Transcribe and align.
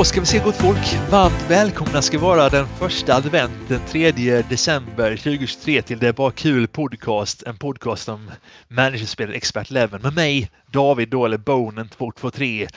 Då 0.00 0.04
ska 0.04 0.20
vi 0.20 0.26
se 0.26 0.38
gott 0.38 0.56
folk. 0.56 1.10
Varmt 1.10 1.50
välkomna 1.50 2.02
ska 2.02 2.18
vara 2.18 2.48
den 2.48 2.66
första 2.66 3.14
advent 3.14 3.68
den 3.68 3.80
3 3.86 4.10
december 4.42 5.16
2023 5.16 5.82
till 5.82 5.98
Det 5.98 6.08
är 6.08 6.12
bara 6.12 6.30
kul 6.30 6.68
podcast. 6.68 7.42
En 7.42 7.56
podcast 7.56 8.08
om 8.08 8.30
managerspelet 8.68 9.36
Expert 9.36 9.70
Eleven 9.70 10.02
med 10.02 10.14
mig 10.14 10.50
David 10.72 11.08
då 11.08 11.24
eller 11.24 11.38
Bonen 11.38 11.88
223 11.88 12.68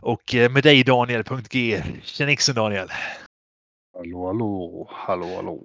och 0.00 0.34
eh, 0.34 0.50
med 0.50 0.62
dig 0.62 0.84
Daniel.g. 0.84 1.82
Tjenixen 2.02 2.54
Daniel! 2.54 2.88
Hallå, 3.96 4.26
hallå, 4.26 4.88
hallå, 4.90 5.36
hallå. 5.36 5.60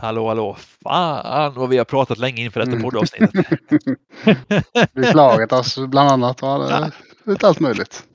Hallå, 0.00 0.28
hallå! 0.28 0.56
Fan 0.82 1.54
vad 1.54 1.68
vi 1.68 1.78
har 1.78 1.84
pratat 1.84 2.18
länge 2.18 2.42
inför 2.42 2.60
detta 2.60 2.72
Mm. 2.72 2.82
poddavsnittet. 2.82 3.46
Beklagat 4.94 5.52
oss 5.52 5.78
bland 5.78 6.24
annat. 6.24 6.94
Lite 7.24 7.48
allt 7.48 7.60
möjligt. 7.60 8.07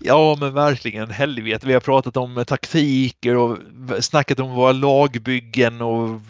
Ja, 0.00 0.36
men 0.40 0.54
verkligen. 0.54 1.10
Helvete. 1.10 1.66
Vi 1.66 1.72
har 1.72 1.80
pratat 1.80 2.16
om 2.16 2.38
eh, 2.38 2.44
taktiker 2.44 3.36
och 3.36 3.58
snackat 4.00 4.40
om 4.40 4.50
våra 4.50 4.72
lagbyggen 4.72 5.80
och 5.80 6.20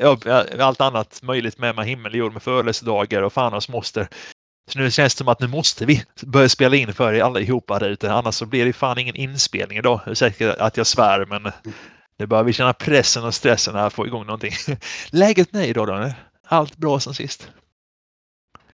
ja, 0.00 0.44
allt 0.58 0.80
annat 0.80 1.22
möjligt 1.22 1.58
med, 1.58 1.84
himmel 1.84 2.12
och 2.12 2.18
jord 2.18 2.32
med 2.32 2.42
födelsedagar 2.42 3.22
och 3.22 3.32
fan 3.32 3.54
och 3.54 3.70
moster. 3.70 4.08
Så 4.70 4.78
nu 4.78 4.90
känns 4.90 5.14
det 5.14 5.18
som 5.18 5.28
att 5.28 5.40
nu 5.40 5.46
måste 5.46 5.86
vi 5.86 6.04
börja 6.22 6.48
spela 6.48 6.76
in 6.76 6.94
för 6.94 7.12
er 7.12 7.22
allihopa 7.22 7.78
där 7.78 7.88
ute. 7.88 8.12
Annars 8.12 8.34
så 8.34 8.46
blir 8.46 8.64
det 8.64 8.72
fan 8.72 8.98
ingen 8.98 9.16
inspelning 9.16 9.78
idag. 9.78 10.00
Ursäkta 10.06 10.52
att 10.52 10.76
jag 10.76 10.86
svär, 10.86 11.26
men 11.26 11.52
nu 12.18 12.26
börjar 12.26 12.44
vi 12.44 12.52
känna 12.52 12.72
pressen 12.72 13.24
och 13.24 13.34
stressen 13.34 13.74
här 13.74 13.86
att 13.86 13.92
få 13.92 14.06
igång 14.06 14.26
någonting. 14.26 14.52
Läget 15.10 15.52
med 15.52 15.62
dig 15.62 15.70
idag 15.70 15.88
då? 15.88 16.12
Allt 16.48 16.76
bra 16.76 17.00
som 17.00 17.14
sist? 17.14 17.50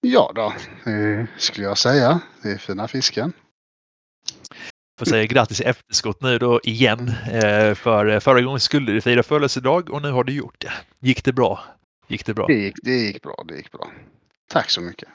Ja 0.06 0.32
då, 0.34 0.46
eh, 0.90 1.26
skulle 1.36 1.66
jag 1.66 1.78
säga. 1.78 2.20
Det 2.42 2.48
är 2.50 2.58
fina 2.58 2.88
fisken. 2.88 3.32
får 4.98 5.06
säga 5.06 5.24
grattis 5.26 5.60
i 5.60 5.64
efterskott 5.64 6.22
nu 6.22 6.38
då 6.38 6.60
igen. 6.64 7.08
Eh, 7.32 7.74
för 7.74 8.20
förra 8.20 8.42
gången 8.42 8.60
skulle 8.60 8.92
du 8.92 9.00
fira 9.00 9.22
födelsedag 9.22 9.90
och 9.90 10.02
nu 10.02 10.10
har 10.10 10.24
du 10.24 10.32
gjort 10.32 10.60
det. 10.60 10.72
Gick 11.00 11.24
det 11.24 11.32
bra? 11.32 11.60
Gick 12.08 12.26
det 12.26 12.34
bra? 12.34 12.46
Det 12.46 12.54
gick, 12.54 12.74
det 12.82 12.90
gick 12.90 13.22
bra, 13.22 13.44
det 13.48 13.56
gick 13.56 13.72
bra. 13.72 13.90
Tack 14.50 14.70
så 14.70 14.80
mycket. 14.80 15.08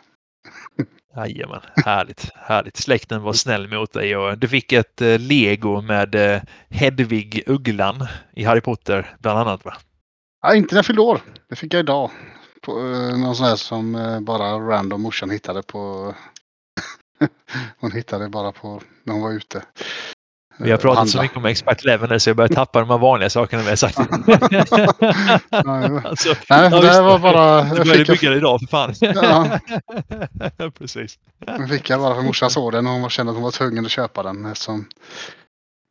Jajamän, 1.16 1.62
härligt, 1.86 2.30
härligt. 2.36 2.78
Släkten 2.78 3.22
var 3.22 3.34
snäll 3.34 3.68
mot 3.68 3.94
dig 3.94 4.16
och 4.18 4.38
du 4.38 4.48
fick 4.48 4.72
ett 4.72 5.02
eh, 5.02 5.20
lego 5.20 5.82
med 5.82 6.16
eh, 6.16 6.42
Hedvig 6.70 7.44
Ugglan 7.48 8.08
i 8.36 8.44
Harry 8.44 8.62
Potter 8.62 9.16
bland 9.20 9.40
annat 9.40 9.66
va? 9.66 9.78
Ja, 10.42 10.56
inte 10.56 10.76
när 10.76 10.78
jag 10.78 10.86
fyllde 10.86 11.02
år. 11.02 11.22
Det 11.50 11.56
fick 11.56 11.74
jag 11.74 11.80
idag. 11.80 12.12
På, 12.70 12.80
eh, 12.80 13.18
någon 13.18 13.36
sån 13.36 13.46
här 13.46 13.56
som 13.56 13.96
eh, 13.96 14.20
bara 14.20 14.60
random 14.60 15.02
morsan 15.02 15.30
hittade 15.30 15.64
på. 15.64 16.14
hon 17.80 17.92
hittade 17.92 18.30
bara 18.30 18.52
på 18.52 18.82
när 19.04 19.14
hon 19.14 19.24
var 19.24 19.32
ute. 19.32 19.64
Vi 20.58 20.72
har 20.72 20.78
pratat 20.78 21.04
och 21.04 21.10
så 21.10 21.18
handla. 21.18 21.22
mycket 21.22 21.38
om 21.38 21.46
Expert 21.46 21.84
Eleven 21.86 22.10
nu 22.10 22.20
så 22.20 22.30
jag 22.30 22.38
börjar 22.38 22.50
tappa 22.50 22.80
de 22.80 22.90
här 22.90 22.98
vanliga 22.98 23.30
sakerna 23.30 23.64
vi 23.64 23.70
har 23.70 23.76
sagt. 23.76 23.98
Alltså, 26.06 26.36
Nej, 26.50 26.70
ja, 26.72 26.82
det 26.82 27.02
var 27.02 27.20
bara... 27.20 27.64
Du 27.64 27.70
började 27.70 28.06
fick, 28.06 28.08
bygga 28.08 28.30
det 28.30 28.38
idag 28.38 28.60
för 28.60 28.68
fan. 28.68 28.94
Ja. 29.00 29.60
Precis. 30.78 31.20
Den 31.46 31.70
fick 31.70 31.90
jag 31.90 32.00
bara 32.00 32.16
för 32.16 32.22
morsan 32.22 32.50
såg 32.50 32.72
den 32.72 32.88
och 32.88 32.94
hon 32.94 33.10
kände 33.10 33.30
att 33.30 33.36
hon 33.36 33.44
var 33.44 33.52
tvungen 33.52 33.86
att 33.86 33.92
köpa 33.92 34.24
den 34.24 34.46
eftersom 34.46 34.86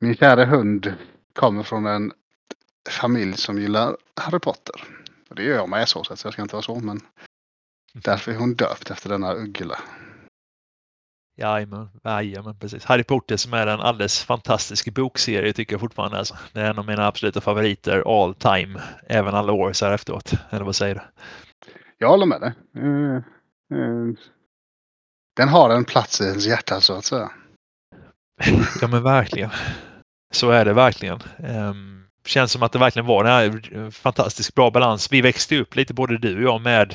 min 0.00 0.16
kära 0.16 0.44
hund 0.44 0.94
kommer 1.34 1.62
från 1.62 1.86
en 1.86 2.12
familj 2.90 3.36
som 3.36 3.58
gillar 3.58 3.96
Harry 4.20 4.38
Potter. 4.38 4.74
Och 5.28 5.34
det 5.34 5.42
gör 5.42 5.56
jag 5.56 5.68
med 5.68 5.88
så, 5.88 6.04
så 6.04 6.26
jag 6.26 6.32
ska 6.32 6.42
inte 6.42 6.54
vara 6.54 6.62
så, 6.62 6.80
men 6.80 7.00
därför 7.94 8.32
är 8.32 8.36
hon 8.36 8.54
döpt 8.54 8.90
efter 8.90 9.08
denna 9.08 9.34
uggla. 9.34 9.78
Jajamän, 11.36 11.88
jajamän, 12.04 12.58
precis. 12.58 12.84
Harry 12.84 13.04
Potter 13.04 13.36
som 13.36 13.54
är 13.54 13.66
en 13.66 13.80
alldeles 13.80 14.24
fantastisk 14.24 14.94
bokserie 14.94 15.52
tycker 15.52 15.72
jag 15.72 15.80
fortfarande. 15.80 16.18
Alltså. 16.18 16.36
Det 16.52 16.60
är 16.60 16.70
en 16.70 16.78
av 16.78 16.86
mina 16.86 17.06
absoluta 17.06 17.40
favoriter 17.40 18.22
all 18.22 18.34
time. 18.34 18.82
Även 19.06 19.34
alla 19.34 19.52
år 19.52 19.72
så 19.72 19.86
här 19.86 19.92
efteråt. 19.92 20.32
Eller 20.50 20.64
vad 20.64 20.76
säger 20.76 20.94
du? 20.94 21.00
Jag 21.98 22.08
håller 22.08 22.26
med 22.26 22.40
dig. 22.40 22.52
Eh, 22.76 23.16
eh, 23.78 24.06
Den 25.36 25.48
har 25.48 25.70
en 25.70 25.84
plats 25.84 26.20
i 26.20 26.24
ens 26.24 26.46
hjärta 26.46 26.80
så 26.80 26.94
att 26.94 27.04
säga. 27.04 27.30
Ja 28.80 28.88
men 28.88 29.02
verkligen. 29.02 29.50
Så 30.34 30.50
är 30.50 30.64
det 30.64 30.72
verkligen. 30.72 31.18
Um, 31.38 31.97
känns 32.28 32.52
som 32.52 32.62
att 32.62 32.72
det 32.72 32.78
verkligen 32.78 33.06
var 33.06 33.24
eh, 33.76 33.90
fantastiskt 33.90 34.54
bra 34.54 34.70
balans. 34.70 35.12
Vi 35.12 35.20
växte 35.20 35.56
upp 35.56 35.76
lite 35.76 35.94
både 35.94 36.18
du 36.18 36.36
och 36.36 36.42
jag 36.42 36.60
med 36.60 36.94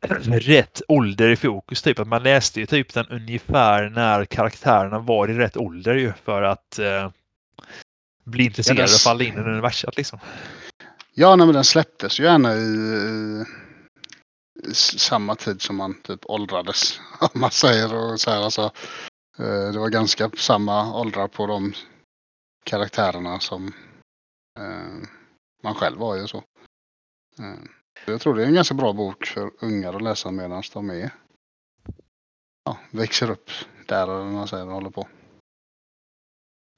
rätt 0.24 0.82
ålder 0.88 1.28
i 1.28 1.36
fokus. 1.36 1.82
Typ 1.82 1.98
att 1.98 2.08
man 2.08 2.22
läste 2.22 2.60
ju 2.60 2.66
typ 2.66 2.94
den 2.94 3.06
ungefär 3.06 3.88
när 3.90 4.24
karaktärerna 4.24 4.98
var 4.98 5.30
i 5.30 5.34
rätt 5.34 5.56
ålder 5.56 5.94
ju 5.94 6.12
för 6.24 6.42
att 6.42 6.78
eh, 6.78 7.10
bli 8.24 8.44
intresserad 8.44 8.78
Ja, 8.78 8.84
och 8.84 8.90
falla 8.90 9.24
in 9.24 9.34
i 9.34 9.40
universum 9.40 9.90
liksom. 9.96 10.18
Ja, 11.14 11.36
nej, 11.36 11.46
men 11.46 11.54
den 11.54 11.64
släpptes 11.64 12.20
ju 12.20 12.24
gärna 12.24 12.54
i, 12.54 12.64
i, 12.64 13.44
i 14.70 14.74
samma 14.74 15.34
tid 15.34 15.62
som 15.62 15.76
man 15.76 16.02
typ 16.02 16.20
åldrades. 16.24 17.00
Om 17.20 17.40
man 17.40 17.50
säger 17.50 17.94
och 17.94 18.20
så 18.20 18.30
här 18.30 18.42
alltså. 18.42 18.62
eh, 19.38 19.72
Det 19.72 19.78
var 19.78 19.88
ganska 19.88 20.30
samma 20.36 21.00
åldrar 21.00 21.28
på 21.28 21.46
de 21.46 21.72
karaktärerna 22.64 23.40
som 23.40 23.72
eh, 24.58 25.08
man 25.62 25.74
själv 25.74 25.98
var 25.98 26.16
ju 26.16 26.26
så. 26.26 26.38
Eh, 27.38 27.58
Jag 28.06 28.20
tror 28.20 28.34
det 28.34 28.42
är 28.42 28.46
en 28.46 28.54
ganska 28.54 28.74
bra 28.74 28.92
bok 28.92 29.26
för 29.26 29.50
ungar 29.60 29.94
att 29.94 30.02
läsa 30.02 30.30
medan 30.30 30.62
de 30.72 30.90
är 30.90 31.10
ja, 32.64 32.78
växer 32.90 33.30
upp 33.30 33.50
där 33.86 34.02
eller 34.02 34.14
vad 34.14 34.26
man 34.26 34.48
säger 34.48 34.64
håller 34.64 34.90
på. 34.90 35.08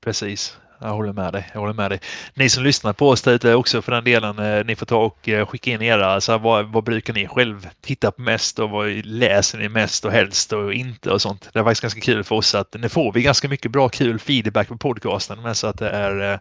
Precis. 0.04 0.59
Jag 0.81 0.88
håller 0.88 1.12
med 1.12 1.32
dig. 1.32 1.50
Jag 1.53 1.60
håller 1.60 1.72
med 1.75 1.91
dig. 1.91 2.00
Ni 2.34 2.48
som 2.50 2.64
lyssnar 2.64 2.92
på 2.92 3.09
oss 3.09 3.22
där 3.22 3.32
ute 3.34 3.54
också 3.54 3.82
för 3.82 3.93
den 3.93 4.04
delen, 4.04 4.38
eh, 4.38 4.64
ni 4.64 4.76
får 4.76 4.87
ta 4.87 5.04
och 5.04 5.28
eh, 5.28 5.47
skicka 5.47 5.70
in 5.70 5.82
era, 5.82 6.06
Alltså, 6.06 6.38
vad, 6.38 6.72
vad 6.72 6.84
brukar 6.84 7.14
ni 7.14 7.28
själv 7.28 7.69
titta 7.81 8.10
på 8.10 8.22
mest 8.22 8.58
och 8.58 8.70
vad 8.70 8.88
läser 9.04 9.58
ni 9.58 9.69
mest 9.69 10.04
och 10.04 10.12
helst 10.12 10.53
och 10.53 10.75
inte 10.75 11.10
och 11.10 11.22
sånt. 11.22 11.48
Det 11.53 11.58
är 11.58 11.64
faktiskt 11.64 11.82
ganska 11.82 12.00
kul 12.00 12.25
för 12.25 12.34
oss 12.34 12.54
att 12.54 12.75
nu 12.75 12.88
får 12.88 13.12
vi 13.12 13.22
ganska 13.22 13.48
mycket 13.48 13.70
bra 13.70 13.88
kul 13.88 14.19
feedback 14.19 14.69
på 14.69 14.76
podcasten 14.76 15.43
men 15.43 15.54
så 15.54 15.66
att 15.66 15.78
det 15.78 15.91
är 15.91 16.32
eh, 16.32 16.38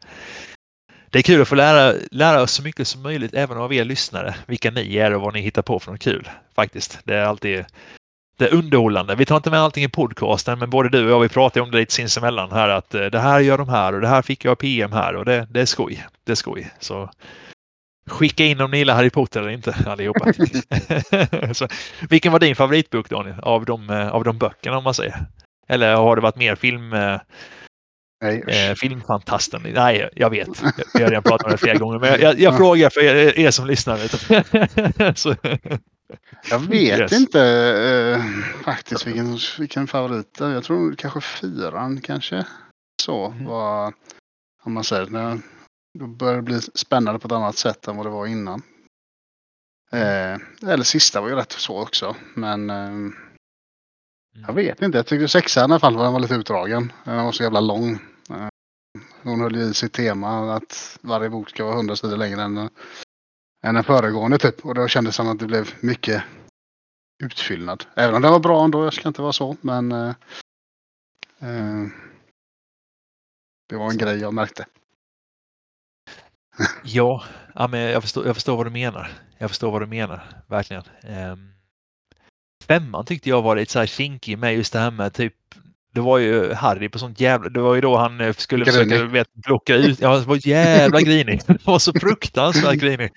det 1.16 1.20
är 1.20 1.24
kul 1.24 1.42
att 1.42 1.48
få 1.48 1.56
lära, 1.56 1.94
lära 2.12 2.42
oss 2.42 2.52
så 2.52 2.64
mycket 2.64 2.88
som 2.88 3.02
möjligt 3.02 3.34
även 3.34 3.58
av 3.58 3.74
er 3.74 3.86
lyssnare, 3.86 4.36
vilka 4.48 4.72
ni 4.72 4.98
är 4.98 5.14
och 5.14 5.22
vad 5.22 5.34
ni 5.34 5.42
hittar 5.42 5.62
på 5.62 5.80
för 5.80 5.92
något 5.92 6.02
kul. 6.02 6.30
Faktiskt. 6.56 7.00
Det 7.04 7.16
är 7.16 7.26
alltid 7.26 7.66
det 8.38 8.46
är 8.46 8.54
underhållande. 8.54 9.16
Vi 9.16 9.26
tar 9.26 9.38
inte 9.38 9.52
med 9.52 9.60
allting 9.60 9.84
i 9.84 9.90
podcasten, 9.90 10.60
men 10.60 10.70
både 10.70 10.90
du 10.90 11.06
och 11.06 11.12
jag 11.12 11.20
vi 11.20 11.30
pratar 11.30 11.62
om 11.62 11.72
det 11.72 11.78
lite 11.78 11.94
sinsemellan 11.94 12.52
här 12.52 12.70
att 12.70 12.96
eh, 12.96 13.06
det 13.06 13.20
här 13.20 13.40
gör 13.40 13.58
de 13.58 13.70
här 13.70 13.94
och 13.94 14.02
det 14.02 14.08
här 14.08 14.22
fick 14.22 14.46
jag 14.46 14.58
PM 14.58 14.92
här 14.92 15.16
och 15.16 15.26
det, 15.26 15.48
det 15.52 15.62
är 15.62 15.66
skoj. 15.66 16.06
Det 16.24 16.32
är 16.32 16.36
skoj. 16.36 16.72
Så 16.80 17.10
skicka 18.10 18.46
in 18.46 18.62
om 18.62 18.72
ni 18.72 18.78
gillar 18.78 18.96
Harry 18.96 19.10
Potter 19.10 19.40
eller 19.40 19.52
inte 19.52 19.76
allihopa. 19.86 20.34
så, 21.54 21.68
vilken 22.10 22.32
var 22.32 22.40
din 22.40 22.56
favoritbok 22.56 23.10
Daniel? 23.10 23.40
Av 23.40 23.66
de, 23.66 23.90
eh, 23.90 24.10
av 24.10 24.24
de 24.24 24.38
böckerna 24.38 24.78
om 24.78 24.84
man 24.84 24.94
säger? 24.94 25.26
Eller 25.68 25.96
har 25.96 26.16
det 26.16 26.22
varit 26.22 26.36
mer 26.36 26.56
film, 26.56 26.94
eh, 26.94 27.20
Nej, 28.26 28.70
eh, 28.70 28.76
filmfantasten? 28.76 29.62
Nej, 29.74 30.10
jag 30.16 30.30
vet. 30.30 30.48
Jag- 30.62 30.72
Vi 30.94 31.04
har 31.04 31.10
redan 31.10 31.24
pratat 31.24 31.46
om 31.46 31.52
det 31.52 31.58
flera 31.58 31.78
gånger, 31.78 32.00
men 32.00 32.10
jag, 32.10 32.20
jag, 32.20 32.40
jag 32.40 32.58
frågar 32.58 32.90
för 32.90 33.02
er, 33.02 33.40
er 33.40 33.52
som 33.52 33.68
lyssnar. 33.68 33.98
Jag 36.50 36.60
vet 36.60 37.00
Yes. 37.00 37.12
inte 37.14 37.42
eh, 37.42 38.22
faktiskt 38.64 39.08
vilken, 39.08 39.38
vilken 39.60 39.88
favorit 39.88 40.34
det. 40.38 40.52
Jag 40.52 40.64
tror 40.64 40.96
kanske 40.96 41.22
fyran 41.22 42.02
kanske. 42.02 42.46
Så 43.02 43.30
Mhm. 43.30 43.46
var, 43.46 43.94
om 44.64 44.74
man 44.74 44.84
säger, 44.84 45.06
när, 45.06 45.40
då 46.00 46.08
börjar 46.08 46.36
det 46.36 46.42
bli 46.42 46.62
spännande 46.62 47.20
på 47.20 47.28
ett 47.28 47.32
annat 47.32 47.58
sätt 47.58 47.88
än 47.88 47.98
vad 47.98 48.06
det 48.06 48.10
var 48.10 48.28
innan. 48.28 48.62
Eh, 49.92 50.70
eller 50.72 50.84
sista 50.84 51.22
var 51.22 51.30
ju 51.30 51.36
rätt 51.36 51.52
så 51.52 51.82
också. 51.82 52.16
Men 52.34 52.70
eh, 52.70 53.12
jag 54.48 54.54
vet 54.54 54.82
inte. 54.82 54.98
Jag 54.98 55.08
tyckte 55.08 55.28
sexan 55.28 55.70
i 55.70 55.74
alla 55.74 55.80
fall 55.80 55.96
var 55.96 56.20
lite 56.20 56.36
utdragen. 56.36 56.92
Den 57.04 57.26
var 57.26 57.32
så 57.32 57.44
jävla 57.44 57.60
lång. 57.60 58.00
Hon 59.24 59.42
höll 59.42 59.56
ju 59.56 59.62
i 59.62 59.74
sitt 59.74 59.94
tema 59.94 60.56
att 60.56 61.00
varje 61.02 61.30
bok 61.30 61.50
ska 61.50 61.66
vara 61.66 61.76
hundra 61.76 61.96
sidor 61.96 62.18
längre 62.18 62.42
än, 62.42 62.58
än 63.64 63.76
den 63.76 63.84
föregående 63.84 64.38
typ. 64.38 64.66
Och 64.66 64.76
då 64.76 64.88
kändes 64.88 65.14
det 65.14 65.16
som 65.16 65.30
att 65.30 65.40
det 65.40 65.46
blev 65.46 65.70
mycket 65.80 66.24
utfyllnad. 67.24 67.86
Även 67.96 68.16
om 68.16 68.22
den 68.22 68.32
var 68.32 68.40
bra 68.40 68.64
ändå, 68.64 68.84
jag 68.84 68.94
ska 68.94 69.08
inte 69.08 69.22
vara 69.22 69.34
så. 69.34 69.58
Men 69.62 69.92
eh, 69.92 70.16
eh, 71.40 71.86
det 73.70 73.76
var 73.76 73.92
en 73.92 73.98
grej 73.98 74.18
jag 74.18 74.34
märkte. 74.34 74.66
Ja, 76.84 77.24
ja 77.56 77.68
men 77.68 77.80
jag, 77.80 78.02
förstår, 78.02 78.26
jag 78.26 78.36
förstår 78.36 78.58
vad 78.58 78.66
du 78.66 78.70
menar. 78.70 79.12
Jag 79.38 79.50
förstår 79.50 79.72
vad 79.72 79.82
du 79.82 79.86
menar, 79.86 80.44
verkligen. 80.48 80.84
Um, 81.04 81.54
femman 82.64 83.06
tyckte 83.06 83.30
jag 83.30 83.42
var 83.42 83.56
lite 83.56 83.72
så 83.72 83.80
här 83.80 83.86
kinkig 83.86 84.38
med 84.38 84.56
just 84.56 84.74
det 84.74 84.80
här 84.80 84.92
med 84.92 85.14
typ 85.14 85.34
det 85.96 86.02
var 86.02 86.18
ju 86.18 86.54
Harry 86.54 86.90
på 86.90 87.00
sånt 87.00 87.20
jävla... 87.20 87.50
Det 87.50 87.60
var 87.60 87.76
ju 87.76 87.82
då 87.82 87.98
han 87.98 88.22
eh, 88.22 88.34
skulle 88.34 88.66
Grinig. 88.66 88.90
försöka 88.90 89.04
vet, 89.06 89.28
plocka 89.46 89.76
ut... 89.76 90.02
Ja, 90.02 90.10
han 90.16 90.24
var 90.24 90.48
jävla 90.48 91.02
grinig. 91.02 91.42
Han 91.48 91.58
var 91.64 91.80
så 91.80 91.94
fruktansvärt 91.94 92.76
grinig. 92.76 93.10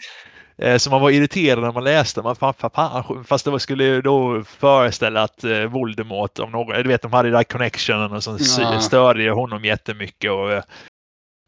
Eh, 0.63 0.77
så 0.77 0.91
man 0.91 1.01
var 1.01 1.11
irriterad 1.11 1.63
när 1.63 1.73
man 1.73 1.85
läste. 1.85 2.23
Man, 2.23 2.37
fan, 2.37 2.55
fan, 2.55 2.71
fan. 2.75 3.25
Fast 3.25 3.45
det 3.45 3.61
skulle 3.61 4.01
då 4.01 4.43
föreställa 4.45 5.23
att 5.23 5.45
eh, 5.45 5.65
Voldemort, 5.65 6.39
om 6.39 6.51
någon, 6.51 6.83
du 6.83 6.89
vet 6.89 7.03
de 7.03 7.13
hade 7.13 7.29
den 7.29 7.37
där 7.37 7.45
connectionen 7.45 8.13
och 8.13 8.23
så 8.25 8.39
Ja. 8.61 8.81
störde 8.81 9.31
honom 9.31 9.65
jättemycket. 9.65 10.31
Och, 10.31 10.63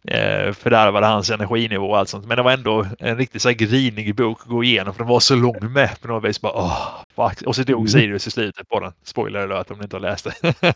eh, 0.05 0.53
fördärvade 0.53 1.07
hans 1.07 1.31
energinivå 1.31 1.91
och 1.91 1.99
allt 1.99 2.09
sånt. 2.09 2.27
Men 2.27 2.37
det 2.37 2.43
var 2.43 2.53
ändå 2.53 2.87
en 2.99 3.17
riktigt 3.17 3.43
så 3.43 3.49
här 3.49 3.55
grinig 3.57 4.15
bok 4.15 4.41
att 4.43 4.49
gå 4.49 4.65
igenom 4.65 4.95
för 4.95 4.99
den 4.99 5.09
var 5.09 5.21
så 5.21 5.35
lång 5.35 5.73
med 5.73 6.01
på 6.01 6.09
något 6.09 6.25
vis. 6.29 6.41
Bara, 6.41 6.53
åh, 6.53 6.89
fuck. 7.17 7.43
Och 7.47 7.57
så 7.57 7.63
dog 7.63 7.79
Mm. 7.81 7.89
Sirius 7.89 8.27
i 8.27 8.31
slutet 8.31 8.69
på 8.69 8.81
den. 8.81 8.93
Spoiler 9.03 9.41
alert 9.41 9.71
om 9.71 9.79
ni 9.79 9.85
inte 9.85 9.97
har 9.97 10.01
läst 10.01 10.25
det. 10.41 10.55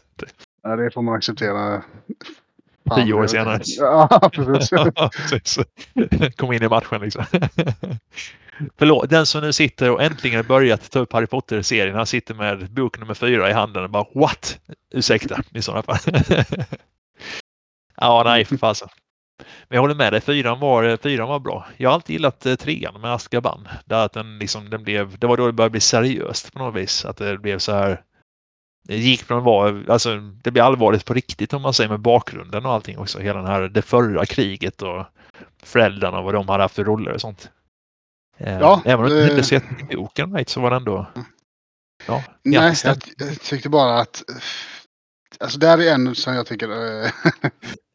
Ja, 0.66 0.76
det 0.76 0.90
får 0.90 1.02
man 1.02 1.14
acceptera. 1.14 1.82
Tio 2.96 3.14
år 3.14 3.26
senare. 3.26 3.60
Ja, 3.78 4.30
precis. 4.32 4.72
Ja, 4.94 5.10
precis. 5.16 5.58
Kom 6.36 6.52
in 6.52 6.62
i 6.62 6.68
matchen 6.68 7.00
liksom. 7.00 7.24
Förlåt, 8.78 9.10
den 9.10 9.26
som 9.26 9.40
nu 9.42 9.52
sitter 9.52 9.90
och 9.90 10.02
äntligen 10.02 10.46
börjat 10.46 10.90
ta 10.90 10.98
upp 10.98 11.12
Harry 11.12 11.26
Potter-serien, 11.26 11.96
han 11.96 12.06
sitter 12.06 12.34
med 12.34 12.70
bok 12.70 12.98
nummer 12.98 13.14
fyra 13.14 13.50
i 13.50 13.52
handen 13.52 13.84
och 13.84 13.90
bara 13.90 14.06
what? 14.14 14.58
Ursäkta 14.94 15.40
i 15.54 15.62
sådana 15.62 15.82
fall. 15.82 15.98
ja, 18.00 18.22
nej 18.24 18.44
för 18.44 18.56
fasen. 18.56 18.88
Men 19.38 19.76
jag 19.76 19.80
håller 19.80 19.94
med 19.94 20.12
dig, 20.12 20.20
fyran 20.20 20.60
var, 20.60 20.96
fyran 20.96 21.28
var 21.28 21.38
bra. 21.38 21.66
Jag 21.76 21.90
har 21.90 21.94
alltid 21.94 22.14
gillat 22.14 22.46
eh, 22.46 22.54
trean 22.54 23.00
med 23.00 23.12
Azkaban. 23.14 23.68
Där 23.84 24.04
att 24.04 24.12
den 24.12 24.38
liksom, 24.38 24.70
den 24.70 24.84
blev, 24.84 25.18
det 25.18 25.26
var 25.26 25.36
då 25.36 25.46
det 25.46 25.52
började 25.52 25.70
bli 25.70 25.80
seriöst 25.80 26.52
på 26.52 26.58
något 26.58 26.74
vis. 26.74 27.04
Att 27.04 27.16
det 27.16 27.38
blev 27.38 27.58
så 27.58 27.72
här 27.72 28.02
det 28.88 28.96
gick 28.96 29.22
från 29.22 29.38
att 29.38 29.44
vara, 29.44 29.92
alltså 29.92 30.16
det 30.16 30.50
blir 30.50 30.62
allvarligt 30.62 31.04
på 31.04 31.14
riktigt 31.14 31.52
om 31.52 31.62
man 31.62 31.74
säger 31.74 31.90
med 31.90 32.00
bakgrunden 32.00 32.66
och 32.66 32.72
allting 32.72 32.98
också. 32.98 33.18
Hela 33.18 33.38
den 33.38 33.48
här, 33.50 33.62
det 33.68 33.82
förra 33.82 34.26
kriget 34.26 34.82
och 34.82 35.04
föräldrarna 35.62 36.18
och 36.18 36.24
vad 36.24 36.34
de 36.34 36.48
hade 36.48 36.62
haft 36.64 36.74
för 36.74 36.84
roller 36.84 37.12
och 37.12 37.20
sånt. 37.20 37.50
Eh, 38.38 38.58
Ja, 38.58 38.82
Även 38.84 39.04
om 39.04 39.10
det 39.10 39.24
det- 39.24 39.30
inte 39.30 39.42
sett 39.42 39.64
i 39.90 39.96
boken 39.96 40.34
right, 40.34 40.48
så 40.48 40.60
var 40.60 40.70
det 40.70 40.76
ändå... 40.76 41.06
Ja, 42.06 42.22
Nej, 42.42 42.74
jag, 42.84 42.96
jag 43.18 43.40
tyckte 43.40 43.68
bara 43.68 43.98
att... 44.00 44.22
Alltså 45.40 45.58
det 45.58 45.66
här 45.66 45.78
är 45.80 45.94
en 45.94 46.14
som 46.14 46.34
jag 46.34 46.46
tycker... 46.46 47.02
eh, 47.04 47.10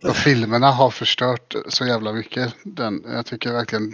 och 0.10 0.16
filmerna 0.16 0.72
har 0.72 0.90
förstört 0.90 1.56
så 1.68 1.86
jävla 1.86 2.14
mycket. 2.14 2.56
Den, 2.64 3.04
jag 3.08 3.26
tycker 3.26 3.52
verkligen 3.54 3.94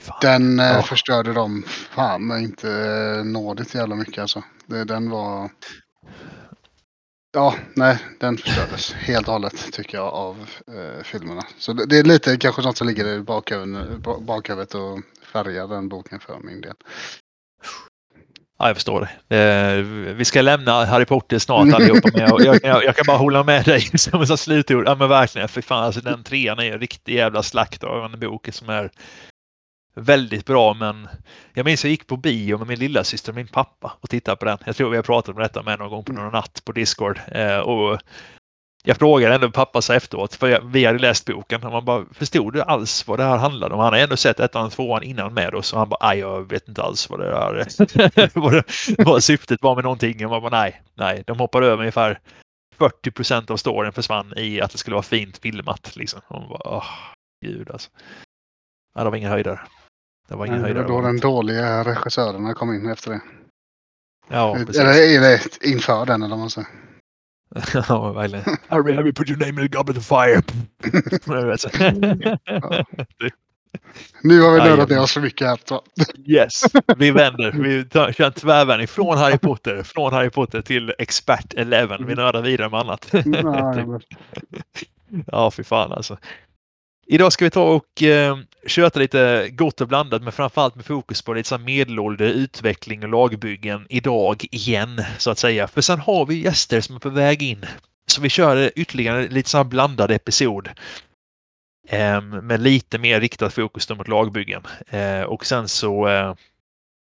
fan. 0.00 0.18
den 0.20 0.60
eh, 0.60 0.66
Ja. 0.66 0.82
förstörde 0.82 1.32
dem 1.32 1.62
fan 1.66 2.26
men 2.26 2.40
inte 2.42 2.70
eh, 2.72 3.24
nådigt 3.24 3.74
jävla 3.74 3.94
mycket 3.94 4.18
alltså. 4.18 4.42
Det, 4.66 4.84
den 4.84 5.10
var... 5.10 5.50
Ja, 7.36 7.54
nej, 7.74 7.98
den 8.20 8.36
förstördes 8.36 8.92
helt 8.94 9.26
och 9.26 9.32
hållet 9.32 9.72
tycker 9.72 9.98
jag 9.98 10.06
av 10.14 10.50
eh, 10.68 11.02
filmerna. 11.04 11.42
Så 11.58 11.72
det, 11.72 11.86
det 11.86 11.98
är 11.98 12.04
lite 12.04 12.36
kanske 12.36 12.62
något 12.62 12.76
som 12.76 12.86
ligger 12.86 13.06
i 13.06 13.20
bakhuvudet, 13.20 13.98
ba- 13.98 14.20
bakhuvudet 14.20 14.74
och 14.74 15.00
färgar 15.32 15.68
den 15.68 15.88
boken 15.88 16.20
för 16.20 16.38
min 16.38 16.60
del. 16.60 16.74
Ja, 18.58 18.66
jag 18.66 18.76
förstår 18.76 19.08
det. 19.28 19.36
Eh, 19.36 19.82
vi 20.14 20.24
ska 20.24 20.42
lämna 20.42 20.84
Harry 20.84 21.04
Potter 21.04 21.38
snart 21.38 21.72
allihopa. 21.72 22.08
Men 22.12 22.20
jag, 22.20 22.40
jag, 22.40 22.58
jag, 22.62 22.84
jag 22.84 22.96
kan 22.96 23.04
bara 23.06 23.16
hålla 23.16 23.42
med 23.42 23.64
dig 23.64 23.80
som 23.94 24.22
ett 24.22 24.40
slutord. 24.40 24.84
Ja 24.86 24.94
men 24.94 25.08
verkligen, 25.08 25.48
för 25.48 25.62
fan 25.62 25.84
alltså 25.84 26.00
den 26.00 26.24
trean 26.24 26.58
är 26.58 26.72
en 26.72 26.80
riktig 26.80 27.14
jävla 27.14 27.42
slakt 27.42 27.84
av 27.84 28.04
en 28.04 28.20
bok 28.20 28.48
som 28.52 28.68
är 28.68 28.90
väldigt 29.94 30.46
bra 30.46 30.74
men 30.74 31.08
jag 31.54 31.64
minns 31.64 31.84
jag 31.84 31.90
gick 31.90 32.06
på 32.06 32.16
bio 32.16 32.58
med 32.58 32.66
min 32.66 32.78
lilla 32.78 33.04
syster 33.04 33.32
och 33.32 33.36
min 33.36 33.46
pappa 33.46 33.92
och 34.00 34.10
tittade 34.10 34.36
på 34.36 34.44
den. 34.44 34.58
Jag 34.64 34.76
tror 34.76 34.90
vi 34.90 34.96
har 34.96 35.02
pratat 35.02 35.34
om 35.34 35.42
detta 35.42 35.62
med 35.62 35.78
någon 35.78 35.90
gång 35.90 36.04
på 36.04 36.12
någon 36.12 36.32
natt 36.32 36.62
på 36.64 36.72
Discord. 36.72 37.20
Eh, 37.28 37.58
och 37.58 38.00
jag 38.86 38.96
frågade 38.96 39.34
ändå 39.34 39.50
pappa 39.50 39.82
så 39.82 39.92
efteråt, 39.92 40.34
för 40.34 40.48
jag, 40.48 40.60
vi 40.60 40.84
hade 40.84 40.98
läst 40.98 41.26
boken 41.26 41.64
och 41.64 41.72
man 41.72 41.84
bara 41.84 42.04
förstod 42.12 42.52
du 42.52 42.62
alls 42.62 43.06
vad 43.06 43.18
det 43.18 43.24
här 43.24 43.36
handlade 43.36 43.74
om? 43.74 43.80
Han 43.80 43.92
har 43.92 44.00
ändå 44.00 44.16
sett 44.16 44.40
ettan 44.40 44.66
och 44.66 44.72
tvåan 44.72 45.02
innan 45.02 45.34
med 45.34 45.54
oss 45.54 45.72
och 45.72 45.78
han 45.78 45.88
bara, 45.88 46.08
aj 46.08 46.18
jag 46.18 46.50
vet 46.50 46.68
inte 46.68 46.82
alls 46.82 47.10
vad 47.10 47.20
det 47.20 47.26
där 47.26 48.30
vad, 48.40 48.52
det, 48.52 48.64
vad 48.98 49.24
syftet 49.24 49.62
var 49.62 49.74
med 49.74 49.84
någonting. 49.84 50.24
Och 50.24 50.30
man 50.30 50.42
bara, 50.42 50.60
nej, 50.60 50.82
nej, 50.94 51.24
de 51.26 51.38
hoppade 51.38 51.66
över 51.66 51.78
ungefär 51.78 52.20
40 52.78 53.10
procent 53.10 53.50
av 53.50 53.56
storyn 53.56 53.92
försvann 53.92 54.32
i 54.36 54.60
att 54.60 54.70
det 54.70 54.78
skulle 54.78 54.94
vara 54.94 55.02
fint 55.02 55.38
filmat. 55.38 55.96
Liksom. 55.96 56.20
Och 56.28 56.40
man 56.40 56.48
bara, 56.48 56.76
åh, 56.76 56.86
gud 57.44 57.70
alltså. 57.70 57.90
Ja, 58.94 59.04
det 59.04 59.10
var 59.10 59.16
ingen 59.16 59.30
höjdare. 59.30 59.60
Det 60.28 60.34
var 60.34 60.46
ingen 60.46 60.62
Det 60.62 60.74
var 60.74 60.88
då 60.88 61.00
den 61.00 61.20
dåliga 61.20 61.84
regissörerna 61.84 62.54
kom 62.54 62.74
in 62.74 62.90
efter 62.90 63.10
det. 63.10 63.20
Ja, 64.28 64.54
precis. 64.54 64.78
Eller 64.78 65.66
inför 65.66 66.06
den 66.06 66.22
eller 66.22 66.30
vad 66.30 66.38
man 66.38 66.50
säger. 66.50 66.68
ja, 67.88 68.12
verkligen. 68.12 68.44
Harry, 68.68 68.94
Harry, 68.96 69.12
put 69.12 69.30
your 69.30 69.38
name 69.38 69.62
in 69.62 69.68
the 69.68 69.76
goblet 69.76 69.96
of 69.96 70.06
fire. 70.06 70.42
Nu 74.22 74.40
har 74.40 74.52
vi 74.54 74.60
Aj, 74.60 74.68
nördat 74.68 74.88
ner 74.88 75.00
oss 75.00 75.12
för 75.12 75.20
mycket 75.20 75.46
här. 75.46 75.58
Yes, 76.26 76.62
vi 76.96 77.10
vänder. 77.10 77.52
Vi 77.52 77.84
tar, 77.84 78.12
kör 78.12 78.26
en 78.26 78.32
tvärvändning 78.32 78.88
från 78.88 79.18
Harry 79.18 79.38
Potter, 79.38 79.82
från 79.82 80.12
Harry 80.12 80.30
Potter 80.30 80.62
till 80.62 80.94
Expert 80.98 81.54
11. 81.56 81.98
Vi 82.06 82.14
nördar 82.14 82.42
vidare 82.42 82.68
med 82.70 82.80
annat. 82.80 83.08
Nej, 83.12 83.24
men- 83.86 84.00
ja, 85.26 85.50
fy 85.50 85.64
fan 85.64 85.92
alltså. 85.92 86.18
Idag 87.06 87.32
ska 87.32 87.44
vi 87.44 87.50
ta 87.50 87.74
och 87.74 88.02
eh, 88.02 88.38
köta 88.66 88.98
lite 88.98 89.48
gott 89.50 89.80
och 89.80 89.88
blandat, 89.88 90.22
men 90.22 90.32
framförallt 90.32 90.74
med 90.74 90.84
fokus 90.84 91.22
på 91.22 91.34
lite 91.34 91.58
medelålder, 91.58 92.26
utveckling 92.26 93.02
och 93.02 93.08
lagbyggen 93.08 93.86
idag 93.88 94.46
igen, 94.50 95.02
så 95.18 95.30
att 95.30 95.38
säga. 95.38 95.68
För 95.68 95.80
sen 95.80 96.00
har 96.00 96.26
vi 96.26 96.42
gäster 96.42 96.80
som 96.80 96.96
är 96.96 97.00
på 97.00 97.08
väg 97.08 97.42
in. 97.42 97.64
Så 98.06 98.20
vi 98.20 98.28
kör 98.28 98.70
ytterligare 98.76 99.28
lite 99.28 99.50
så 99.50 99.56
här 99.56 99.64
blandad 99.64 100.10
episod. 100.10 100.68
Eh, 101.88 102.20
med 102.20 102.62
lite 102.62 102.98
mer 102.98 103.20
riktat 103.20 103.54
fokus 103.54 103.90
mot 103.90 104.08
lagbyggen. 104.08 104.62
Eh, 104.88 105.22
och 105.22 105.46
sen 105.46 105.68
så 105.68 106.08
eh, 106.08 106.34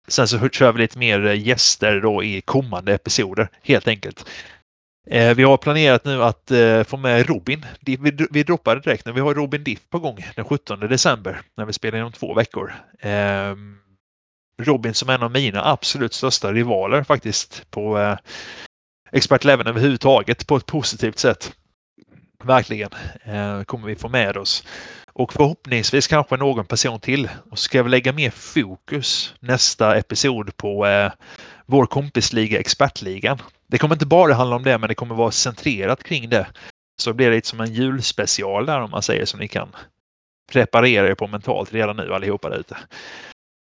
Sen 0.09 0.29
så 0.29 0.49
kör 0.49 0.73
vi 0.73 0.79
lite 0.79 0.99
mer 0.99 1.21
gäster 1.21 2.01
då 2.01 2.25
i 2.25 2.41
kommande 2.41 2.95
episoder 2.95 3.49
helt 3.63 3.89
enkelt. 3.89 4.27
Eh, 5.07 5.35
vi 5.35 5.43
har 5.43 5.57
planerat 5.57 6.05
nu 6.05 6.23
att 6.23 6.51
eh, 6.51 6.83
få 6.83 6.97
med 6.97 7.29
Robin. 7.29 7.67
Vi, 7.81 7.97
vi, 7.97 8.27
vi 8.31 8.43
droppar 8.43 8.77
direkt 8.77 9.07
när 9.07 9.13
Vi 9.13 9.21
har 9.21 9.35
Robin 9.35 9.65
Diff 9.65 9.91
på 9.91 9.99
gång 9.99 10.27
den 10.37 10.45
17 10.45 10.81
december 10.81 11.41
när 11.57 11.65
vi 11.65 11.73
spelar 11.73 11.99
in 11.99 12.05
om 12.05 12.13
två 12.13 12.35
veckor. 12.35 12.73
Eh, 13.01 13.55
Robin 14.63 14.95
som 14.95 15.09
är 15.09 15.15
en 15.15 15.23
av 15.23 15.31
mina 15.31 15.65
absolut 15.65 16.13
största 16.13 16.53
rivaler 16.53 17.03
faktiskt 17.03 17.71
på 17.71 17.99
eh, 17.99 18.17
Expert 19.13 19.45
Eleven 19.45 19.67
överhuvudtaget 19.67 20.47
på 20.47 20.57
ett 20.57 20.67
positivt 20.67 21.19
sätt. 21.19 21.53
Verkligen 22.45 22.91
eh, 23.25 23.63
kommer 23.63 23.87
vi 23.87 23.97
få 23.97 24.09
med 24.09 24.37
oss. 24.37 24.65
Och 25.13 25.33
förhoppningsvis 25.33 26.07
kanske 26.07 26.37
någon 26.37 26.67
person 26.67 27.01
till. 27.01 27.29
Och 27.51 27.59
så 27.59 27.63
ska 27.63 27.83
vi 27.83 27.91
lägga 27.91 28.13
mer 28.13 28.31
fokus 28.31 29.35
nästa 29.41 29.97
episod 29.97 30.57
på 30.57 30.87
eh, 30.87 31.13
vår 31.71 31.87
kompisliga 31.87 32.61
Expertligan. 32.61 33.39
Det 33.67 33.79
kommer 33.79 33.95
inte 33.95 34.07
bara 34.07 34.35
handla 34.35 34.57
om 34.57 34.63
det, 34.63 34.79
men 34.79 34.89
det 34.89 34.95
kommer 34.95 35.15
vara 35.15 35.31
centrerat 35.31 36.03
kring 36.03 36.29
det. 36.29 36.47
Så 37.03 37.13
blir 37.13 37.31
det 37.31 37.37
lite 37.37 37.49
som 37.49 37.61
en 37.61 37.73
julspecial 37.73 38.67
där 38.67 38.81
om 38.81 38.91
man 38.91 39.03
säger 39.03 39.25
som 39.25 39.41
ni 39.41 39.49
kan 39.49 39.69
preparera 40.53 41.09
er 41.09 41.15
på 41.15 41.27
mentalt 41.27 41.73
redan 41.73 41.97
nu 41.97 42.15
allihopa 42.15 42.49
där 42.49 42.59
ute. 42.59 42.77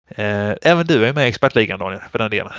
Eh, 0.09 0.55
även 0.63 0.87
du 0.87 1.07
är 1.07 1.13
med 1.13 1.27
i 1.27 1.29
Expertligan 1.29 1.79
Daniel, 1.79 2.03
för 2.11 2.19
den 2.19 2.31
delen. 2.31 2.53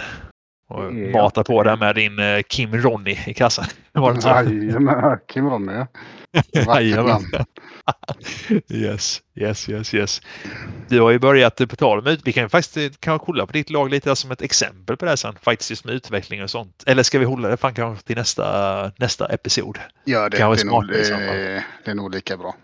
Och 0.68 0.84
Ja. 0.84 1.22
matar 1.22 1.44
på 1.44 1.64
där 1.64 1.78
med 1.78 1.96
din 1.96 2.20
eh, 2.20 2.42
Kim 2.42 2.76
Ronny 2.76 3.18
i 3.28 3.34
kassan. 3.34 3.66
Var 3.92 4.10
det 4.10 4.16
inte 4.16 4.22
så? 4.22 4.30
Jajamän, 4.30 5.20
Kim 5.28 5.50
Ronny 5.50 5.74
ja. 5.74 5.88
Jajamän. 6.82 7.22
yes, 8.70 9.22
yes, 9.36 9.70
yes, 9.70 9.94
yes. 9.94 10.22
Du 10.88 11.02
har 11.02 11.12
ju 11.12 11.20
börjat, 11.20 11.62
eh, 11.62 11.68
på 11.68 11.76
tal 11.76 12.00
om 12.00 12.18
vi 12.24 12.34
kan 12.34 12.44
ju 12.44 12.50
faktiskt 12.50 12.78
eh, 12.78 13.00
kan 13.00 13.20
kolla 13.20 13.46
på 13.46 13.52
ditt 13.54 13.70
lag 13.70 13.90
lite 13.90 14.16
som 14.16 14.32
ett 14.32 14.42
exempel 14.42 14.98
på 14.98 15.06
det 15.06 15.12
här 15.12 15.16
sen, 15.16 15.36
faktiskt 15.42 15.70
just 15.70 15.86
med 15.86 15.96
utveckling 15.96 16.44
och 16.44 16.50
sånt. 16.50 16.84
Eller 16.88 17.04
ska 17.04 17.20
vi 17.20 17.26
hålla 17.26 17.50
det 17.50 17.58
fan 17.58 17.74
kanske 17.74 18.06
till 18.08 18.18
nästa, 18.18 18.92
nästa 18.98 19.26
episod? 19.26 19.80
Ja, 20.04 20.22
det, 20.24 20.30
det, 20.30 20.38
Kanske 20.38 20.68
är 20.68 20.72
nog, 20.72 20.88
det, 20.88 21.64
det 21.86 21.92
är 21.92 21.96
nog 21.96 22.16
lika 22.16 22.38
bra. 22.38 22.56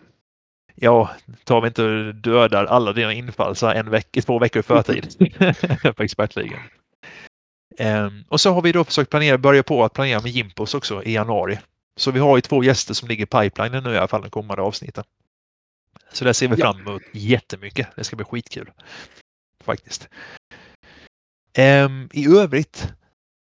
Ja, 0.76 1.10
tar 1.44 1.62
vi 1.62 1.68
inte 1.68 2.12
dödar 2.12 2.66
alla 2.66 2.94
dina 2.94 3.14
infall 3.14 3.56
så 3.56 3.68
här 3.68 3.76
en 3.76 3.90
veck, 3.90 4.18
två 4.26 4.40
veckor 4.40 4.60
i 4.60 4.64
förtid 4.64 5.32
på 5.96 6.04
expertligan. 6.04 6.60
Ehm, 7.78 8.24
och 8.28 8.42
så 8.42 8.54
har 8.54 8.62
vi 8.62 8.72
då 8.72 8.84
försökt 8.84 9.10
planera, 9.10 9.38
börja 9.38 9.64
på 9.64 9.84
att 9.84 9.94
planera 9.94 10.22
med 10.22 10.32
Jimpos 10.32 10.74
också 10.74 11.04
i 11.04 11.14
januari. 11.14 11.60
Så 12.00 12.12
vi 12.12 12.20
har 12.20 12.38
ju 12.38 12.42
två 12.42 12.64
gäster 12.64 12.94
som 12.94 13.08
ligger 13.08 13.24
i 13.24 13.26
pipelinen 13.26 13.84
nu 13.84 13.94
i 13.94 13.98
alla 13.98 14.08
fall 14.08 14.22
de 14.22 14.30
kommande 14.30 14.64
avsnitten. 14.64 15.04
Så 16.12 16.26
det 16.26 16.34
ser 16.34 16.48
vi 16.48 16.56
fram 16.56 16.80
emot 16.80 17.02
jättemycket. 17.14 17.88
Det 17.96 18.04
ska 18.04 18.16
bli 18.16 18.26
skitkul. 18.26 18.72
Faktiskt. 19.64 20.10
Ehm, 21.54 22.10
I 22.14 22.28
övrigt, 22.28 22.94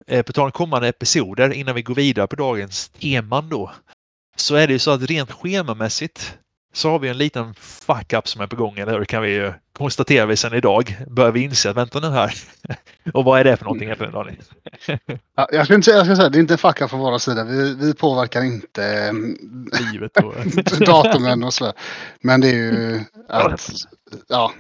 eh, 0.08 0.24
på 0.24 0.34
tal 0.34 0.46
om 0.46 0.52
kommande 0.52 0.88
episoder 0.88 1.54
innan 1.54 1.76
vi 1.76 1.82
går 1.82 1.96
vidare 1.96 2.28
på 2.28 2.36
dagens 2.36 2.90
teman 2.90 3.50
då. 3.50 3.72
Så 4.36 4.56
är 4.56 4.68
det 4.68 4.74
ju 4.74 4.80
så 4.80 4.92
att 4.92 5.02
rent 5.02 5.32
schemamässigt 5.32 6.38
så 6.74 6.90
har 6.90 7.00
vi 7.00 7.10
en 7.10 7.18
liten 7.18 7.54
fuck-up 7.54 8.28
som 8.28 8.42
är 8.42 8.48
på 8.48 8.56
gång, 8.56 8.78
eller 8.78 8.98
hur? 9.00 9.06
kan 9.06 9.22
vi 9.22 9.30
ju 9.30 9.54
konstatera 9.78 10.26
vi 10.26 10.38
sedan 10.38 10.54
idag. 10.54 10.98
Börjar 11.08 11.32
vi 11.32 11.44
inse 11.44 11.70
att 11.70 11.78
vänta 11.78 12.00
nu 12.00 12.10
här. 12.10 12.34
Och 13.14 13.24
vad 13.24 13.40
är 13.40 13.44
det 13.44 13.58
för 13.58 13.66
någonting 13.66 13.88
egentligen 13.88 14.14
Daniel? 14.14 14.44
Ja, 15.36 15.48
jag 15.52 15.66
ska 15.66 15.76
inte 15.76 15.86
säga, 15.86 15.98
jag 15.98 16.06
ska 16.06 16.16
säga 16.16 16.30
det 16.30 16.38
är 16.38 16.40
inte 16.40 16.54
en 16.54 16.58
fucka 16.58 16.88
från 16.88 17.00
våra 17.00 17.20
sida. 17.20 17.44
Vi, 17.44 17.76
vi 17.76 17.94
påverkar 17.94 18.42
inte 18.42 18.86
mm, 18.86 19.38
Livet 19.92 20.18
och... 20.18 20.34
datumen 20.80 21.44
och 21.44 21.54
sådär. 21.54 21.74
Men 22.22 22.42
det 22.42 22.48
är 22.48 22.54
ju 22.54 23.00
att 23.30 23.72
ja, 24.28 24.54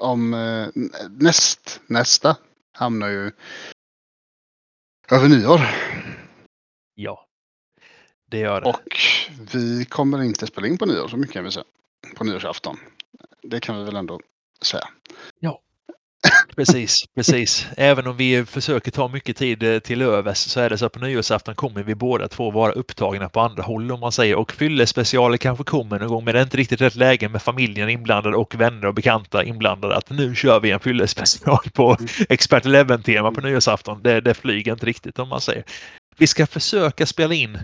om 0.00 0.34
eh, 0.34 0.66
näst, 1.10 1.80
nästa 1.86 2.36
hamnar 2.72 3.08
ju 3.08 3.32
över 5.10 5.28
nyår. 5.28 5.60
Ja. 6.94 7.25
Det 8.30 8.38
gör 8.38 8.60
det. 8.60 8.68
Och 8.68 8.98
vi 9.52 9.84
kommer 9.84 10.22
inte 10.22 10.46
spela 10.46 10.66
in 10.66 10.78
på 10.78 10.86
nyår 10.86 11.08
så 11.08 11.16
mycket 11.16 11.34
kan 11.34 11.44
vi 11.44 11.50
säga. 11.50 11.64
På 12.16 12.24
nyårsafton. 12.24 12.76
Det 13.42 13.60
kan 13.60 13.78
vi 13.78 13.84
väl 13.84 13.96
ändå 13.96 14.20
säga. 14.62 14.88
Precis, 16.56 16.94
precis. 17.14 17.66
Även 17.76 18.06
om 18.06 18.16
vi 18.16 18.44
försöker 18.44 18.90
ta 18.90 19.08
mycket 19.08 19.36
tid 19.36 19.62
eh, 19.62 19.78
till 19.78 20.02
övers 20.02 20.36
så 20.36 20.60
är 20.60 20.70
det 20.70 20.78
så 20.78 20.86
att 20.86 20.92
på 20.92 20.98
nyårsafton 20.98 21.54
kommer 21.54 21.82
vi 21.82 21.94
båda 21.94 22.28
två 22.28 22.50
vara 22.50 22.72
upptagna 22.72 23.28
på 23.28 23.40
andra 23.40 23.62
håll 23.62 23.92
om 23.92 24.00
man 24.00 24.12
säger. 24.12 24.34
Och 24.34 24.52
fyllespecialer 24.52 25.36
kanske 25.36 25.64
kommer 25.64 25.98
någon 25.98 26.08
gång 26.08 26.24
men 26.24 26.34
det 26.34 26.40
är 26.40 26.44
inte 26.44 26.56
riktigt 26.56 26.80
rätt 26.80 26.94
läge 26.94 27.28
med 27.28 27.42
familjen 27.42 27.88
inblandad 27.88 28.34
och 28.34 28.54
vänner 28.54 28.86
och 28.86 28.94
bekanta 28.94 29.44
inblandade 29.44 29.96
att 29.96 30.10
nu 30.10 30.34
kör 30.34 30.60
vi 30.60 30.70
en 30.70 30.80
fyllespecial 30.80 31.70
på 31.74 31.96
Expert 32.28 32.66
Eleven-tema 32.66 33.32
på 33.32 33.40
nyårsafton. 33.40 34.02
Det, 34.02 34.20
det 34.20 34.34
flyger 34.34 34.72
inte 34.72 34.86
riktigt 34.86 35.18
om 35.18 35.28
man 35.28 35.40
säger. 35.40 35.64
Vi 36.18 36.26
ska 36.26 36.46
försöka 36.46 37.06
spela 37.06 37.34
in 37.34 37.58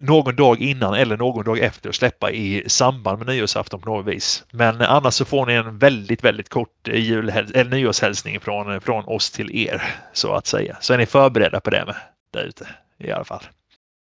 någon 0.00 0.36
dag 0.36 0.60
innan 0.60 0.94
eller 0.94 1.16
någon 1.16 1.44
dag 1.44 1.58
efter 1.58 1.92
släppa 1.92 2.30
i 2.30 2.64
samband 2.66 3.18
med 3.18 3.26
nyårsafton 3.26 3.80
på 3.80 3.90
något 3.90 4.06
vis. 4.06 4.44
Men 4.50 4.80
annars 4.80 5.14
så 5.14 5.24
får 5.24 5.46
ni 5.46 5.52
en 5.52 5.78
väldigt, 5.78 6.24
väldigt 6.24 6.48
kort 6.48 6.88
julhäl- 6.88 7.52
eller 7.54 7.70
nyårshälsning 7.70 8.40
från, 8.40 8.80
från 8.80 9.04
oss 9.04 9.30
till 9.30 9.56
er 9.56 9.82
så 10.12 10.32
att 10.32 10.46
säga. 10.46 10.76
Så 10.80 10.94
är 10.94 10.98
ni 10.98 11.06
förberedda 11.06 11.60
på 11.60 11.70
det 11.70 11.84
med 11.86 11.96
där 12.30 12.44
ute 12.44 12.68
i 12.98 13.12
alla 13.12 13.24
fall. 13.24 13.44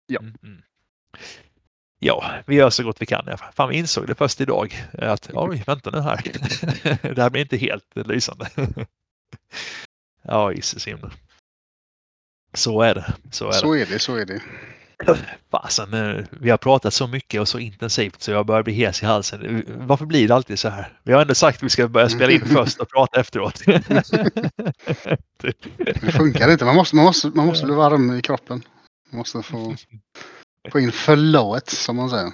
Ja. 0.08 0.20
Mm, 0.20 0.36
mm. 0.44 0.62
Ja, 2.00 2.32
vi 2.46 2.56
gör 2.56 2.70
så 2.70 2.84
gott 2.84 3.02
vi 3.02 3.06
kan. 3.06 3.38
Fan, 3.54 3.70
vi 3.70 3.78
insåg 3.78 4.08
det 4.08 4.16
först 4.16 4.42
idag 4.42 4.76
att 4.94 5.30
oj, 5.34 5.64
vänta 5.68 5.92
nu 5.92 6.00
här. 6.00 6.22
det 7.16 7.22
här 7.22 7.30
blir 7.30 7.42
inte 7.42 7.58
helt 7.58 7.96
lysande. 7.96 8.50
ja, 10.22 10.52
gisses 10.54 10.88
himlen. 10.88 11.12
Så 12.54 12.82
är 12.82 12.96
det. 12.96 13.14
Så 13.32 13.46
är 13.46 13.52
det. 13.52 13.60
Så 13.60 13.74
är 13.74 13.86
det, 13.86 14.00
så 14.00 14.16
är 14.16 14.26
det. 14.26 14.42
Fasen, 15.52 16.26
vi 16.30 16.50
har 16.50 16.58
pratat 16.58 16.94
så 16.94 17.08
mycket 17.08 17.42
och 17.42 17.48
så 17.48 17.60
intensivt 17.60 18.22
så 18.22 18.32
jag 18.32 18.46
börjar 18.46 18.64
bli 18.64 18.74
hes 18.74 19.04
i 19.04 19.06
halsen. 19.06 19.66
Varför 19.68 20.06
blir 20.06 20.28
det 20.28 20.36
alltid 20.36 20.60
så 20.60 20.70
här? 20.70 21.00
Vi 21.04 21.14
har 21.14 21.22
ändå 21.22 21.36
sagt 21.36 21.58
att 21.58 21.64
vi 21.64 21.70
ska 21.70 21.88
börja 21.88 22.10
spela 22.10 22.32
in 22.32 22.46
först 22.46 22.80
och 22.80 22.90
prata 22.90 23.20
efteråt. 23.20 23.64
Det 25.78 26.12
funkar 26.12 26.52
inte. 26.52 26.66
Man 26.66 26.76
måste, 26.76 26.96
man 26.96 27.06
måste, 27.06 27.28
man 27.28 27.46
måste 27.46 27.66
bli 27.66 27.76
varm 27.76 28.18
i 28.18 28.22
kroppen. 28.22 28.64
Man 29.12 29.18
måste 29.18 29.42
få, 29.42 29.76
få 30.72 30.80
in 30.80 30.92
flowet 30.92 31.70
som 31.70 31.96
man 31.96 32.10
säger. 32.10 32.32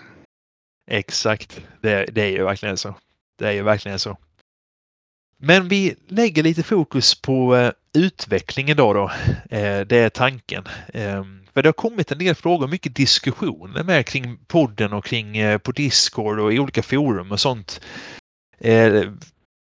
Exakt, 0.91 1.61
det, 1.81 2.05
det 2.11 2.21
är 2.21 2.29
ju 2.29 2.43
verkligen 2.43 2.77
så. 2.77 2.95
Det 3.39 3.47
är 3.47 3.51
ju 3.51 3.63
verkligen 3.63 3.99
så. 3.99 4.17
Men 5.37 5.67
vi 5.67 5.95
lägger 6.07 6.43
lite 6.43 6.63
fokus 6.63 7.21
på 7.21 7.55
eh, 7.55 7.71
utveckling 7.93 8.69
idag 8.69 8.95
då. 8.95 9.11
Eh, 9.57 9.81
det 9.81 9.97
är 9.97 10.09
tanken. 10.09 10.63
Eh, 10.93 11.23
för 11.53 11.61
det 11.63 11.67
har 11.67 11.73
kommit 11.73 12.11
en 12.11 12.17
del 12.17 12.35
frågor, 12.35 12.67
mycket 12.67 12.95
diskussioner 12.95 13.83
med 13.83 14.05
kring 14.05 14.37
podden 14.47 14.93
och 14.93 15.05
kring 15.05 15.37
eh, 15.37 15.57
på 15.57 15.71
Discord 15.71 16.39
och 16.39 16.53
i 16.53 16.59
olika 16.59 16.83
forum 16.83 17.31
och 17.31 17.39
sånt. 17.39 17.81
Eh, 18.59 19.03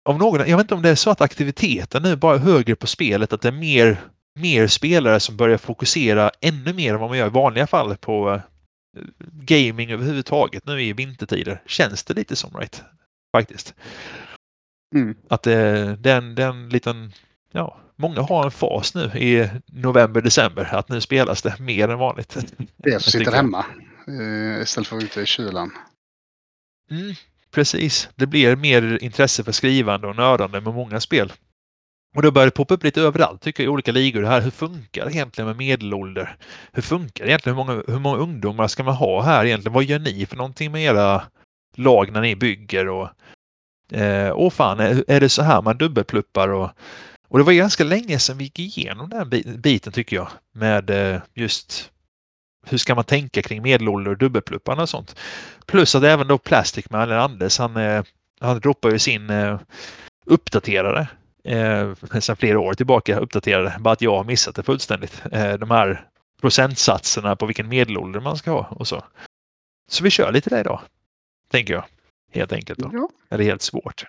av 0.04 0.18
någon, 0.18 0.48
jag 0.48 0.56
vet 0.56 0.64
inte 0.64 0.74
om 0.74 0.82
det 0.82 0.90
är 0.90 0.94
så 0.94 1.10
att 1.10 1.20
aktiviteten 1.20 2.02
nu 2.02 2.16
bara 2.16 2.34
är 2.34 2.38
högre 2.38 2.76
på 2.76 2.86
spelet, 2.86 3.32
att 3.32 3.40
det 3.40 3.48
är 3.48 3.52
mer, 3.52 4.00
mer 4.40 4.66
spelare 4.66 5.20
som 5.20 5.36
börjar 5.36 5.58
fokusera 5.58 6.30
ännu 6.40 6.72
mer 6.72 6.94
än 6.94 7.00
vad 7.00 7.10
man 7.10 7.18
gör 7.18 7.26
i 7.26 7.30
vanliga 7.30 7.66
fall 7.66 7.96
på 7.96 8.30
eh, 8.30 8.40
gaming 9.32 9.90
överhuvudtaget 9.90 10.66
nu 10.66 10.82
i 10.82 10.92
vintertider. 10.92 11.62
Känns 11.66 12.04
det 12.04 12.14
lite 12.14 12.36
som 12.36 12.56
right? 12.56 12.82
Faktiskt. 13.36 13.74
Mm. 14.94 15.16
Att 15.28 15.42
det, 15.42 15.96
det, 15.96 16.10
är 16.10 16.18
en, 16.18 16.34
det 16.34 16.42
är 16.42 16.48
en 16.48 16.68
liten, 16.68 17.12
ja, 17.52 17.78
många 17.96 18.22
har 18.22 18.44
en 18.44 18.50
fas 18.50 18.94
nu 18.94 19.04
i 19.04 19.50
november, 19.66 20.20
december 20.20 20.74
att 20.74 20.88
nu 20.88 21.00
spelas 21.00 21.42
det 21.42 21.58
mer 21.58 21.88
än 21.88 21.98
vanligt. 21.98 22.36
Det 22.76 23.02
som 23.02 23.12
sitter 23.12 23.32
hemma 23.32 23.66
eh, 24.08 24.62
istället 24.62 24.88
för 24.88 24.96
ute 24.96 25.20
i 25.20 25.26
kylan. 25.26 25.72
Mm, 26.90 27.14
precis, 27.50 28.08
det 28.14 28.26
blir 28.26 28.56
mer 28.56 28.98
intresse 29.02 29.44
för 29.44 29.52
skrivande 29.52 30.06
och 30.06 30.16
nördande 30.16 30.60
med 30.60 30.74
många 30.74 31.00
spel. 31.00 31.32
Och 32.16 32.22
det 32.22 32.32
börjar 32.32 32.50
poppa 32.50 32.74
upp 32.74 32.84
lite 32.84 33.00
överallt 33.00 33.42
tycker 33.42 33.62
jag 33.62 33.70
i 33.70 33.72
olika 33.72 33.92
ligor 33.92 34.22
det 34.22 34.28
här. 34.28 34.40
Hur 34.40 34.50
funkar 34.50 35.04
det 35.04 35.12
egentligen 35.12 35.48
med 35.48 35.56
medelålder? 35.56 36.36
Hur 36.72 36.82
funkar 36.82 37.24
det 37.24 37.30
egentligen? 37.30 37.56
Hur 37.58 37.64
många, 37.64 37.82
hur 37.86 37.98
många 37.98 38.18
ungdomar 38.18 38.68
ska 38.68 38.82
man 38.82 38.94
ha 38.94 39.22
här 39.22 39.44
egentligen? 39.44 39.72
Vad 39.72 39.84
gör 39.84 39.98
ni 39.98 40.26
för 40.26 40.36
någonting 40.36 40.72
med 40.72 40.82
era 40.82 41.22
lag 41.76 42.12
när 42.12 42.20
ni 42.20 42.36
bygger? 42.36 42.88
Och, 42.88 43.08
eh, 43.92 44.32
åh 44.36 44.50
fan, 44.50 44.80
är, 44.80 45.04
är 45.08 45.20
det 45.20 45.28
så 45.28 45.42
här 45.42 45.62
man 45.62 45.78
dubbelpluppar? 45.78 46.48
Och, 46.48 46.70
och 47.28 47.38
det 47.38 47.44
var 47.44 47.52
ganska 47.52 47.84
länge 47.84 48.18
sedan 48.18 48.38
vi 48.38 48.44
gick 48.44 48.58
igenom 48.58 49.08
den 49.08 49.28
bi- 49.28 49.56
biten 49.58 49.92
tycker 49.92 50.16
jag. 50.16 50.28
Med 50.52 50.90
eh, 50.90 51.20
just 51.34 51.90
hur 52.66 52.78
ska 52.78 52.94
man 52.94 53.04
tänka 53.04 53.42
kring 53.42 53.62
medelålder 53.62 54.10
och 54.10 54.18
dubbelplupparna 54.18 54.82
och 54.82 54.88
sånt. 54.88 55.16
Plus 55.66 55.94
att 55.94 56.02
även 56.02 56.28
då 56.28 56.38
Plastic 56.38 56.90
Man, 56.90 57.02
eller 57.02 57.16
Anders, 57.16 57.58
han, 57.58 57.76
eh, 57.76 58.04
han 58.40 58.60
droppar 58.60 58.90
ju 58.90 58.98
sin 58.98 59.30
eh, 59.30 59.60
uppdaterare 60.26 61.08
eh, 61.44 61.94
sedan 62.20 62.36
flera 62.36 62.60
år 62.60 62.74
tillbaka. 62.74 63.18
Uppdaterade, 63.18 63.76
bara 63.80 63.92
att 63.92 64.02
jag 64.02 64.16
har 64.16 64.24
missat 64.24 64.54
det 64.54 64.62
fullständigt. 64.62 65.22
Eh, 65.32 65.52
de 65.52 65.70
här 65.70 66.08
procentsatserna 66.40 67.36
på 67.36 67.46
vilken 67.46 67.68
medelålder 67.68 68.20
man 68.20 68.36
ska 68.36 68.50
ha 68.50 68.66
och 68.70 68.88
så. 68.88 69.04
Så 69.90 70.04
vi 70.04 70.10
kör 70.10 70.32
lite 70.32 70.50
det 70.50 70.60
idag. 70.60 70.80
Tänker 71.50 71.74
jag. 71.74 71.84
Helt 72.32 72.52
enkelt 72.52 72.78
då. 72.78 72.90
Ja. 72.92 73.08
Eller 73.30 73.44
helt 73.44 73.62
svårt. 73.62 74.04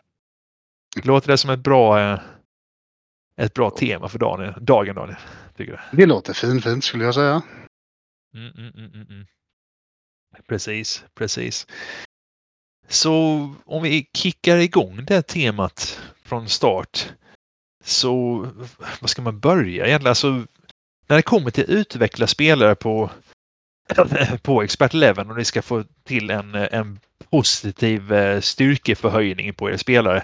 Låter 1.04 1.28
det 1.28 1.38
som 1.38 1.50
ett 1.50 1.60
bra, 1.60 2.00
eh, 2.02 2.20
ett 3.42 3.54
bra 3.54 3.70
tema 3.70 4.10
för 4.10 4.20
dagen, 4.20 4.54
dagen 4.62 4.96
Daniel? 4.96 5.18
Tycker 5.58 5.72
du? 5.92 5.98
Det 5.98 6.06
låter 6.06 6.34
fint, 6.34 6.63
fint 6.63 6.84
skulle 6.84 7.04
jag 7.04 7.13
säga. 7.13 7.42
Mm, 8.36 8.51
mm, 8.58 8.74
mm, 8.75 8.92
mm, 8.94 9.08
mm. 9.10 9.25
Precis, 10.48 11.06
precis. 11.15 11.68
Så 12.88 13.13
om 13.65 13.84
vi 13.84 14.10
kickar 14.13 14.58
igång 14.58 15.06
det 15.06 15.22
temat 15.22 16.01
från 16.24 16.50
start. 16.50 17.13
Så 17.84 18.48
vad 19.00 19.10
ska 19.10 19.22
man 19.22 19.39
börja 19.39 19.86
egentligen? 19.86 20.10
Alltså, 20.10 20.46
när 21.08 21.15
det 21.15 21.22
kommer 21.22 21.51
till 21.51 21.63
att 21.63 21.70
utveckla 21.70 22.27
spelare 22.27 22.75
på, 22.75 23.12
på 24.42 24.62
Expert 24.62 24.94
Eleven 24.94 25.30
och 25.30 25.38
ni 25.38 25.46
ska 25.46 25.62
få 25.62 25.84
till 26.04 26.30
en, 26.30 26.56
en 26.56 27.00
positiv 27.30 28.13
eh, 28.13 28.42
styrkeförhöjning 28.42 29.54
på 29.54 29.70
er 29.70 29.77
spelare. 29.77 30.24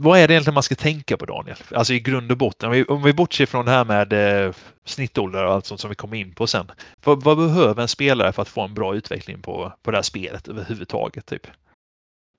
Vad 0.00 0.18
är 0.18 0.28
det 0.28 0.34
egentligen 0.34 0.54
man 0.54 0.62
ska 0.62 0.74
tänka 0.74 1.16
på 1.16 1.26
Daniel? 1.26 1.56
Alltså 1.70 1.92
i 1.94 2.00
grund 2.00 2.32
och 2.32 2.38
botten. 2.38 2.68
Om 2.68 2.72
vi, 2.72 2.84
om 2.84 3.02
vi 3.02 3.12
bortser 3.12 3.46
från 3.46 3.64
det 3.64 3.70
här 3.70 3.84
med 3.84 4.12
eh, 4.46 4.54
snittålder 4.84 5.44
och 5.44 5.52
allt 5.52 5.66
sånt 5.66 5.80
som 5.80 5.90
vi 5.90 5.96
kommer 5.96 6.16
in 6.16 6.34
på 6.34 6.46
sen. 6.46 6.70
Vad, 7.04 7.22
vad 7.22 7.36
behöver 7.36 7.82
en 7.82 7.88
spelare 7.88 8.32
för 8.32 8.42
att 8.42 8.48
få 8.48 8.60
en 8.62 8.74
bra 8.74 8.94
utveckling 8.94 9.42
på, 9.42 9.72
på 9.82 9.90
det 9.90 9.96
här 9.96 10.02
spelet 10.02 10.48
överhuvudtaget? 10.48 11.26
Typ? 11.26 11.46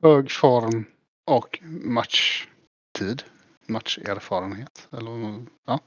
Hög 0.04 0.32
form 0.32 0.86
och 1.25 1.60
matchtid. 1.62 3.24
Matcherfarenhet. 3.68 4.88
Eller, 4.98 5.46
ja. 5.68 5.80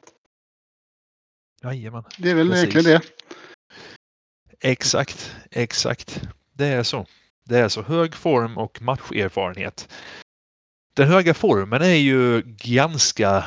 Jajamän. 1.62 2.04
Det 2.18 2.30
är 2.30 2.34
väl 2.34 2.50
Precis. 2.50 2.62
egentligen 2.62 3.00
det. 3.00 4.68
Exakt, 4.68 5.36
exakt. 5.50 6.22
Det 6.52 6.66
är 6.66 6.82
så. 6.82 7.06
Det 7.44 7.58
är 7.58 7.68
så. 7.68 7.82
Hög 7.82 8.14
form 8.14 8.58
och 8.58 8.82
matcherfarenhet. 8.82 9.88
Den 10.96 11.08
höga 11.08 11.34
formen 11.34 11.82
är 11.82 11.94
ju 11.94 12.42
ganska 12.46 13.44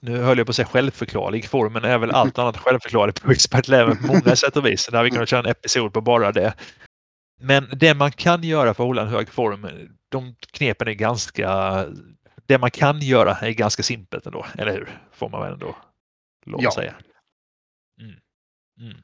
nu 0.00 0.16
höll 0.18 0.38
jag 0.38 0.46
på 0.46 0.50
att 0.50 0.56
säga 0.56 0.66
självförklarlig. 0.66 1.48
Formen 1.48 1.84
är 1.84 1.98
väl 1.98 2.10
allt 2.14 2.38
annat 2.38 2.56
självförklarlig 2.56 3.14
på 3.22 3.30
Expert 3.30 3.68
Level 3.68 3.96
på 3.96 4.06
många 4.06 4.36
sätt 4.36 4.56
och 4.56 4.66
vis. 4.66 4.88
Där 4.92 5.04
vi 5.04 5.10
kan 5.10 5.26
köra 5.26 5.40
en 5.40 5.46
episod 5.50 5.92
på 5.92 6.00
bara 6.00 6.32
det. 6.32 6.54
Men 7.40 7.68
det 7.76 7.94
man 7.94 8.12
kan 8.12 8.42
göra 8.42 8.74
för 8.74 8.82
att 8.82 8.86
hålla 8.86 9.02
en 9.02 9.08
hög 9.08 9.28
form, 9.28 9.68
de 10.08 10.34
knepen 10.52 10.88
är 10.88 10.92
ganska... 10.92 11.84
Det 12.46 12.58
man 12.58 12.70
kan 12.70 13.00
göra 13.00 13.34
är 13.36 13.50
ganska 13.50 13.82
simpelt 13.82 14.26
ändå, 14.26 14.46
eller 14.58 14.72
hur? 14.72 15.00
Får 15.12 15.28
man 15.28 15.40
väl 15.42 15.52
ändå 15.52 15.76
lov 16.46 16.58
att 16.58 16.64
Ja. 16.64 16.70
säga. 16.70 16.94
Mm. 18.00 18.14
Mm. 18.80 18.96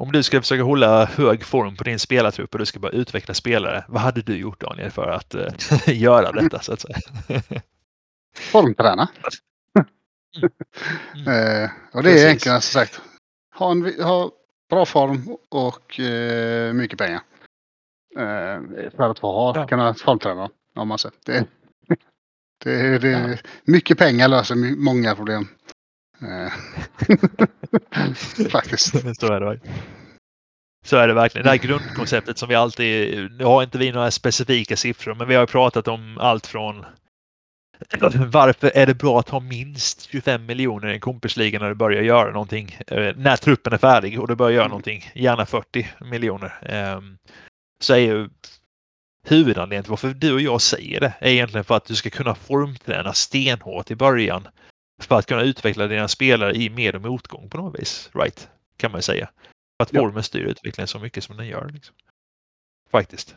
Om 0.00 0.12
du 0.12 0.22
skulle 0.22 0.42
försöka 0.42 0.62
hålla 0.62 1.04
hög 1.04 1.44
form 1.44 1.76
på 1.76 1.84
din 1.84 1.98
spelartrupp 1.98 2.52
och 2.52 2.58
du 2.58 2.66
ska 2.66 2.78
börja 2.78 2.94
utveckla 2.94 3.34
spelare, 3.34 3.84
vad 3.88 4.02
hade 4.02 4.22
du 4.22 4.36
gjort 4.36 4.60
Daniel 4.60 4.90
för 4.90 5.08
att 5.08 5.34
eh, 5.34 5.52
göra 5.86 6.32
detta 6.32 6.60
så 6.60 6.72
att 6.72 6.80
säga? 6.80 6.96
Formträna. 8.36 9.08
Mm. 11.16 11.62
Eh, 11.62 11.70
och 11.92 12.02
det 12.02 12.10
Precis. 12.12 12.46
är 12.46 12.50
som 12.50 12.60
sagt. 12.60 13.00
Ha, 13.54 13.70
en, 13.70 14.02
ha 14.02 14.30
bra 14.70 14.86
form 14.86 15.36
och 15.48 16.00
eh, 16.00 16.72
mycket 16.72 16.98
pengar. 16.98 17.20
Eh, 18.16 18.90
för 18.96 19.10
att 19.10 19.18
få 19.18 19.32
ha, 19.32 19.56
Ja. 19.56 19.66
kunna 19.66 19.94
formträna. 19.94 20.48
Om 20.76 20.88
man 20.88 20.98
säger. 20.98 21.16
Det, 21.26 21.46
det, 22.64 22.98
det, 22.98 23.38
Mycket 23.64 23.98
pengar 23.98 24.28
löser 24.28 24.54
många 24.76 25.14
problem. 25.14 25.48
Eh, 26.22 26.52
Faktiskt. 28.50 28.86
Så 29.20 29.32
är 29.32 29.40
det. 29.40 29.46
väl. 29.46 29.60
Så 30.84 30.96
är 30.96 31.08
det 31.08 31.14
verkligen. 31.14 31.44
Det 31.44 31.50
här 31.50 31.56
grundkonceptet 31.56 32.38
som 32.38 32.48
vi 32.48 32.54
alltid, 32.54 33.30
nu 33.32 33.44
har 33.44 33.62
inte 33.62 33.78
vi 33.78 33.92
några 33.92 34.10
specifika 34.10 34.76
siffror, 34.76 35.14
men 35.14 35.28
vi 35.28 35.34
har 35.34 35.46
pratat 35.46 35.88
om 35.88 36.18
allt 36.18 36.46
från 36.46 36.84
varför 38.32 38.70
är 38.74 38.86
det 38.86 38.94
bra 38.94 39.18
att 39.18 39.28
ha 39.28 39.40
minst 39.40 40.10
25 40.10 40.46
miljoner 40.46 40.88
i 40.88 40.94
en 40.94 41.00
kompisliga 41.00 41.58
när 41.58 41.68
du 41.68 41.74
börjar 41.74 42.02
göra 42.02 42.32
någonting? 42.32 42.78
Eh, 42.86 43.16
när 43.16 43.36
truppen 43.36 43.72
är 43.72 43.78
färdig 43.78 44.20
och 44.20 44.28
du 44.28 44.34
börjar 44.34 44.52
göra 44.52 44.64
mm. 44.64 44.70
någonting, 44.70 45.10
gärna 45.14 45.46
40 45.46 45.88
miljoner. 46.00 46.58
Ehm, 46.62 47.18
så 47.82 47.94
är 47.94 47.98
ju 47.98 48.28
huvudanledningen 49.26 49.84
till 49.84 49.90
varför 49.90 50.08
du 50.08 50.32
och 50.32 50.40
jag 50.40 50.60
säger 50.60 51.00
det 51.00 51.14
är 51.20 51.30
egentligen 51.30 51.64
för 51.64 51.76
att 51.76 51.84
du 51.84 51.94
ska 51.94 52.10
kunna 52.10 52.34
formträna 52.34 53.12
stenhårt 53.12 53.90
i 53.90 53.96
början 53.96 54.48
för 55.00 55.18
att 55.18 55.26
kunna 55.26 55.42
utveckla 55.42 55.86
dina 55.86 56.08
spelare 56.08 56.54
i 56.54 56.70
med 56.70 56.94
och 56.94 57.02
motgång 57.02 57.50
på 57.50 57.58
något 57.58 57.80
vis. 57.80 58.10
Right? 58.14 58.48
Kan 58.76 58.90
man 58.90 58.98
ju 58.98 59.02
säga. 59.02 59.30
För 59.76 59.82
att 59.82 59.90
formen 59.90 60.22
styr 60.22 60.44
utvecklingen 60.44 60.88
så 60.88 60.98
mycket 60.98 61.24
som 61.24 61.36
den 61.36 61.46
gör. 61.46 61.70
Liksom. 61.74 61.94
Faktiskt. 62.90 63.34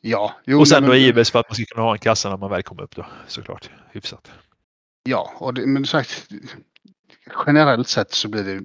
Ja. 0.00 0.34
Jo, 0.44 0.60
och 0.60 0.68
sen 0.68 0.82
men, 0.82 0.90
då 0.90 0.96
givetvis 0.96 1.30
för 1.30 1.38
att 1.38 1.48
man 1.48 1.54
ska 1.54 1.64
kunna 1.64 1.82
ha 1.82 1.92
en 1.92 1.98
kassa 1.98 2.30
när 2.30 2.36
man 2.36 2.50
väl 2.50 2.62
kommer 2.62 2.82
upp 2.82 2.96
då 2.96 3.06
såklart. 3.26 3.70
Hyfsat. 3.92 4.32
Ja, 5.02 5.32
och 5.38 5.54
det, 5.54 5.66
men 5.66 5.86
sagt 5.86 6.28
generellt 7.46 7.88
sett 7.88 8.12
så 8.12 8.28
blir 8.28 8.44
det, 8.44 8.62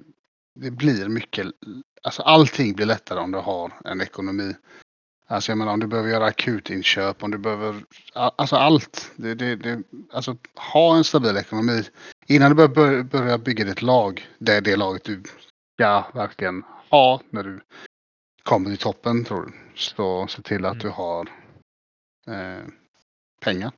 det 0.54 0.70
blir 0.70 1.08
mycket, 1.08 1.46
alltså 2.02 2.22
allting 2.22 2.74
blir 2.74 2.86
lättare 2.86 3.18
om 3.20 3.30
du 3.30 3.38
har 3.38 3.72
en 3.84 4.00
ekonomi. 4.00 4.54
Alltså 5.32 5.52
jag 5.52 5.58
menar 5.58 5.72
om 5.72 5.80
du 5.80 5.86
behöver 5.86 6.10
göra 6.10 6.24
akutinköp, 6.24 7.22
om 7.22 7.30
du 7.30 7.38
behöver, 7.38 7.84
alltså 8.14 8.56
allt. 8.56 9.12
Det, 9.16 9.34
det, 9.34 9.56
det, 9.56 9.82
alltså 10.12 10.36
ha 10.54 10.96
en 10.96 11.04
stabil 11.04 11.36
ekonomi. 11.36 11.82
Innan 12.26 12.56
du 12.56 12.68
börjar, 12.68 13.02
börja 13.02 13.38
bygga 13.38 13.64
ditt 13.64 13.82
lag, 13.82 14.26
det 14.38 14.52
är 14.52 14.60
det 14.60 14.76
laget 14.76 15.04
du 15.04 15.22
ska 15.74 16.04
verkligen 16.14 16.64
ha 16.90 17.20
när 17.30 17.42
du 17.42 17.60
kommer 18.42 18.70
till 18.70 18.78
toppen 18.78 19.24
tror 19.24 19.42
du. 19.46 19.52
Så 19.74 20.26
se 20.26 20.42
till 20.42 20.64
att 20.64 20.72
mm. 20.72 20.82
du 20.82 20.88
har 20.88 21.28
eh, 22.26 22.66
pengar. 23.40 23.72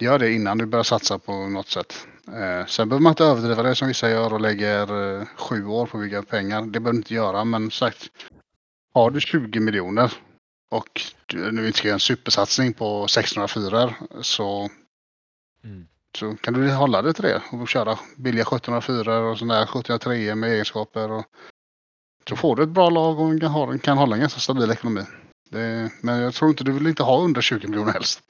Gör 0.00 0.18
det 0.18 0.32
innan 0.32 0.58
du 0.58 0.66
börjar 0.66 0.84
satsa 0.84 1.18
på 1.18 1.32
något 1.32 1.68
sätt. 1.68 2.06
Eh, 2.26 2.66
sen 2.66 2.88
behöver 2.88 3.02
man 3.02 3.10
inte 3.10 3.24
överdriva 3.24 3.62
det 3.62 3.74
som 3.74 3.88
vissa 3.88 4.10
gör 4.10 4.32
och 4.32 4.40
lägger 4.40 5.18
eh, 5.20 5.26
sju 5.36 5.66
år 5.66 5.86
på 5.86 5.98
att 5.98 6.02
bygga 6.02 6.22
pengar. 6.22 6.62
Det 6.62 6.80
behöver 6.80 6.92
du 6.92 6.96
inte 6.96 7.14
göra 7.14 7.44
men 7.44 7.70
sagt. 7.70 8.10
Har 8.94 9.10
du 9.10 9.20
20 9.20 9.60
miljoner 9.60 10.12
och 10.72 11.02
nu 11.32 11.66
inte 11.66 11.78
ska 11.78 11.88
göra 11.88 11.94
en 11.94 12.00
supersatsning 12.00 12.72
på 12.72 13.08
604 13.08 13.94
så, 14.20 14.70
mm. 15.64 15.86
så 16.18 16.36
kan 16.36 16.54
du 16.54 16.72
hålla 16.72 17.02
dig 17.02 17.14
till 17.14 17.24
det 17.24 17.42
och 17.52 17.68
köra 17.68 17.98
billiga 18.16 18.42
1704 18.42 19.18
och 19.18 19.38
sådana 19.38 19.54
där 19.54 19.62
1703 19.62 20.34
med 20.34 20.50
egenskaper. 20.50 21.10
Och, 21.10 21.24
så 22.28 22.36
får 22.36 22.56
du 22.56 22.62
ett 22.62 22.68
bra 22.68 22.90
lag 22.90 23.20
och 23.20 23.40
kan, 23.40 23.78
kan 23.78 23.98
hålla 23.98 24.16
en 24.16 24.20
ganska 24.20 24.40
stabil 24.40 24.70
ekonomi. 24.70 25.02
Det, 25.50 25.90
men 26.02 26.20
jag 26.20 26.34
tror 26.34 26.50
inte 26.50 26.64
du 26.64 26.72
vill 26.72 26.86
inte 26.86 27.02
ha 27.02 27.20
under 27.20 27.40
20 27.40 27.68
miljoner 27.68 27.92
helst. 27.92 28.20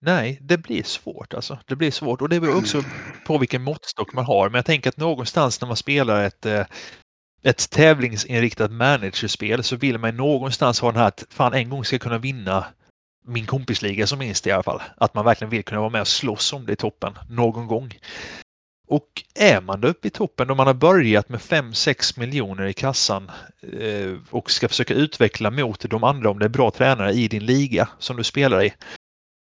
Nej, 0.00 0.38
det 0.42 0.58
blir 0.58 0.82
svårt 0.82 1.34
alltså. 1.34 1.58
Det 1.66 1.76
blir 1.76 1.90
svårt 1.90 2.22
och 2.22 2.28
det 2.28 2.40
beror 2.40 2.58
också 2.58 2.82
på 3.26 3.38
vilken 3.38 3.62
måttstock 3.62 4.12
man 4.12 4.24
har. 4.24 4.48
Men 4.48 4.58
jag 4.58 4.66
tänker 4.66 4.88
att 4.88 4.96
någonstans 4.96 5.60
när 5.60 5.68
man 5.68 5.76
spelar 5.76 6.24
ett, 6.24 6.46
eh, 6.46 6.66
ett 7.42 7.70
tävlingsinriktat 7.70 8.70
managerspel 8.70 9.62
så 9.62 9.76
vill 9.76 9.98
man 9.98 10.16
någonstans 10.16 10.80
ha 10.80 10.92
den 10.92 11.00
här 11.00 11.08
att 11.08 11.24
fan 11.30 11.54
en 11.54 11.68
gång 11.68 11.84
ska 11.84 11.94
jag 11.94 12.00
kunna 12.00 12.18
vinna 12.18 12.66
min 13.26 13.46
kompisliga 13.46 14.06
som 14.06 14.18
minst 14.18 14.46
i 14.46 14.50
alla 14.50 14.62
fall. 14.62 14.82
Att 14.96 15.14
man 15.14 15.24
verkligen 15.24 15.50
vill 15.50 15.64
kunna 15.64 15.80
vara 15.80 15.90
med 15.90 16.00
och 16.00 16.08
slåss 16.08 16.52
om 16.52 16.66
det 16.66 16.72
i 16.72 16.76
toppen 16.76 17.12
någon 17.28 17.66
gång. 17.66 17.94
Och 18.88 19.24
är 19.34 19.60
man 19.60 19.80
då 19.80 19.88
uppe 19.88 20.08
i 20.08 20.10
toppen, 20.10 20.48
då 20.48 20.54
man 20.54 20.66
har 20.66 20.74
börjat 20.74 21.28
med 21.28 21.40
5-6 21.40 22.18
miljoner 22.18 22.66
i 22.66 22.72
kassan 22.72 23.30
eh, 23.80 24.14
och 24.30 24.50
ska 24.50 24.68
försöka 24.68 24.94
utveckla 24.94 25.50
mot 25.50 25.90
de 25.90 26.04
andra 26.04 26.30
om 26.30 26.38
det 26.38 26.44
är 26.44 26.48
bra 26.48 26.70
tränare 26.70 27.12
i 27.12 27.28
din 27.28 27.46
liga 27.46 27.88
som 27.98 28.16
du 28.16 28.24
spelar 28.24 28.64
i. 28.64 28.74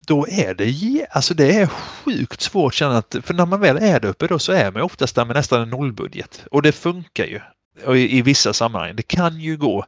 Då 0.08 0.28
är 0.28 0.54
det, 0.54 1.08
alltså 1.10 1.34
det 1.34 1.60
är 1.60 1.68
sjukt 1.68 2.42
svårt 2.42 2.74
att 2.74 2.78
känna 2.78 2.98
att, 2.98 3.16
för 3.24 3.34
när 3.34 3.46
man 3.46 3.60
väl 3.60 3.78
är 3.78 4.00
där 4.00 4.10
uppe 4.10 4.28
då 4.28 4.40
så 4.40 4.52
är 4.52 4.72
man 4.72 4.82
oftast 4.82 5.16
där 5.16 5.26
med 5.26 5.36
nästan 5.36 5.62
en 5.62 5.70
nollbudget. 5.70 6.46
Och 6.52 6.62
det 6.62 6.72
funkar 6.72 7.26
ju. 7.26 7.40
Och 7.86 7.98
i, 7.98 8.18
i 8.18 8.22
vissa 8.22 8.54
sammanhang. 8.54 8.96
Det 8.96 9.04
kan 9.04 9.40
ju 9.40 9.58
gå. 9.58 9.86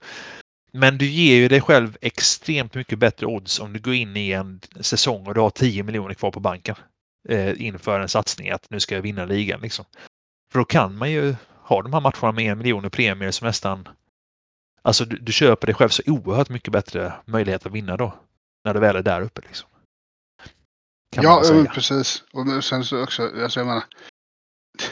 Men 0.73 0.97
du 0.97 1.05
ger 1.05 1.35
ju 1.35 1.47
dig 1.47 1.61
själv 1.61 1.97
extremt 2.01 2.73
mycket 2.73 2.99
bättre 2.99 3.25
odds 3.25 3.59
om 3.59 3.73
du 3.73 3.79
går 3.79 3.93
in 3.93 4.17
i 4.17 4.31
en 4.31 4.61
säsong 4.79 5.27
och 5.27 5.33
du 5.33 5.39
har 5.41 5.49
10 5.49 5.83
miljoner 5.83 6.13
kvar 6.13 6.31
på 6.31 6.39
banken 6.39 6.75
eh, 7.29 7.61
inför 7.61 7.99
en 7.99 8.09
satsning 8.09 8.49
att 8.49 8.69
nu 8.69 8.79
ska 8.79 8.95
jag 8.95 9.01
vinna 9.01 9.25
ligan. 9.25 9.61
Liksom. 9.61 9.85
För 10.51 10.59
då 10.59 10.65
kan 10.65 10.97
man 10.97 11.11
ju 11.11 11.35
ha 11.61 11.81
de 11.81 11.93
här 11.93 12.01
matcherna 12.01 12.31
med 12.31 12.51
en 12.51 12.57
miljon 12.57 12.85
i 12.85 12.89
premier 12.89 13.31
som 13.31 13.47
nästan... 13.47 13.87
Alltså 14.81 15.05
du, 15.05 15.17
du 15.17 15.31
köper 15.31 15.67
dig 15.67 15.75
själv 15.75 15.89
så 15.89 16.03
oerhört 16.05 16.49
mycket 16.49 16.71
bättre 16.73 17.13
möjlighet 17.25 17.65
att 17.65 17.71
vinna 17.71 17.97
då. 17.97 18.13
När 18.65 18.73
du 18.73 18.79
väl 18.79 18.95
är 18.95 19.01
där 19.01 19.21
uppe. 19.21 19.41
Liksom. 19.41 19.69
ja, 21.15 21.65
precis. 21.73 22.23
Och 22.33 22.63
sen 22.63 22.83
så 22.83 23.03
också, 23.03 23.43
alltså 23.43 23.59
jag 23.59 23.67
menar, 23.67 23.83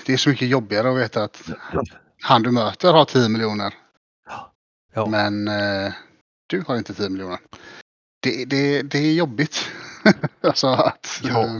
det 0.06 0.14
är 0.14 0.18
så 0.18 0.30
mycket 0.30 0.48
jobbigare 0.48 0.92
att 0.92 0.98
veta 0.98 1.24
att 1.24 1.50
han 2.24 2.44
du 2.44 2.52
möter 2.52 2.94
har 2.94 3.06
10 3.06 3.30
miljoner. 3.30 3.74
Ja. 4.94 5.08
Men 5.08 5.48
eh, 5.48 5.94
du 6.48 6.62
har 6.68 6.78
inte 6.78 6.94
10 6.94 7.10
miljoner. 7.10 7.40
Det, 8.20 8.46
det, 8.46 8.82
det 8.82 8.98
är 8.98 9.14
jobbigt. 9.14 9.72
alltså 10.42 10.68
att, 10.68 11.22
ja. 11.24 11.46
eh, 11.46 11.60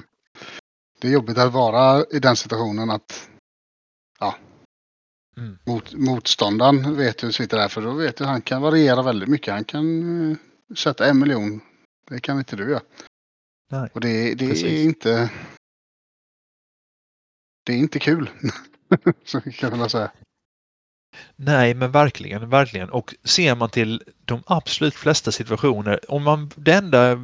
det 1.02 1.08
är 1.08 1.12
jobbigt 1.12 1.38
att 1.38 1.54
vara 1.54 2.06
i 2.12 2.20
den 2.20 2.36
situationen 2.36 2.90
att 2.90 3.30
ja, 4.20 4.36
mm. 5.38 5.58
mot, 5.66 5.94
motståndaren 5.94 6.98
vet 6.98 7.24
hur 7.24 7.28
du 7.28 7.34
sitter 7.34 7.58
där 7.58 7.68
för 7.68 7.82
då 7.82 7.94
vet 7.94 8.18
du 8.18 8.24
han 8.24 8.42
kan 8.42 8.62
variera 8.62 9.02
väldigt 9.02 9.30
mycket. 9.30 9.54
Han 9.54 9.66
kan 9.66 10.04
uh, 10.04 10.38
sätta 10.76 11.10
en 11.10 11.20
miljon. 11.20 11.62
Det 12.08 12.20
kan 12.20 12.38
inte 12.38 12.56
du 12.56 12.70
göra. 12.70 12.82
Nej, 13.72 13.90
och 13.94 14.02
det, 14.02 14.34
det 14.34 14.46
är 14.46 14.84
inte 14.84 15.32
det 17.66 17.74
är 17.74 17.78
inte 17.78 18.00
kul. 18.00 18.30
Så 19.24 19.42
kan 19.42 19.78
man 19.78 19.90
säga. 19.90 20.12
Nej, 21.36 21.74
men 21.74 21.92
verkligen, 21.92 22.50
verkligen. 22.50 22.90
Och 22.90 23.14
ser 23.24 23.56
man 23.56 23.70
till 23.70 24.02
de 24.26 24.44
absolut 24.46 24.96
flesta 24.96 25.32
situationer, 25.32 26.12
om 26.12 26.24
man 26.24 26.52
det 26.56 26.74
enda 26.74 27.18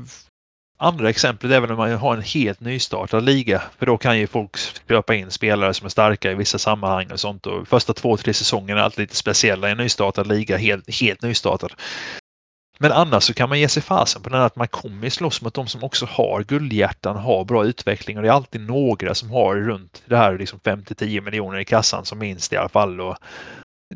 Andra 0.81 1.09
exemplet 1.09 1.51
är 1.51 1.59
väl 1.59 1.69
när 1.69 1.77
man 1.77 1.91
har 1.91 2.15
en 2.15 2.21
helt 2.21 2.59
nystartad 2.59 3.23
liga. 3.23 3.61
För 3.77 3.85
då 3.85 3.97
kan 3.97 4.19
ju 4.19 4.27
folk 4.27 4.57
köpa 4.87 5.15
in 5.15 5.31
spelare 5.31 5.73
som 5.73 5.85
är 5.85 5.89
starka 5.89 6.31
i 6.31 6.35
vissa 6.35 6.57
sammanhang 6.57 7.11
och 7.11 7.19
sånt. 7.19 7.45
Och 7.45 7.67
första 7.67 7.93
två, 7.93 8.17
tre 8.17 8.33
säsongerna 8.33 8.79
är 8.79 8.83
alltid 8.83 8.99
lite 8.99 9.15
speciella 9.15 9.69
i 9.69 9.71
en 9.71 9.77
nystartad 9.77 10.27
liga, 10.27 10.57
helt, 10.57 10.99
helt 11.01 11.21
nystartad. 11.21 11.73
Men 12.81 12.91
annars 12.91 13.23
så 13.23 13.33
kan 13.33 13.49
man 13.49 13.59
ge 13.59 13.67
sig 13.67 13.83
fasen 13.83 14.21
på 14.21 14.29
den 14.29 14.41
att 14.41 14.55
man 14.55 14.67
kommer 14.67 15.09
slåss 15.09 15.41
mot 15.41 15.53
de 15.53 15.67
som 15.67 15.83
också 15.83 16.05
har 16.05 16.43
guldhjärtan, 16.43 17.15
har 17.15 17.45
bra 17.45 17.65
utveckling 17.65 18.17
och 18.17 18.23
det 18.23 18.29
är 18.29 18.33
alltid 18.33 18.61
några 18.61 19.15
som 19.15 19.29
har 19.29 19.55
runt 19.55 20.03
det 20.05 20.17
här 20.17 20.37
liksom 20.37 20.59
5-10 20.59 21.21
miljoner 21.21 21.59
i 21.59 21.65
kassan 21.65 22.05
som 22.05 22.19
minst 22.19 22.53
i 22.53 22.57
alla 22.57 22.69
fall. 22.69 23.01
Och 23.01 23.17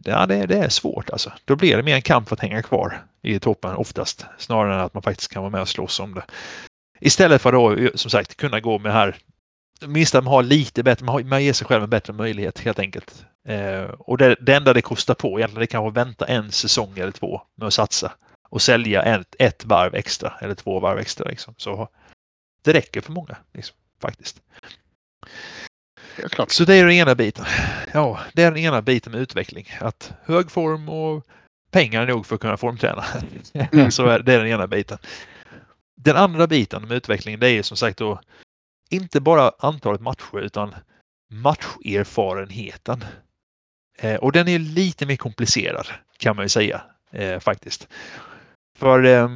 ja, 0.04 0.26
det, 0.26 0.46
det 0.46 0.58
är 0.58 0.70
svårt 0.70 1.10
alltså. 1.10 1.32
Då 1.46 1.56
blir 1.56 1.78
det 1.78 1.84
mer 1.84 1.96
en 1.96 2.02
kamp 2.02 2.28
för 2.28 2.36
att 2.36 2.42
hänga 2.42 2.62
kvar 2.62 3.04
i 3.22 3.40
toppen 3.40 3.76
oftast 3.76 4.26
snarare 4.38 4.74
än 4.74 4.80
att 4.80 4.94
man 4.94 5.04
faktiskt 5.04 5.32
kan 5.32 5.42
vara 5.42 5.52
med 5.52 5.62
och 5.62 5.70
slåss 5.70 6.00
om 6.00 6.14
det. 6.14 6.24
Istället 7.00 7.42
för 7.42 7.74
att 7.74 8.00
som 8.00 8.12
sagt 8.12 8.38
kunna 8.38 8.60
gå 8.60 8.80
med 8.80 8.92
det 8.92 8.96
här 8.96 9.18
minst 9.88 10.16
att 10.16 10.24
man 10.24 10.34
har 10.34 10.44
lite 10.44 10.84
bättre, 10.84 11.06
man, 11.06 11.14
har, 11.16 11.24
man 11.24 11.44
ger 11.44 11.54
sig 11.54 11.68
själv 11.68 11.84
en 11.84 11.90
bättre 11.90 12.14
möjlighet 12.14 12.60
helt 12.60 12.80
enkelt. 12.80 13.26
Eh, 13.48 13.84
och 13.84 14.18
det, 14.18 14.36
det 14.42 14.56
enda 14.56 14.74
det 14.74 14.82
kostar 14.82 15.14
på 15.14 15.40
egentligen 15.40 15.60
det 15.60 15.68
kan 15.68 15.84
vara 15.84 15.94
vänta 15.94 16.26
en 16.26 16.52
säsong 16.52 16.98
eller 16.98 17.12
två 17.12 17.42
med 17.56 17.68
att 17.68 17.74
satsa 17.74 18.12
och 18.50 18.62
sälja 18.62 19.04
ett, 19.04 19.36
ett 19.40 19.66
varv 19.66 19.96
extra 19.96 20.34
eller 20.42 20.56
två 20.56 20.80
varv 20.80 21.00
extra. 21.00 21.30
Liksom. 21.30 21.54
Så 21.58 21.88
det 22.64 22.74
räcker 22.74 23.02
för 23.02 23.12
många 23.12 23.38
liksom, 23.54 23.76
faktiskt. 24.02 24.42
Ja, 26.18 26.46
Så 26.48 26.66
det 26.66 26.76
är 26.76 26.86
den 26.86 26.94
ena 26.94 27.16
biten. 27.16 27.46
Ja, 27.94 28.20
det 28.34 28.44
är 28.44 28.52
den 28.52 28.60
ena 28.60 28.82
biten 28.82 29.12
med 29.12 29.22
utveckling. 29.22 29.68
Att 29.80 30.14
hög 30.24 30.52
form 30.52 30.90
och 30.90 31.26
pengar 31.72 32.06
nog 32.06 32.26
för 32.26 32.36
att 32.36 32.42
kunna 32.42 32.58
formträna. 32.58 33.06
Mm. 33.54 33.92
Så 33.92 34.06
det 34.06 34.34
är 34.34 34.40
den 34.40 34.48
ena 34.48 34.68
biten. 34.68 34.98
Den 35.96 36.16
andra 36.16 36.48
biten 36.48 36.88
med 36.88 36.98
utvecklingen 36.98 37.40
det 37.40 37.50
är 37.50 37.64
som 37.64 37.78
sagt 37.78 37.98
då 37.98 38.20
inte 38.90 39.22
bara 39.22 39.52
antalet 39.60 40.02
matcher 40.02 40.40
utan 40.40 40.76
matcherfarenheten. 41.30 43.06
Eh, 43.98 44.16
och 44.16 44.32
den 44.32 44.48
är 44.48 44.60
lite 44.60 45.06
mer 45.06 45.16
komplicerad 45.16 45.88
kan 46.18 46.36
man 46.36 46.46
ju 46.46 46.50
säga 46.50 46.82
eh, 47.12 47.40
faktiskt. 47.40 47.88
För 48.78 49.04
eh, 49.04 49.30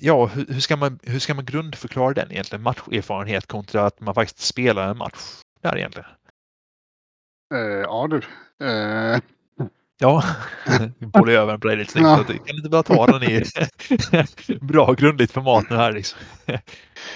ja, 0.00 0.26
hur, 0.26 0.46
hur, 0.48 0.60
ska 0.60 0.76
man, 0.76 0.98
hur 1.02 1.18
ska 1.18 1.34
man 1.34 1.44
grundförklara 1.44 2.14
den 2.14 2.32
egentligen? 2.32 2.62
Matcherfarenhet 2.62 3.46
kontra 3.46 3.86
att 3.86 4.00
man 4.00 4.14
faktiskt 4.14 4.38
spelar 4.40 4.88
en 4.90 4.96
match 4.98 5.40
där 5.62 5.76
egentligen. 5.78 6.08
Uh, 7.54 7.60
ja 7.60 8.08
du. 8.10 8.16
Uh, 8.66 9.18
Ja, 9.98 10.24
bollar 10.98 11.32
över 11.32 11.58
på 11.58 11.68
dig 11.68 11.76
lite 11.76 11.92
snyggt. 11.92 12.04
Ja. 12.06 12.24
Kan 12.24 12.36
du 12.46 12.56
inte 12.56 12.68
bara 12.68 12.82
ta 12.82 13.06
den 13.06 13.22
i 13.22 13.44
bra 14.60 14.92
grundligt 14.92 15.32
format 15.32 15.70
nu 15.70 15.76
här 15.76 15.92
liksom? 15.92 16.18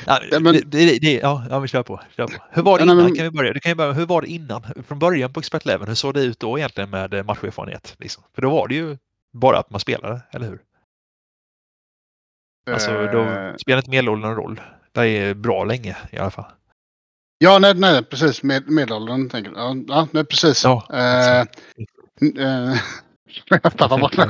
Ja, 0.07 0.21
Ja, 0.31 0.41
men- 0.41 0.53
det, 0.55 0.61
det, 0.65 0.99
det, 0.99 1.13
ja, 1.15 1.45
ja, 1.51 1.59
men 1.59 1.69
kör 1.69 1.83
på. 1.83 2.01
Kör 2.17 2.27
på. 2.27 2.33
Hur 2.51 2.63
var 2.63 2.79
det 2.79 2.85
Ja, 2.85 2.93
innan? 2.93 3.05
men- 3.05 3.15
Kan 3.15 3.25
vi 3.25 3.31
börja? 3.31 3.53
Du 3.53 3.61
kan 3.61 3.71
ju 3.71 3.77
börja. 3.77 3.93
Hur 3.93 4.07
var 4.07 4.23
det 4.23 4.29
innan? 4.29 4.63
Från 4.89 4.99
början 4.99 5.33
på 5.33 5.41
Expert 5.41 5.67
Eleven, 5.67 5.89
hur 5.89 5.95
såg 5.95 6.15
det 6.15 6.23
ut 6.23 6.41
då 6.41 6.59
egentligen 6.59 6.91
med 6.91 7.15
eh, 7.15 7.25
matcherfarenhet? 7.25 7.95
Liksom? 7.99 8.23
För 8.35 8.43
då 8.43 8.51
var 8.51 8.69
det 8.69 8.75
ju 8.75 8.97
bara 9.33 9.59
att 9.59 9.71
man 9.71 9.81
spelade, 9.81 10.21
eller 10.31 10.47
hur? 10.49 10.59
Alltså, 12.73 13.07
då 13.13 13.21
Eh, 13.23 13.55
spelar 13.57 13.79
inte 13.79 13.91
medelåldern 13.91 14.35
roll. 14.35 14.61
Det 14.93 15.07
är 15.09 15.35
bra 15.35 15.65
länge 15.65 15.97
i 16.13 16.19
alla 16.19 16.31
fall. 16.31 16.45
Ja, 17.39 17.59
nej, 17.59 17.75
nej 17.75 18.03
precis. 18.05 18.43
Med, 18.43 18.69
medelåldern 18.71 19.29
tänker 19.29 19.51
jag. 19.57 19.61
Ja, 19.61 19.83
ja 19.89 20.09
nej, 20.11 20.25
precis. 20.25 20.65
Ja, 20.65 20.87
Eh, 20.93 21.41
eh, 21.41 22.75
jag 23.49 23.63
tappade 23.63 24.01
bort 24.01 24.17
mig 24.17 24.29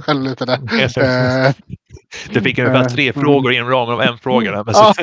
själv. 0.00 0.22
Lite 0.22 0.44
där. 0.44 0.58
Eh, 1.48 1.54
Du 2.32 2.40
fick 2.40 2.58
ungefär 2.58 2.80
Eh, 2.80 2.86
tre 2.86 3.08
mm. 3.08 3.20
frågor 3.22 3.52
inom 3.52 3.68
ramen 3.70 3.94
av 3.94 4.00
en 4.02 4.18
fråga. 4.18 4.50
Där, 4.50 4.64
men 4.64 4.74
Ja. 4.76 4.94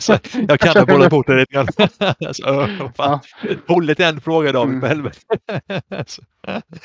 så, 0.00 0.12
så, 0.12 0.18
jag 0.48 0.60
kan 0.60 0.76
ha 0.76 0.86
bollat 0.86 1.10
bort 1.10 1.26
det 1.26 1.34
lite 1.36 1.52
grann. 1.54 1.68
Åh, 2.46 2.90
fan. 2.96 3.20
Håll 3.68 3.94
till 3.94 4.04
en 4.04 4.20
fråga 4.20 4.52
David, 4.52 4.68
Mm. 4.74 4.80
för 4.80 4.88
helvete. 4.88 5.18
Så, 6.06 6.22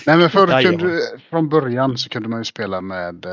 Nej 0.06 0.18
men 0.18 0.30
förr 0.30 0.62
kunde 0.64 0.88
du, 0.88 1.02
från 1.30 1.50
början 1.50 1.98
så 1.98 2.10
kunde 2.10 2.30
man 2.30 2.40
ju 2.40 2.44
spela 2.46 2.82
med 2.82 3.26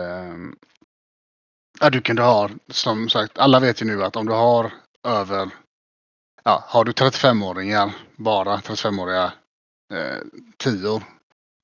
Ja 1.80 1.90
du 1.90 2.00
kunde 2.00 2.22
ha 2.22 2.50
som 2.70 3.08
sagt 3.08 3.38
alla 3.38 3.60
vet 3.60 3.82
ju 3.82 3.86
nu 3.86 4.04
att 4.04 4.16
om 4.16 4.26
du 4.26 4.32
har 4.32 4.72
över 5.04 5.50
Ja 6.44 6.64
har 6.66 6.84
du 6.84 6.92
35-åringar 6.92 7.92
bara 8.16 8.56
35-åriga 8.56 9.32
eh, 9.94 10.16
tior 10.56 11.02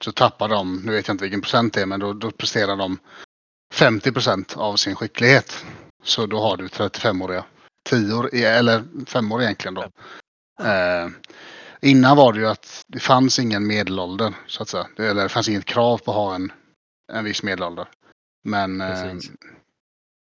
så 0.05 0.13
tappar 0.13 0.49
de, 0.49 0.83
nu 0.85 0.93
vet 0.93 1.09
jag 1.09 1.15
inte 1.15 1.25
vilken 1.25 1.41
procent 1.41 1.75
det 1.75 1.83
är 1.83 1.87
men 1.87 2.01
då, 2.01 2.13
då 2.13 2.31
presterar 2.31 2.77
de 2.77 2.99
50 3.75 4.13
procent 4.13 4.57
av 4.57 4.77
sin 4.77 4.95
skicklighet. 4.97 5.65
Så 6.03 6.27
då 6.27 6.41
har 6.41 6.57
du 6.57 6.67
35-åriga 6.67 7.45
tior, 7.91 8.35
eller 8.35 8.85
fem 9.07 9.33
år 9.33 9.43
egentligen 9.43 9.75
då. 9.75 9.83
Eh, 10.63 11.09
innan 11.81 12.17
var 12.17 12.33
det 12.33 12.39
ju 12.41 12.47
att 12.49 12.83
det 12.87 13.01
fanns 13.01 13.39
ingen 13.39 13.67
medelålder 13.67 14.35
så 14.47 14.63
att 14.63 14.69
säga. 14.69 14.87
Det- 14.97 15.07
Eller 15.07 15.23
det 15.23 15.29
fanns 15.29 15.49
inget 15.49 15.65
krav 15.65 15.99
på 15.99 16.11
att 16.11 16.17
ha 16.17 16.35
en, 16.35 16.53
en 17.13 17.25
viss 17.25 17.43
medelålder. 17.43 17.89
Men 18.45 18.81
eh. 18.81 19.13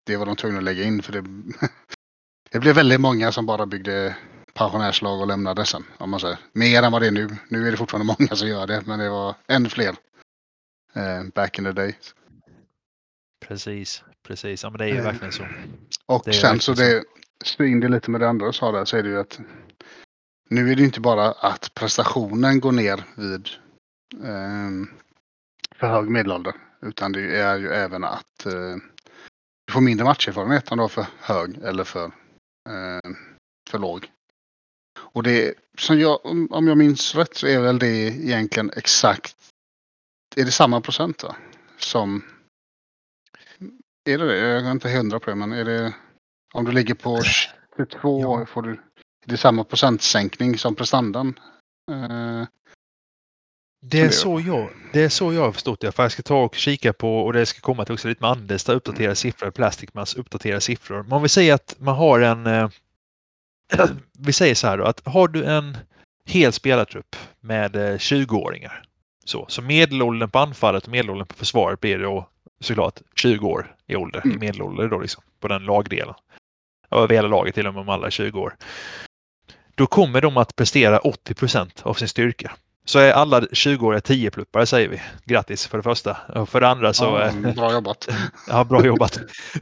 Det 0.08 0.16
var 0.16 0.26
de 0.26 0.36
tvungna 0.36 0.58
att 0.58 0.64
lägga 0.64 0.84
in 0.84 1.02
för 1.02 1.12
det, 1.12 1.22
det 2.50 2.58
blev 2.58 2.74
väldigt 2.74 3.00
många 3.00 3.32
som 3.32 3.46
bara 3.46 3.66
byggde 3.66 4.16
pensionärslag 4.54 5.20
och 5.20 5.26
lämnade 5.26 5.64
sen. 5.64 5.84
Om 5.98 6.10
man 6.10 6.20
säger. 6.20 6.38
Mer 6.52 6.82
än 6.82 6.92
vad 6.92 7.02
det 7.02 7.06
är 7.06 7.12
nu. 7.12 7.28
Nu 7.48 7.66
är 7.66 7.70
det 7.70 7.76
fortfarande 7.76 8.14
många 8.18 8.36
som 8.36 8.48
gör 8.48 8.66
det 8.66 8.82
men 8.86 8.98
det 8.98 9.08
var 9.08 9.34
ännu 9.48 9.68
fler. 9.68 9.96
Eh, 10.94 11.24
back 11.34 11.58
in 11.58 11.64
the 11.64 11.72
day. 11.72 11.96
Precis, 13.46 14.04
precis. 14.26 14.62
Ja, 14.62 14.70
men 14.70 14.78
det 14.78 14.84
är 14.84 14.88
ju 14.88 14.98
Eh, 14.98 15.04
verkligen 15.04 15.32
så. 15.32 15.46
Och 16.06 16.22
Det 16.24 16.32
sen 16.32 16.60
så 16.60 16.72
det, 16.72 17.04
in 17.60 17.80
det 17.80 17.88
lite 17.88 18.10
med 18.10 18.20
det 18.20 18.28
andra 18.28 18.46
du 18.46 18.52
sa 18.52 18.72
där 18.72 18.84
så 18.84 18.96
är 18.96 19.02
det 19.02 19.08
ju 19.08 19.20
att 19.20 19.40
nu 20.50 20.72
är 20.72 20.76
det 20.76 20.82
inte 20.82 21.00
bara 21.00 21.30
att 21.30 21.74
prestationen 21.74 22.60
går 22.60 22.72
ner 22.72 23.04
vid 23.16 23.48
ehm, 24.24 24.88
för 25.76 25.86
hög 25.86 26.08
medelålder. 26.08 26.54
Utan 26.82 27.12
det 27.12 27.40
är 27.40 27.58
ju 27.58 27.68
även 27.68 28.04
att 28.04 28.46
eh, 28.46 28.76
du 29.68 29.72
får 29.72 29.80
mindre 29.80 30.04
matcherfarenhet 30.04 30.72
om 30.72 30.78
du 30.78 30.82
har 30.84 30.88
för 30.88 31.06
hög 31.20 31.58
eller 31.62 31.84
för, 31.84 32.04
eh, 32.68 33.10
för 33.70 33.78
låg. 33.78 34.10
Och 34.98 35.22
det 35.22 35.54
som 35.78 36.00
jag, 36.00 36.26
om 36.50 36.66
jag 36.68 36.78
minns 36.78 37.14
rätt 37.14 37.36
så 37.36 37.46
är 37.46 37.60
väl 37.60 37.78
det 37.78 38.06
egentligen 38.06 38.70
exakt, 38.76 39.36
är 40.36 40.44
det 40.44 40.50
samma 40.50 40.80
procent 40.80 41.22
va? 41.22 41.36
Som, 41.78 42.24
är 44.04 44.18
det 44.18 44.26
det? 44.26 44.38
Jag 44.38 44.66
är 44.66 44.70
inte 44.72 44.88
hundra 44.88 45.20
på 45.20 45.30
det 45.30 45.36
men 45.36 45.52
är 45.52 45.64
det, 45.64 45.94
om 46.54 46.64
du 46.64 46.72
ligger 46.72 46.94
på 46.94 47.22
22 47.76 48.20
Ja. 48.20 48.46
får 48.46 48.62
du, 48.62 48.70
är 48.72 48.78
det 49.24 49.36
samma 49.36 49.64
procentsänkning 49.64 50.58
som 50.58 50.74
prestandan? 50.74 51.38
Eh, 51.90 52.46
Det 53.80 54.00
är, 54.00 54.10
så 54.10 54.40
jag, 54.40 54.68
det 54.92 55.02
är 55.02 55.08
så 55.08 55.32
jag 55.32 55.42
har 55.42 55.52
förstått 55.52 55.80
det. 55.80 55.92
För 55.92 56.02
jag 56.02 56.12
ska 56.12 56.22
ta 56.22 56.42
och 56.42 56.54
kika 56.54 56.92
på, 56.92 57.20
och 57.20 57.32
det 57.32 57.46
ska 57.46 57.60
komma 57.60 57.84
till 57.84 57.94
också 57.94 58.08
lite 58.08 58.22
med 58.22 58.30
Anders, 58.30 58.64
där 58.64 58.74
uppdaterade 58.74 59.14
siffror, 59.14 59.50
Plasticmans 59.50 60.14
uppdaterade 60.14 60.60
siffror. 60.60 61.02
Men 61.02 61.12
om 61.12 61.22
vi 61.22 61.28
säger 61.28 61.54
att 61.54 61.74
man 61.78 61.96
har 61.96 62.20
en... 62.20 62.46
Eh, 62.46 62.70
vi 64.18 64.32
säger 64.32 64.54
så 64.54 64.66
här 64.66 64.78
då, 64.78 64.84
att 64.84 65.06
har 65.06 65.28
du 65.28 65.44
en 65.44 65.76
hel 66.26 66.52
spelartrupp 66.52 67.16
med 67.40 67.76
eh, 67.76 67.96
20-åringar. 67.96 68.82
Så, 69.24 69.46
så 69.48 69.62
medelåldern 69.62 70.30
på 70.30 70.38
anfallet 70.38 70.84
och 70.84 70.90
medelåldern 70.90 71.26
på 71.26 71.34
försvaret 71.34 71.80
blir 71.80 71.98
då 71.98 72.28
såklart 72.60 73.00
20 73.16 73.46
år 73.46 73.74
i 73.86 73.96
ålder, 73.96 74.22
i 74.24 74.28
Mm. 74.28 74.40
medelålder 74.40 74.88
då 74.88 75.00
liksom, 75.00 75.22
på 75.40 75.48
den 75.48 75.64
lagdelen. 75.64 76.14
Över 76.90 77.14
hela 77.14 77.28
laget 77.28 77.54
till 77.54 77.66
och 77.66 77.74
med 77.74 77.80
om 77.80 77.88
alla 77.88 78.06
är 78.06 78.10
20 78.10 78.40
år. 78.40 78.56
Då 79.74 79.86
kommer 79.86 80.20
de 80.20 80.36
att 80.36 80.56
prestera 80.56 80.98
80 80.98 81.34
procent 81.34 81.82
av 81.82 81.94
sin 81.94 82.08
styrka. 82.08 82.52
Så 82.88 82.98
är 82.98 83.12
alla 83.12 83.40
20-åriga 83.40 84.00
10-pluppare 84.00 84.66
säger 84.66 84.88
vi. 84.88 85.00
Grattis 85.24 85.66
för 85.66 85.78
det 85.78 85.82
första. 85.82 86.16
Och 86.34 86.48
för 86.48 86.60
det 86.60 86.68
andra 86.68 86.92
så... 86.92 87.04
ja, 87.04 87.48
eh, 87.48 87.54
bra 87.54 87.72
jobbat. 87.72 88.08
Ja, 88.48 88.64
bra 88.64 88.86
jobbat. 88.86 89.20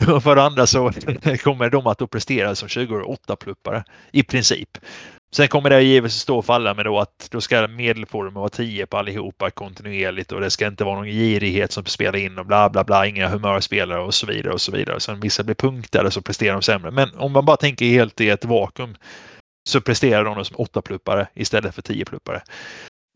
Och 0.09 0.23
för 0.23 0.37
det 0.37 0.43
andra 0.43 0.67
så 0.67 0.93
kommer 1.45 1.71
de 1.71 1.87
att 1.87 2.11
prestera 2.11 2.55
som 2.55 2.69
20-åriga 2.69 3.07
8-pluppare 3.07 3.85
i 4.13 4.23
princip. 4.23 4.79
Sen 5.33 5.49
kommer 5.49 5.71
det 5.71 5.83
givetvis 5.83 6.21
stå 6.21 6.39
och 6.39 6.45
falla 6.45 6.75
med 6.75 6.85
då 6.85 6.99
att 6.99 7.29
då 7.31 7.41
ska 7.41 7.69
medelformen 7.69 8.35
vara 8.35 8.49
10 8.49 8.87
på 8.87 8.97
allihopa 8.99 9.51
kontinuerligt 9.51 10.33
och 10.33 10.41
det 10.41 10.51
ska 10.51 10.67
inte 10.67 10.85
vara 10.85 10.97
någon 10.97 11.07
girighet 11.07 11.73
som 11.73 11.85
spelar 11.85 12.19
in 12.19 12.39
och 12.39 12.47
bla 12.47 12.71
bla 12.71 12.85
bla, 12.85 13.07
inga 13.07 13.29
humörspelare 13.29 14.01
och 14.01 14.15
så 14.15 14.27
vidare 14.27 14.55
och 14.55 14.61
så 14.61 14.73
vidare. 14.73 15.01
Sen 15.01 15.21
vissa 15.21 15.43
blir 15.43 15.55
punktade 15.55 16.11
så 16.11 16.23
presterar 16.23 16.53
de 16.53 16.63
sämre. 16.63 16.91
Men 16.91 17.15
om 17.15 17.33
man 17.33 17.45
bara 17.45 17.57
tänker 17.57 17.87
helt 17.87 18.21
i 18.21 18.29
ett 18.29 18.45
vakuum 18.45 18.97
så 19.69 19.81
presterar 19.81 20.25
de 20.25 20.45
som 20.45 20.57
8-pluppare 20.57 21.27
istället 21.35 21.75
för 21.75 21.83
10-pluppare. 21.83 22.41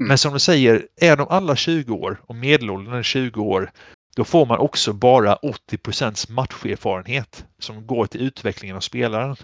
Mm. 0.01 0.09
Men 0.09 0.19
som 0.19 0.33
du 0.33 0.39
säger, 0.39 0.89
är 0.97 1.17
de 1.17 1.29
alla 1.29 1.57
20 1.57 1.95
år 1.95 2.21
och 2.27 2.35
medelåldern 2.35 2.95
är 2.95 3.03
20 3.03 3.43
år 3.43 3.71
då 4.17 4.25
får 4.25 4.47
man 4.47 4.59
också 4.59 4.93
bara 4.93 5.37
80 5.37 5.79
procents 5.79 6.29
matcherfarenhet 6.29 7.45
som 7.59 7.87
går 7.87 8.07
till 8.07 8.21
utvecklingen 8.21 8.77
av 8.77 8.81
spelaren. 8.81 9.37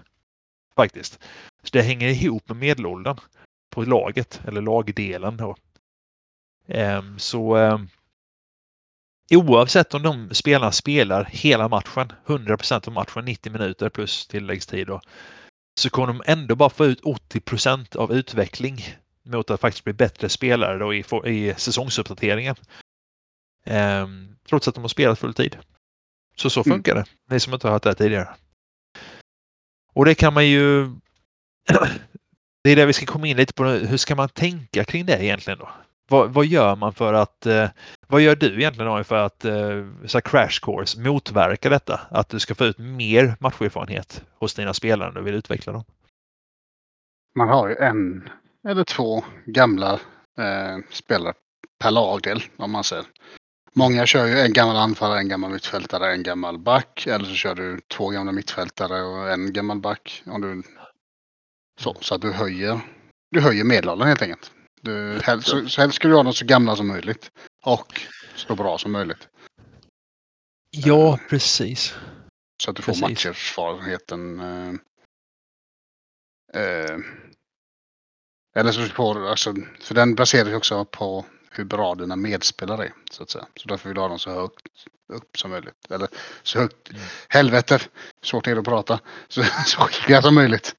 Faktiskt. 0.75 1.19
Så 1.63 1.69
det 1.71 1.81
hänger 1.81 2.07
ihop 2.09 2.49
med 2.49 2.57
medelåldern 2.57 3.17
på 3.69 3.83
laget, 3.83 4.41
eller 4.47 4.61
lagdelen. 4.61 5.37
Då. 5.37 5.55
Um, 6.67 7.19
så 7.19 7.57
um, 7.57 7.89
oavsett 9.31 9.93
om 9.93 10.03
de 10.03 10.33
spelarna 10.33 10.71
spelar 10.71 11.29
hela 11.31 11.67
matchen, 11.67 12.13
100 12.27 12.57
procent 12.57 12.87
av 12.87 12.93
matchen, 12.93 13.25
90 13.25 13.51
minuter 13.51 13.89
plus 13.89 14.27
tilläggstid, 14.27 14.87
då, 14.87 15.01
så 15.79 15.89
kommer 15.89 16.07
de 16.07 16.23
ändå 16.25 16.55
bara 16.55 16.69
få 16.69 16.85
ut 16.85 17.01
80 17.01 17.39
procent 17.39 17.95
av 17.95 18.13
utveckling 18.13 18.85
mot 19.27 19.49
att 19.49 19.61
faktiskt 19.61 19.83
bli 19.83 19.93
bättre 19.93 20.29
spelare 20.29 20.77
då 20.77 20.93
i, 20.93 21.03
i 21.25 21.53
säsongsuppdateringen. 21.57 22.55
Ehm, 23.65 24.35
trots 24.49 24.67
att 24.67 24.75
de 24.75 24.81
har 24.83 24.87
spelat 24.87 25.19
full 25.19 25.33
tid. 25.33 25.57
Så 26.35 26.49
så 26.49 26.63
Mm. 26.65 26.75
funkar 26.75 26.95
det. 26.95 27.05
Ni 27.29 27.39
som 27.39 27.53
inte 27.53 27.67
har 27.67 27.71
hört 27.73 27.83
det 27.83 27.89
här 27.89 27.95
tidigare. 27.95 28.29
Och 29.93 30.05
det 30.05 30.15
kan 30.15 30.33
man 30.33 30.47
ju... 30.47 30.83
det 32.63 32.69
är 32.69 32.75
det 32.75 32.85
vi 32.85 32.93
ska 32.93 33.05
komma 33.05 33.27
in 33.27 33.37
lite 33.37 33.53
på. 33.53 33.63
Hur 33.63 33.97
ska 33.97 34.15
man 34.15 34.29
tänka 34.29 34.83
kring 34.83 35.05
det 35.05 35.23
egentligen 35.23 35.59
då? 35.59 35.69
Vad, 36.09 36.33
vad 36.33 36.45
gör 36.45 36.75
man 36.75 36.93
för 36.93 37.13
att... 37.13 37.45
Eh, 37.45 37.69
vad 38.07 38.21
gör 38.21 38.35
du 38.35 38.55
egentligen 38.55 39.05
för 39.05 39.15
att 39.15 39.45
eh, 39.45 39.85
så 40.05 40.21
crash 40.21 40.59
course 40.61 40.99
motverka 40.99 41.69
detta? 41.69 42.01
Att 42.11 42.29
du 42.29 42.39
ska 42.39 42.55
få 42.55 42.65
ut 42.65 42.77
mer 42.77 43.35
matcherfarenhet 43.39 44.23
hos 44.39 44.53
dina 44.53 44.73
spelare 44.73 45.09
när 45.09 45.19
du 45.19 45.25
vill 45.25 45.35
utveckla 45.35 45.73
dem? 45.73 45.83
Man 47.35 47.47
har 47.49 47.69
ju 47.69 47.75
en 47.75 48.29
eller 48.67 48.83
två 48.83 49.23
gamla 49.45 49.93
eh, 50.37 50.77
spelare 50.89 51.33
per 51.79 51.91
lagdel 51.91 52.43
om 52.57 52.71
man 52.71 52.83
säger. 52.83 53.05
Många 53.73 54.05
kör 54.05 54.25
ju 54.25 54.39
en 54.39 54.53
gammal 54.53 54.75
anfallare, 54.75 55.19
en 55.19 55.29
gammal 55.29 55.51
mittfältare, 55.51 56.11
en 56.11 56.23
gammal 56.23 56.59
back. 56.59 57.07
Eller 57.07 57.25
så 57.25 57.33
kör 57.33 57.55
du 57.55 57.79
två 57.87 58.09
gamla 58.09 58.31
mittfältare 58.31 59.01
och 59.01 59.31
en 59.31 59.53
gammal 59.53 59.79
back. 59.79 60.23
Om 60.25 60.41
du, 60.41 60.63
så, 61.79 61.97
så 62.01 62.15
att 62.15 62.21
du 62.21 62.31
höjer, 62.31 62.79
du 63.31 63.41
höjer 63.41 63.63
medelåldern 63.63 64.07
helt 64.07 64.21
enkelt. 64.21 64.51
Du, 64.81 65.19
helst, 65.23 65.47
så, 65.47 65.69
så 65.69 65.81
helst 65.81 65.95
ska 65.95 66.07
du 66.07 66.15
ha 66.15 66.23
dem 66.23 66.33
så 66.33 66.45
gamla 66.45 66.75
som 66.75 66.87
möjligt. 66.87 67.31
Och 67.65 68.01
så 68.35 68.55
bra 68.55 68.77
som 68.77 68.91
möjligt. 68.91 69.27
Ja, 70.71 71.19
precis. 71.29 71.95
Så 72.63 72.69
att 72.69 72.75
du 72.75 72.81
får 72.81 72.93
Precis. 72.93 73.07
Eh, 76.53 76.61
eh, 76.61 76.97
eller 78.57 78.71
så 78.71 79.13
du, 79.13 79.29
alltså, 79.29 79.53
för 79.81 79.95
den 79.95 80.15
baseras 80.15 80.53
också 80.53 80.85
på 80.85 81.25
hur 81.51 81.63
bra 81.63 81.95
dina 81.95 82.15
medspelare 82.15 82.85
är. 82.85 82.93
Så 83.11 83.23
att 83.23 83.29
säga. 83.29 83.45
Så 83.55 83.67
därför 83.67 83.89
vill 83.89 83.95
du 83.95 84.01
ha 84.01 84.07
dem 84.07 84.19
så 84.19 84.31
högt 84.31 84.67
upp 85.13 85.37
som 85.37 85.51
möjligt. 85.51 85.91
Eller 85.91 86.07
så 86.43 86.59
högt, 86.59 86.89
Mm. 86.89 87.01
helvete, 87.29 87.79
svårt 88.23 88.47
är 88.47 88.51
det 88.53 88.59
att 88.59 88.65
prata. 88.65 88.99
Så, 89.27 89.43
så 89.65 89.81
skickliga 89.81 90.21
som 90.21 90.35
möjligt. 90.35 90.75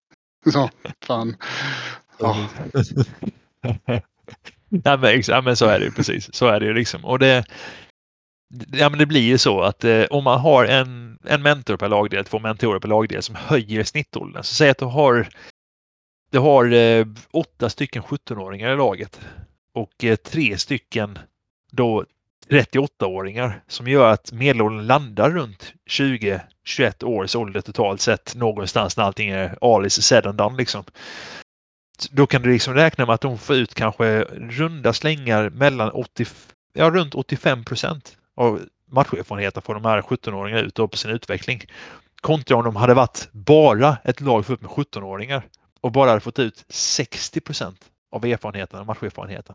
Så, 0.52 0.70
fan. 1.06 1.36
Ja. 2.18 2.48
Nej, 4.70 4.98
men, 4.98 5.22
ja, 5.26 5.40
men 5.40 5.56
så 5.56 5.66
är 5.66 5.78
det 5.78 5.84
ju 5.84 5.90
precis. 5.90 6.34
Så 6.34 6.46
är 6.46 6.60
det 6.60 6.66
ju 6.66 6.74
liksom. 6.74 7.04
Och 7.04 7.18
det, 7.18 7.44
ja, 8.72 8.88
men 8.88 8.98
det 8.98 9.06
blir 9.06 9.20
ju 9.20 9.38
så 9.38 9.60
att 9.60 9.84
eh, 9.84 10.04
om 10.10 10.24
man 10.24 10.40
har 10.40 10.64
en, 10.64 11.18
en 11.24 11.42
mentor 11.42 11.76
per 11.76 11.88
lagdel, 11.88 12.24
två 12.24 12.38
mentorer 12.38 12.80
per 12.80 12.88
lagdel 12.88 13.22
som 13.22 13.34
höjer 13.34 13.84
snittåldern. 13.84 14.42
Så 14.42 14.54
säg 14.54 14.70
att 14.70 14.78
du 14.78 14.84
har, 14.84 15.28
det 16.30 16.38
har 16.38 16.72
eh, 16.72 17.06
åtta 17.30 17.70
stycken 17.70 18.02
17-åringar 18.02 18.72
i 18.72 18.76
laget 18.76 19.20
och 19.72 20.04
eh, 20.04 20.16
tre 20.16 20.58
stycken 20.58 21.18
då 21.70 22.04
38-åringar 22.48 23.62
som 23.66 23.88
gör 23.88 24.12
att 24.12 24.32
medelåldern 24.32 24.86
landar 24.86 25.30
runt 25.30 25.72
20-21 25.90 27.04
års 27.04 27.36
ålder 27.36 27.60
totalt 27.60 28.00
sett 28.00 28.34
någonstans 28.34 28.96
när 28.96 29.04
allting 29.04 29.28
är 29.28 29.58
alis 29.60 30.02
said 30.02 30.26
and 30.26 30.38
done 30.38 30.56
liksom. 30.56 30.84
Då 32.10 32.26
kan 32.26 32.42
du 32.42 32.52
liksom 32.52 32.74
räkna 32.74 33.06
med 33.06 33.14
att 33.14 33.20
de 33.20 33.38
får 33.38 33.56
ut 33.56 33.74
kanske 33.74 34.20
runda 34.30 34.92
slängar 34.92 35.50
mellan 35.50 35.90
80, 35.90 36.26
ja, 36.72 36.90
runt 36.90 37.14
85 37.14 37.64
procent 37.64 38.16
av 38.36 38.60
matcherfarenheten 38.90 39.62
får 39.62 39.74
de 39.74 39.84
här 39.84 40.02
17-åringarna 40.02 40.62
ut 40.62 40.74
på 40.74 40.96
sin 40.96 41.10
utveckling. 41.10 41.62
Kontra 42.20 42.56
om 42.56 42.64
de 42.64 42.76
hade 42.76 42.94
varit 42.94 43.28
bara 43.32 43.96
ett 44.04 44.20
lag 44.20 44.46
fullt 44.46 44.60
med 44.60 44.70
17-åringar 44.70 45.42
och 45.88 45.92
bara 45.92 46.10
hade 46.10 46.20
fått 46.20 46.38
ut 46.38 46.64
60 46.68 47.40
procent 47.40 47.84
av 48.12 48.24
erfarenheten, 48.24 48.86
matcherfarenheten. 48.86 49.54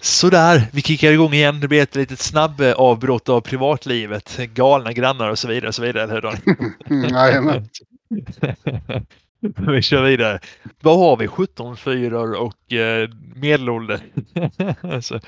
Sådär, 0.00 0.68
vi 0.72 0.82
kickar 0.82 1.12
igång 1.12 1.32
igen. 1.32 1.60
Det 1.60 1.68
blir 1.68 1.82
ett 1.82 1.94
litet 1.94 2.18
snabb 2.18 2.60
avbrott 2.76 3.28
av 3.28 3.40
privatlivet. 3.40 4.36
Galna 4.36 4.92
grannar 4.92 5.30
och 5.30 5.38
så 5.38 5.48
vidare. 5.48 5.68
Och 5.68 5.74
så 5.74 5.82
vidare 5.82 6.02
eller 6.02 6.14
hur 6.14 6.20
Daniel? 6.20 7.10
Jajamän. 7.12 7.68
vi 9.72 9.82
kör 9.82 10.02
vidare. 10.02 10.40
Vad 10.80 10.98
har 10.98 11.16
vi? 11.16 11.28
17 11.28 11.76
fyror 11.76 12.34
och 12.34 12.72
eh, 12.72 13.08
medelålder. 13.34 14.00
alltså. 14.82 15.20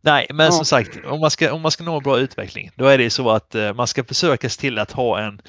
Nej, 0.00 0.26
men 0.30 0.46
ja. 0.46 0.52
som 0.52 0.64
sagt, 0.64 1.04
om 1.04 1.20
man, 1.20 1.30
ska, 1.30 1.52
om 1.52 1.62
man 1.62 1.70
ska 1.70 1.84
nå 1.84 2.00
bra 2.00 2.18
utveckling, 2.18 2.70
då 2.76 2.86
är 2.86 2.98
det 2.98 3.10
så 3.10 3.30
att 3.30 3.54
eh, 3.54 3.74
man 3.74 3.86
ska 3.86 4.04
försöka 4.04 4.48
se 4.48 4.60
till 4.60 4.78
att 4.78 4.92
ha 4.92 5.20
en 5.20 5.40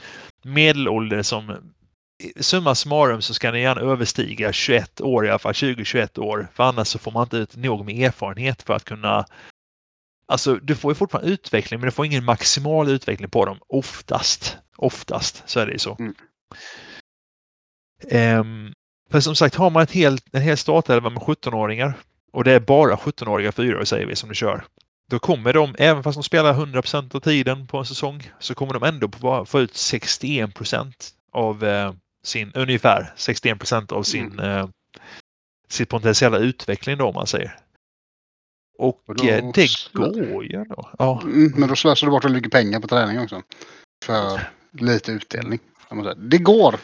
medelålder 0.44 1.22
som 1.22 1.74
summa 2.39 2.76
summarum 2.76 3.22
så 3.22 3.34
ska 3.34 3.52
ni 3.52 3.62
gärna 3.62 3.82
överstiga 3.82 4.54
21 4.54 5.02
år 5.02 5.26
i 5.26 5.30
alla 5.30 5.39
fall, 5.39 5.54
20-21 5.54 6.20
år. 6.20 6.48
För 6.54 6.63
annars 6.63 6.88
så 6.88 7.00
får 7.00 7.12
man 7.12 7.24
inte 7.24 7.38
ut 7.38 7.56
nog 7.56 7.86
med 7.86 8.08
erfarenhet 8.08 8.63
för 8.63 8.74
att 8.74 8.86
kunna 8.86 9.26
Alltså 10.28 10.56
du 10.56 10.76
får 10.76 10.91
ju 10.91 10.96
fortfarande 10.96 11.32
utveckling 11.32 11.80
men 11.80 11.88
du 11.88 11.91
får 11.91 12.06
ingen 12.06 12.26
maximal 12.26 12.89
utveckling 12.89 13.30
på 13.30 13.46
dem 13.46 13.58
oftast. 13.68 14.58
Oftast 14.78 15.44
så 15.46 15.60
är 15.60 15.65
det 15.65 15.72
ju 15.72 15.80
så. 15.80 15.96
Mm. 16.00 16.15
Um, 18.12 18.74
för 19.12 19.20
som 19.20 19.36
sagt 19.36 19.56
har 19.56 19.70
man 19.70 19.84
ett 19.84 19.91
helt, 19.91 20.26
en 20.32 20.41
hel 20.41 20.58
startelva 20.58 21.10
med 21.10 21.22
17-åringar 21.22 21.94
och 22.34 22.44
det 22.44 22.52
är 22.52 22.60
bara 22.60 22.96
17-åriga 22.96 23.52
fyror 23.52 23.84
säger 23.84 24.06
vi 24.06 24.15
som 24.15 24.30
du 24.30 24.36
kör. 24.36 24.65
Då 25.10 25.20
kommer 25.20 25.54
de, 25.54 25.76
även 25.78 26.04
fast 26.04 26.15
de 26.15 26.24
spelar 26.24 26.54
100% 26.54 27.15
av 27.15 27.20
tiden 27.20 27.68
på 27.68 27.78
en 27.78 27.86
säsong, 27.86 28.32
så 28.39 28.56
kommer 28.56 28.74
de 28.74 28.84
ändå 28.84 29.10
få 29.46 29.62
ut 29.62 29.74
61% 29.74 30.94
av 31.32 31.63
eh, 31.63 31.94
sin, 32.24 32.52
ungefär 32.54 33.13
61 33.15 33.60
procent 33.60 33.91
av 33.91 34.04
sin, 34.04 34.32
mm. 34.32 34.60
eh, 34.60 34.70
sin 35.70 35.86
potentiella 35.86 36.38
utveckling 36.38 36.98
då 36.98 37.06
om 37.06 37.15
man 37.15 37.28
säger. 37.28 37.58
Och, 38.78 39.10
och 39.10 39.15
då, 39.15 39.24
eh, 39.24 39.52
det 39.54 39.68
går 39.94 40.46
ju 40.46 40.56
ändå. 40.56 40.89
Ja. 41.00 41.22
Mm, 41.24 41.54
men 41.56 41.70
då 41.70 41.76
slösar 41.76 42.08
du 42.08 42.12
bort 42.12 42.26
väldigt 42.26 42.44
mycket 42.44 42.52
pengar 42.52 42.80
på 42.80 42.88
träning 42.88 43.20
också. 43.20 43.41
För 44.06 44.41
lite 44.72 45.12
utdelning. 45.12 45.60
Det 46.18 46.38
går. 46.38 46.76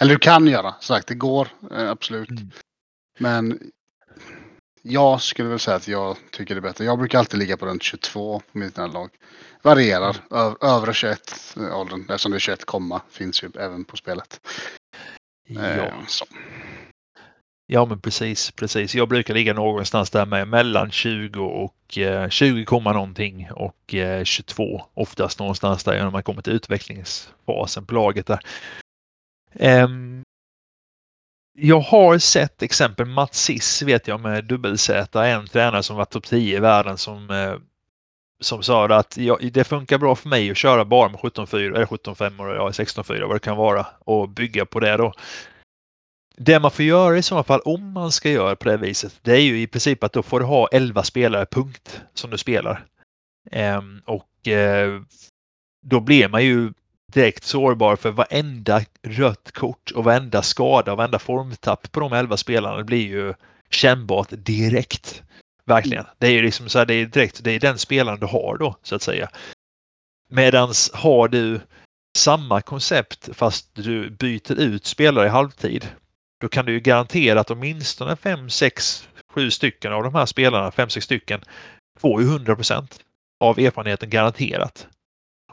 Eller 0.00 0.12
du 0.12 0.18
kan 0.18 0.46
göra, 0.46 0.74
sagt. 0.80 1.06
Det 1.06 1.14
går 1.14 1.48
eh, 1.70 1.90
absolut. 1.90 2.30
Mm. 2.30 2.50
Men 3.18 3.60
jag 4.82 5.22
skulle 5.22 5.48
väl 5.48 5.58
säga 5.58 5.76
att 5.76 5.88
jag 5.88 6.16
tycker 6.30 6.54
det 6.54 6.58
är 6.58 6.62
bättre. 6.62 6.84
Jag 6.84 6.98
brukar 6.98 7.18
alltid 7.18 7.38
ligga 7.38 7.56
på 7.56 7.66
runt 7.66 7.82
22 7.82 8.42
på 8.52 8.58
mitt 8.58 8.76
lag. 8.76 9.10
Varierar. 9.62 10.16
Mm. 10.30 10.56
Övre 10.60 10.94
21 10.94 11.56
åldern, 11.72 12.00
eftersom 12.00 12.32
det 12.32 12.36
är 12.36 12.38
21, 12.38 12.64
finns 13.10 13.42
ju 13.42 13.50
även 13.58 13.84
på 13.84 13.96
spelet. 13.96 14.40
Ja. 15.48 15.64
Eh, 15.64 15.92
ja 17.66 17.84
men 17.84 18.00
precis, 18.00 18.50
precis. 18.50 18.94
Jag 18.94 19.08
brukar 19.08 19.34
ligga 19.34 19.54
någonstans 19.54 20.10
där 20.10 20.26
med 20.26 20.48
mellan 20.48 20.90
20 20.90 21.44
och 21.44 21.98
eh, 21.98 22.28
20, 22.28 22.80
någonting 22.80 23.48
och 23.50 23.94
eh, 23.94 24.24
22 24.24 24.82
oftast 24.94 25.38
någonstans 25.38 25.84
där 25.84 26.02
när 26.02 26.10
man 26.10 26.22
kommer 26.22 26.42
till 26.42 26.52
utvecklingsfasen 26.52 27.86
på 27.86 27.94
laget 27.94 28.26
där. 28.26 28.40
Um, 29.52 30.22
jag 31.58 31.80
har 31.80 32.18
sett 32.18 32.62
exempel 32.62 33.06
Mats 33.06 33.42
Siss 33.42 33.82
vet 33.82 34.08
jag 34.08 34.20
med 34.20 34.44
dubbel-Z, 34.44 35.24
en 35.24 35.46
tränare 35.46 35.82
som 35.82 35.96
var 35.96 36.04
topp 36.04 36.26
10 36.26 36.56
i 36.56 36.60
världen 36.60 36.98
som 36.98 37.30
eh, 37.30 37.54
som 38.40 38.62
sa 38.62 38.86
att 38.86 39.16
ja, 39.16 39.38
det 39.52 39.64
funkar 39.64 39.98
bra 39.98 40.14
för 40.14 40.28
mig 40.28 40.50
att 40.50 40.56
köra 40.56 40.84
bara 40.84 41.08
med 41.08 41.20
17-4 41.20 41.74
eller 41.74 41.86
17.5 41.86 42.40
och 42.40 42.56
ja, 42.56 42.70
16.4 42.70 43.26
vad 43.26 43.36
det 43.36 43.40
kan 43.40 43.56
vara 43.56 43.86
och 43.98 44.28
bygga 44.28 44.66
på 44.66 44.80
det 44.80 44.96
då. 44.96 45.12
Det 46.36 46.60
man 46.60 46.70
får 46.70 46.84
göra 46.84 47.18
i 47.18 47.22
så 47.22 47.42
fall 47.42 47.60
om 47.60 47.92
man 47.92 48.12
ska 48.12 48.30
göra 48.30 48.56
på 48.56 48.68
det 48.68 48.76
viset, 48.76 49.18
det 49.22 49.32
är 49.32 49.40
ju 49.40 49.60
i 49.60 49.66
princip 49.66 50.04
att 50.04 50.12
då 50.12 50.22
får 50.22 50.40
du 50.40 50.46
ha 50.46 50.68
11 50.72 51.02
spelare 51.02 51.46
punkt 51.46 52.02
som 52.14 52.30
du 52.30 52.38
spelar. 52.38 52.84
Ehm, 53.50 54.02
och 54.06 54.48
eh, 54.48 55.00
då 55.82 56.00
blir 56.00 56.28
man 56.28 56.44
ju 56.44 56.72
direkt 57.12 57.44
sårbar 57.44 57.96
för 57.96 58.10
varenda 58.10 58.80
rött 59.02 59.52
kort 59.52 59.90
och 59.90 60.04
varenda 60.04 60.42
skada 60.42 60.92
och 60.92 60.98
varenda 60.98 61.18
formtapp 61.18 61.92
på 61.92 62.00
de 62.00 62.12
11 62.12 62.36
spelarna 62.36 62.76
det 62.76 62.84
blir 62.84 63.06
ju 63.08 63.34
kännbart 63.70 64.28
direkt. 64.30 65.22
Verkligen. 65.64 66.04
Det 66.18 66.26
är 66.26 66.30
ju 66.30 66.42
liksom 66.42 66.68
så 66.68 66.78
här, 66.78 66.86
det 66.86 66.94
är 66.94 67.06
direkt, 67.06 67.44
det 67.44 67.50
är 67.50 67.60
den 67.60 67.78
spelaren 67.78 68.20
du 68.20 68.26
har 68.26 68.56
då 68.58 68.76
så 68.82 68.94
att 68.94 69.02
säga. 69.02 69.30
Medans 70.30 70.90
har 70.94 71.28
du 71.28 71.60
samma 72.18 72.60
koncept 72.60 73.28
fast 73.32 73.74
du 73.74 74.10
byter 74.10 74.52
ut 74.52 74.86
spelare 74.86 75.26
i 75.26 75.30
halvtid. 75.30 75.88
Då 76.40 76.48
kan 76.48 76.66
du 76.66 76.72
ju 76.72 76.80
garantera 76.80 77.40
att 77.40 77.50
åtminstone 77.50 78.16
5, 78.16 78.50
6, 78.50 79.08
7 79.32 79.50
stycken 79.50 79.92
av 79.92 80.02
de 80.02 80.14
här 80.14 80.26
spelarna, 80.26 80.70
5, 80.70 80.88
6 80.88 81.04
stycken, 81.04 81.40
får 81.98 82.22
ju 82.22 82.28
100% 82.28 83.00
av 83.40 83.58
erfarenheten 83.58 84.10
garanterat. 84.10 84.88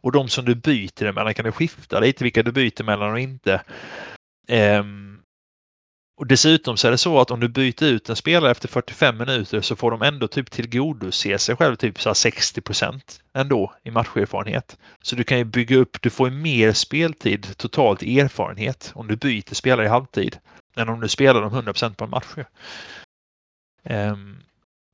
Och 0.02 0.12
de 0.12 0.30
som 0.30 0.46
du 0.46 0.56
byter 0.56 1.04
emellan 1.04 1.34
kan 1.34 1.46
du 1.46 1.52
skifta 1.52 2.00
lite 2.00 2.24
vilka 2.24 2.44
du 2.44 2.52
byter 2.52 2.84
mellan 2.84 3.12
och 3.12 3.20
inte. 3.20 3.62
Um, 4.80 5.08
och 6.18 6.28
dessutom 6.28 6.78
så 6.78 6.88
är 6.88 6.92
det 6.92 6.98
så 6.98 7.20
att 7.20 7.32
om 7.32 7.40
du 7.40 7.48
byter 7.48 7.84
ut 7.84 8.10
en 8.10 8.16
spelare 8.16 8.52
efter 8.52 8.68
45 8.68 9.18
minuter 9.18 9.62
så 9.62 9.76
får 9.76 9.92
de 9.92 10.02
ändå 10.02 10.28
typ 10.28 10.52
tillgodose 10.52 11.40
sig 11.40 11.56
själv 11.56 11.76
typ 11.76 12.02
så 12.02 12.14
60 12.14 12.62
procent 12.62 13.22
ändå 13.34 13.74
i 13.84 13.92
matcherfarenhet. 13.92 14.78
Så 15.02 15.16
du 15.16 15.24
kan 15.24 15.38
ju 15.38 15.44
bygga 15.44 15.78
upp, 15.78 16.02
du 16.02 16.10
får 16.10 16.30
ju 16.30 16.36
mer 16.36 16.74
speltid 16.74 17.58
totalt 17.58 18.02
erfarenhet 18.02 18.92
om 18.96 19.08
du 19.08 19.16
byter 19.16 19.54
spelare 19.54 19.86
i 19.86 19.90
halvtid 19.90 20.38
än 20.76 20.90
om 20.90 21.00
du 21.00 21.08
spelar 21.08 21.42
dem 21.42 21.54
100 21.54 21.74
procent 21.74 21.98
på 21.98 22.04
en 22.04 22.10
match. 22.10 22.36
Um, 23.84 24.38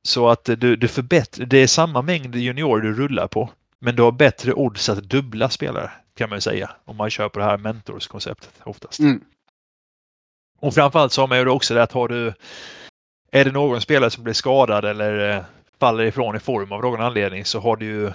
så 0.02 0.28
att 0.28 0.44
du, 0.44 0.76
du 0.76 0.88
förbättrar, 0.88 1.46
det 1.46 1.58
är 1.58 1.66
samma 1.66 2.02
mängd 2.02 2.36
juniorer 2.36 2.82
du 2.82 2.94
rullar 2.94 3.28
på 3.28 3.50
men 3.84 3.96
du 3.96 4.02
har 4.02 4.12
bättre 4.12 4.52
odds 4.52 4.88
att 4.88 5.04
dubbla 5.04 5.50
spelare 5.50 5.90
kan 6.14 6.30
man 6.30 6.40
säga 6.40 6.70
om 6.84 6.96
man 6.96 7.10
kör 7.10 7.28
på 7.28 7.38
det 7.38 7.44
här 7.44 7.58
mentorskonceptet 7.58 8.60
oftast. 8.64 9.00
Mm. 9.00 9.24
Och 10.60 10.74
framförallt 10.74 11.12
så 11.12 11.22
har 11.22 11.28
man 11.28 11.38
ju 11.38 11.48
också 11.48 11.74
det 11.74 11.82
att 11.82 11.92
har 11.92 12.08
du 12.08 12.34
är 13.32 13.44
det 13.44 13.52
någon 13.52 13.80
spelare 13.80 14.10
som 14.10 14.24
blir 14.24 14.34
skadad 14.34 14.84
eller 14.84 15.36
eh, 15.36 15.44
faller 15.80 16.04
ifrån 16.04 16.36
i 16.36 16.40
form 16.40 16.72
av 16.72 16.80
någon 16.80 17.00
anledning 17.00 17.44
så 17.44 17.60
har 17.60 17.76
du 17.76 17.86
ju 17.86 18.12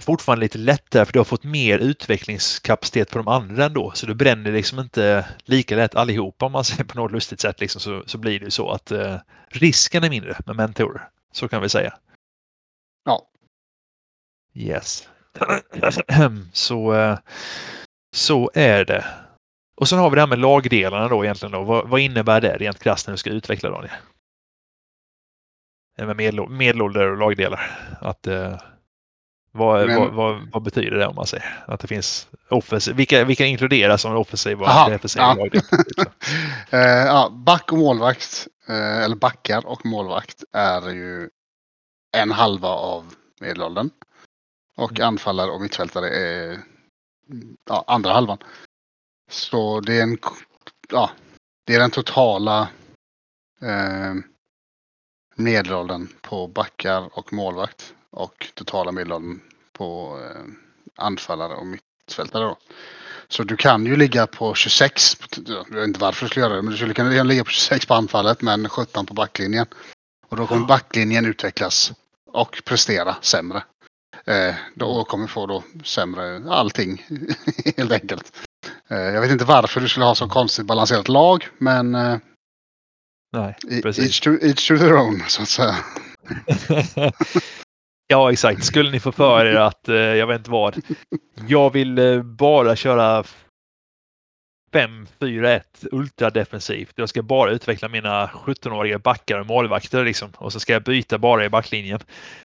fortfarande 0.00 0.44
lite 0.44 0.58
lättare 0.58 1.04
för 1.04 1.12
du 1.12 1.18
har 1.18 1.24
fått 1.24 1.44
mer 1.44 1.78
utvecklingskapacitet 1.78 3.10
på 3.10 3.18
de 3.18 3.28
andra 3.28 3.64
ändå. 3.64 3.92
Så 3.94 4.06
du 4.06 4.14
bränner 4.14 4.52
liksom 4.52 4.78
inte 4.78 5.28
lika 5.44 5.76
lätt 5.76 5.94
allihopa 5.94 6.46
om 6.46 6.52
man 6.52 6.64
säger 6.64 6.84
på 6.84 6.96
något 6.96 7.12
lustigt 7.12 7.40
sätt. 7.40 7.60
Liksom, 7.60 7.80
så, 7.80 8.02
så 8.06 8.18
blir 8.18 8.40
det 8.40 8.50
så 8.50 8.70
att 8.70 8.90
eh, 8.90 9.16
risken 9.48 10.04
är 10.04 10.10
mindre 10.10 10.38
med 10.46 10.56
mentorer. 10.56 11.08
Så 11.32 11.48
kan 11.48 11.62
vi 11.62 11.68
säga. 11.68 11.94
Ja. 13.04 13.28
Yes. 14.58 15.08
så, 16.52 16.94
eh, 16.94 17.18
så 18.16 18.50
är 18.54 18.84
det. 18.84 19.04
Och 19.76 19.88
sen 19.88 19.98
har 19.98 20.10
vi 20.10 20.14
det 20.14 20.20
här 20.20 20.26
med 20.26 20.38
lagdelarna 20.38 21.08
då 21.08 21.24
egentligen. 21.24 21.52
Då. 21.52 21.62
Vad, 21.62 21.88
vad 21.88 22.00
innebär 22.00 22.40
det 22.40 22.56
rent 22.56 22.78
krasst 22.78 23.06
när 23.06 23.12
du 23.12 23.18
ska 23.18 23.30
utveckla 23.30 23.70
Daniel? 23.70 23.92
Med 25.98 26.50
medelålder 26.50 27.10
och 27.10 27.18
lagdelar. 27.18 27.78
Att, 28.00 28.26
eh, 28.26 28.60
vad, 29.52 29.86
Men... 29.86 29.96
vad, 29.96 30.12
vad, 30.12 30.50
vad, 30.52 30.62
betyder 30.62 30.96
det 30.96 31.06
om 31.06 31.14
man 31.14 31.26
säger? 31.26 31.64
Att 31.66 31.80
det 31.80 31.88
finns 31.88 32.28
offensiv, 32.48 32.96
vilka, 32.96 33.24
vilka 33.24 33.46
inkluderas 33.46 34.02
som 34.02 34.16
offensiva 34.16 34.84
och 34.84 34.90
defensiva 34.90 35.24
ja. 35.24 35.34
lagdelar? 35.34 35.84
Typ 35.96 36.08
eh, 36.70 36.80
ja, 36.80 37.30
back 37.32 37.72
och 37.72 37.78
målvakt, 37.78 38.46
eh, 38.68 39.04
eller 39.04 39.16
backar 39.16 39.66
och 39.66 39.86
målvakt 39.86 40.44
är 40.52 40.90
ju 40.90 41.28
en 42.16 42.30
halva 42.30 42.68
av 42.68 43.04
medelåldern. 43.40 43.90
Och 44.78 44.90
Mm. 44.98 45.08
anfallare 45.08 45.50
och 45.50 45.60
mittfältare 45.60 46.08
är 46.08 46.60
ja, 47.68 47.84
andra 47.86 48.12
halvan. 48.12 48.38
Så 49.30 49.80
det 49.80 49.98
är 49.98 50.02
en 50.02 50.18
ja, 50.88 51.10
det 51.66 51.74
är 51.74 51.78
den 51.78 51.90
totala 51.90 52.68
eh, 53.60 54.14
medelåldern 55.34 56.08
på 56.22 56.46
backar 56.46 57.18
och 57.18 57.32
målvakt. 57.32 57.94
Och 58.10 58.46
totala 58.54 58.92
medelåldern 58.92 59.40
på 59.72 60.20
eh, 60.24 60.42
anfallare 60.96 61.54
och 61.54 61.66
mittfältare. 61.66 62.44
Då. 62.44 62.58
Så 63.28 63.42
du 63.42 63.56
kan 63.56 63.86
ju 63.86 63.96
ligga 63.96 64.26
på 64.26 64.54
26. 64.54 65.16
Jag 65.46 65.70
vet 65.74 65.88
inte 65.88 66.00
varför 66.00 66.24
du 66.26 66.30
skulle 66.30 66.46
göra 66.46 66.56
det, 66.56 66.62
men 66.62 66.70
du 66.70 66.76
skulle 66.76 66.94
kunna 66.94 67.22
ligga 67.22 67.44
på 67.44 67.50
26 67.50 67.86
på 67.86 67.94
anfallet 67.94 68.42
men 68.42 68.68
17 68.68 69.06
på 69.06 69.14
backlinjen. 69.14 69.66
Och 70.28 70.36
då 70.36 70.46
kommer 70.46 70.66
backlinjen 70.66 71.26
utvecklas 71.26 71.92
och 72.32 72.62
prestera 72.64 73.16
sämre. 73.20 73.62
Eh, 74.28 74.54
då 74.74 75.04
kommer 75.04 75.26
få 75.26 75.46
då 75.46 75.64
sämre 75.84 76.42
allting 76.48 77.06
helt 77.76 77.92
enkelt. 77.92 78.32
Eh, 78.88 78.98
jag 78.98 79.20
vet 79.20 79.30
inte 79.30 79.44
varför 79.44 79.80
du 79.80 79.88
skulle 79.88 80.06
ha 80.06 80.14
så 80.14 80.28
konstigt 80.28 80.66
balanserat 80.66 81.08
lag, 81.08 81.48
men 81.58 81.94
eh, 81.94 82.18
Nej, 83.32 83.54
precis. 83.82 84.04
each 84.04 84.20
to, 84.20 84.30
each 84.30 84.68
to 84.68 84.76
their 84.76 84.94
own 84.94 85.22
så 85.28 85.42
att 85.42 85.48
säga. 85.48 85.76
ja, 88.06 88.32
exakt. 88.32 88.64
Skulle 88.64 88.90
ni 88.90 89.00
få 89.00 89.12
för 89.12 89.46
er 89.46 89.54
att, 89.54 89.88
eh, 89.88 89.96
jag 89.96 90.26
vet 90.26 90.38
inte 90.38 90.50
vad, 90.50 90.82
jag 91.48 91.72
vill 91.72 92.22
bara 92.24 92.76
köra 92.76 93.24
5-4-1 94.72 95.62
ultradefensivt. 95.92 96.92
Jag 96.94 97.08
ska 97.08 97.22
bara 97.22 97.50
utveckla 97.50 97.88
mina 97.88 98.26
17-åriga 98.26 98.98
backar 98.98 99.40
och 99.40 99.46
målvakter 99.46 100.04
liksom. 100.04 100.30
Och 100.36 100.52
så 100.52 100.60
ska 100.60 100.72
jag 100.72 100.82
byta 100.82 101.18
bara 101.18 101.44
i 101.44 101.48
backlinjen. 101.48 102.00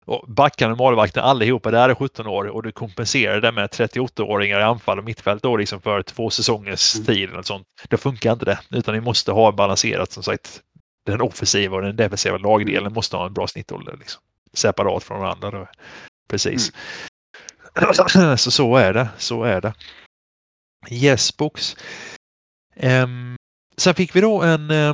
Och 0.05 0.25
backarna 0.27 0.71
och 0.71 0.77
målvakten 0.77 1.23
allihopa 1.23 1.71
där 1.71 1.89
är 1.89 1.95
17 1.95 2.27
år 2.27 2.45
och 2.47 2.63
du 2.63 2.71
kompenserar 2.71 3.41
det 3.41 3.51
med 3.51 3.69
38-åringar 3.69 4.59
i 4.59 4.63
anfall 4.63 4.99
och 4.99 5.05
mittfält 5.05 5.43
då 5.43 5.57
liksom 5.57 5.81
för 5.81 6.01
två 6.03 6.29
säsongers 6.29 6.95
Mm. 6.95 7.05
tid 7.05 7.29
eller 7.29 7.41
sånt. 7.41 7.67
Då 7.89 7.97
funkar 7.97 8.33
inte 8.33 8.45
det. 8.45 8.59
Utan 8.69 8.95
ni 8.95 9.01
måste 9.01 9.31
ha 9.31 9.51
balanserat 9.51 10.11
som 10.11 10.23
sagt. 10.23 10.61
Den 11.05 11.21
offensiva 11.21 11.75
och 11.75 11.81
den 11.81 11.95
defensiva 11.95 12.37
lagdelen 12.37 12.93
måste 12.93 13.17
ha 13.17 13.25
en 13.25 13.33
bra 13.33 13.47
snittålder. 13.47 13.97
Liksom. 13.97 14.21
Separat 14.53 15.03
från 15.03 15.19
varandra. 15.19 15.51
Då. 15.51 15.67
Precis. 16.29 16.71
Så 18.37 18.51
så 18.51 18.75
är 18.75 18.93
det. 18.93 19.09
Så 19.17 19.43
är 19.43 19.61
det. 19.61 19.73
Yes 20.89 21.37
box. 21.37 21.75
Ehm, 22.75 23.35
sen 23.77 23.95
fick 23.95 24.15
vi 24.15 24.21
då 24.21 24.41
en 24.41 24.67
vi 24.67 24.93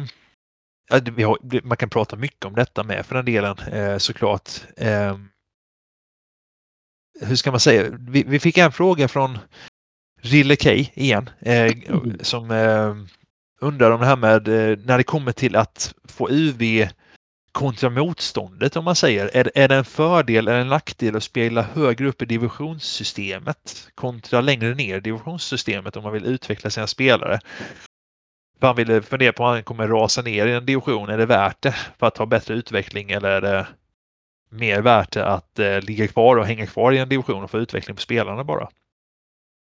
har, 0.91 1.65
man 1.67 1.77
kan 1.77 1.89
prata 1.89 2.15
mycket 2.15 2.45
om 2.45 2.56
detta 2.56 2.84
med 2.84 3.06
för 3.06 3.15
den 3.15 3.25
delen 3.25 3.58
eh, 3.60 3.97
såklart. 3.97 4.49
Ehm, 4.77 5.27
hur 7.21 7.36
ska 7.36 7.51
man 7.51 7.60
säga? 7.60 7.89
Vi, 7.99 8.23
vi 8.27 8.39
fick 8.39 8.58
en 8.58 8.71
fråga 8.71 9.08
från 9.08 9.38
Rille 10.21 10.56
K 10.56 10.69
igen 10.93 11.30
eh, 11.39 11.73
som 12.21 12.51
eh, 12.51 12.95
undrar 13.62 13.91
om 13.91 13.99
det 13.99 14.06
här 14.06 14.15
med 14.15 14.47
eh, 14.47 14.77
när 14.86 14.97
det 14.97 15.04
kommer 15.04 15.32
till 15.32 15.56
att 15.56 15.93
få 16.04 16.30
UV 16.30 16.88
kontra 17.51 17.89
motståndet 17.89 18.75
om 18.75 18.86
man 18.86 18.95
säger. 18.95 19.30
Är, 19.34 19.51
är 19.56 19.67
det 19.67 19.75
en 19.75 19.86
fördel 19.86 20.47
eller 20.47 20.60
en 20.60 20.67
nackdel 20.67 21.15
att 21.15 21.23
spela 21.23 21.62
högre 21.62 22.08
upp 22.08 22.21
i 22.21 22.25
divisionssystemet 22.25 23.88
kontra 23.95 24.41
längre 24.41 24.75
ner 24.75 24.97
i 24.97 25.01
divisionssystemet 25.01 25.97
om 25.97 26.04
man 26.04 26.13
vill 26.13 26.25
utveckla 26.25 26.69
sina 26.69 26.88
spelare? 26.88 27.39
För 28.62 28.67
han 28.67 28.76
ville 28.76 29.02
fundera 29.02 29.34
på 29.34 29.43
om 29.43 29.50
han 29.50 29.63
kommer 29.63 29.88
rasa 29.88 30.21
ner 30.21 30.45
i 30.45 30.54
en 30.54 30.65
division. 30.65 31.10
Är 31.10 31.17
det 31.17 31.26
värt 31.26 31.62
det 31.62 31.76
för 32.00 32.08
att 32.08 32.17
ha 32.17 32.26
bättre 32.26 32.54
utveckling 32.54 33.12
eller 33.12 33.30
är 33.30 33.41
det 33.41 33.67
mer 34.50 34.82
värt 34.82 35.12
det 35.12 35.26
att 35.26 35.60
eh, 35.60 35.82
ligga 35.82 36.08
kvar 36.08 36.36
och 36.36 36.45
hänga 36.45 36.67
kvar 36.67 36.91
i 36.91 36.97
en 36.97 37.10
division 37.10 37.43
och 37.43 37.52
få 37.52 37.58
utveckling 37.58 37.95
på 37.95 38.02
spelarna 38.02 38.43
bara? 38.43 38.69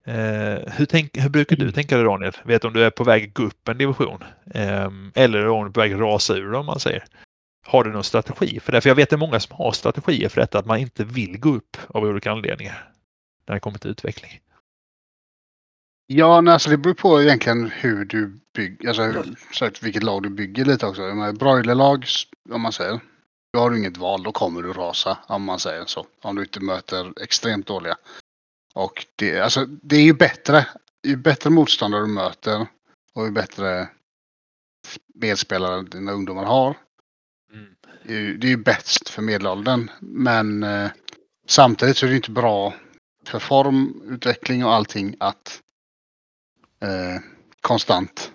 Eh, 0.06 0.60
hur, 0.73 0.86
tänk, 0.86 1.17
hur 1.17 1.30
brukar 1.30 1.56
du 1.56 1.71
tänka 1.71 1.95
dig 1.95 2.06
Daniel? 2.06 2.32
Vet 2.43 2.65
om 2.65 2.73
du 2.73 2.84
är 2.84 2.89
på 2.89 3.04
väg 3.04 3.28
att 3.28 3.34
gå 3.34 3.43
upp 3.43 3.67
en 3.67 3.78
division? 3.78 4.23
Eh, 4.54 4.89
eller 5.15 5.47
om 5.47 5.63
du 5.63 5.69
är 5.69 5.73
på 5.73 5.80
väg 5.80 5.93
att 5.93 6.00
rasa 6.00 6.36
ur 6.36 6.54
om 6.54 6.65
man 6.65 6.80
säger. 6.80 7.04
Har 7.65 7.84
du 7.84 7.91
någon 7.91 8.04
strategi 8.04 8.60
för 8.60 8.71
det? 8.71 8.82
För 8.82 8.89
jag 8.89 8.95
vet 8.95 9.04
att 9.04 9.10
det 9.10 9.15
är 9.15 9.28
många 9.28 9.39
som 9.39 9.58
har 9.58 9.71
strategier 9.71 10.30
för 10.30 10.41
detta, 10.41 10.60
att 10.60 10.65
man 10.65 10.78
inte 10.78 11.04
vill 11.04 11.39
gå 11.39 11.50
upp 11.50 11.78
av 11.88 12.04
olika 12.04 12.32
anledningar. 12.32 12.91
När 13.47 13.56
det 13.56 13.60
kommer 13.60 13.78
till 13.78 13.91
utveckling. 13.91 14.32
Ja, 16.08 16.41
nej, 16.41 16.54
alltså 16.54 16.70
det 16.70 16.78
beror 16.78 16.93
på 16.93 17.22
egentligen 17.22 17.70
hur 17.72 18.06
du 18.06 18.39
bygger, 18.54 18.88
alltså 18.88 19.04
hur, 19.04 19.84
vilket 19.84 20.04
lag 20.04 20.24
du 20.24 20.30
bygger 20.30 20.65
lite 20.65 20.86
också. 20.86 21.02
Broilerlag, 21.39 22.06
om 22.50 22.62
man 22.62 22.72
säger, 22.72 23.00
då 23.54 23.60
har 23.60 23.70
du 23.70 23.78
inget 23.78 23.98
val, 23.98 24.24
då 24.24 24.32
kommer 24.32 24.62
du 24.62 24.74
rasa 24.74 25.17
om 25.28 25.43
man 25.43 25.60
säger 25.60 25.86
så. 25.86 26.06
Om 26.22 26.36
du 26.36 26.41
inte 26.41 26.60
möter 26.60 27.24
extremt 27.24 27.67
dåliga. 27.67 27.98
Och 28.74 29.06
det, 29.15 29.39
alltså, 29.39 29.65
det 29.65 29.96
är 29.96 30.02
ju 30.04 30.13
bättre, 30.13 30.67
ju 31.04 31.15
bättre 31.15 31.50
motståndare 31.50 32.02
du 32.02 32.08
möter 32.08 32.67
och 33.13 33.26
ju 33.26 33.32
bättre 33.32 33.89
medspelare 35.13 35.82
dina 35.82 36.12
ungdomar 36.12 36.46
har. 36.46 36.78
Mm. 37.54 37.65
Det 38.04 38.13
är 38.15 38.20
ju- 38.20 38.38
det 38.38 38.48
är 38.48 38.52
ju 38.52 38.58
bäst 38.58 39.10
för 39.10 39.22
medelåldern. 39.22 39.91
Men 40.00 40.63
eh, 40.63 40.89
samtidigt 41.48 41.98
så 41.98 42.06
är 42.06 42.10
det 42.10 42.15
inte 42.15 42.32
bra 42.32 42.74
för 43.26 43.39
formutveckling 43.39 44.65
och 44.65 44.74
allting 44.74 45.15
att 45.20 45.62
eh, 46.79 47.21
konstant 47.61 48.31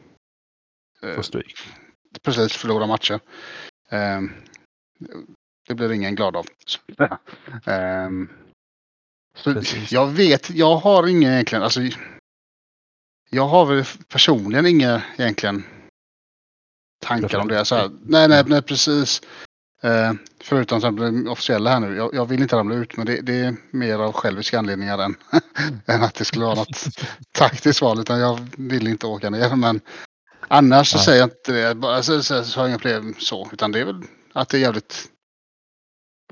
eh, 1.02 1.14
Får 1.14 1.22
stryk. 1.22 1.58
precis 2.22 2.52
förlora 2.52 2.86
matcher. 2.86 3.20
Eh, 3.90 4.20
det 5.68 5.74
blir 5.74 5.92
ingen 5.92 6.14
glad 6.14 6.36
av. 6.36 6.46
Eh, 7.66 8.10
så 9.36 9.52
Precis. 9.54 9.92
jag 9.92 10.06
vet, 10.06 10.50
jag 10.50 10.76
har 10.76 11.06
ingen 11.06 11.32
egentligen, 11.32 11.62
alltså 11.64 11.80
jag 13.30 13.48
har 13.48 13.66
väl 13.66 13.84
personligen 14.08 14.66
inga 14.66 15.02
egentligen 15.16 15.64
tankar 17.00 17.38
om 17.38 17.48
det. 17.48 17.64
Så 17.64 17.74
här, 17.74 17.90
nej, 18.02 18.28
nej, 18.28 18.44
nej, 18.46 18.62
precis. 18.62 19.22
Eh, 19.82 20.12
förutom 20.40 20.96
det 20.96 21.30
officiella 21.30 21.70
här 21.70 21.80
nu. 21.80 21.96
Jag, 21.96 22.14
jag 22.14 22.26
vill 22.26 22.42
inte 22.42 22.56
ramla 22.56 22.74
ut 22.74 22.96
men 22.96 23.06
det, 23.06 23.20
det 23.20 23.40
är 23.40 23.56
mer 23.70 23.98
av 23.98 24.12
själviska 24.12 24.58
anledningar 24.58 24.98
än, 24.98 25.14
än 25.86 26.02
att 26.02 26.14
det 26.14 26.24
skulle 26.24 26.44
vara 26.44 26.54
något 26.54 26.84
taktiskt 27.32 27.82
val. 27.82 28.00
Utan 28.00 28.20
jag 28.20 28.48
vill 28.56 28.86
inte 28.86 29.06
åka 29.06 29.30
ner. 29.30 29.56
Men 29.56 29.80
annars 30.48 30.90
så 30.90 30.96
Nej. 30.96 31.04
säger 31.04 31.20
jag 31.20 31.26
inte 31.26 31.52
det. 31.52 31.74
Bara, 31.74 32.02
så, 32.02 32.22
så, 32.22 32.44
så 32.44 32.60
har 32.60 32.64
jag 32.64 32.70
inga 32.70 32.78
problem 32.78 33.14
så. 33.18 33.48
Utan 33.52 33.72
det 33.72 33.80
är 33.80 33.84
väl 33.84 34.02
att 34.32 34.48
det 34.48 34.56
är 34.56 34.60
jävligt 34.60 35.08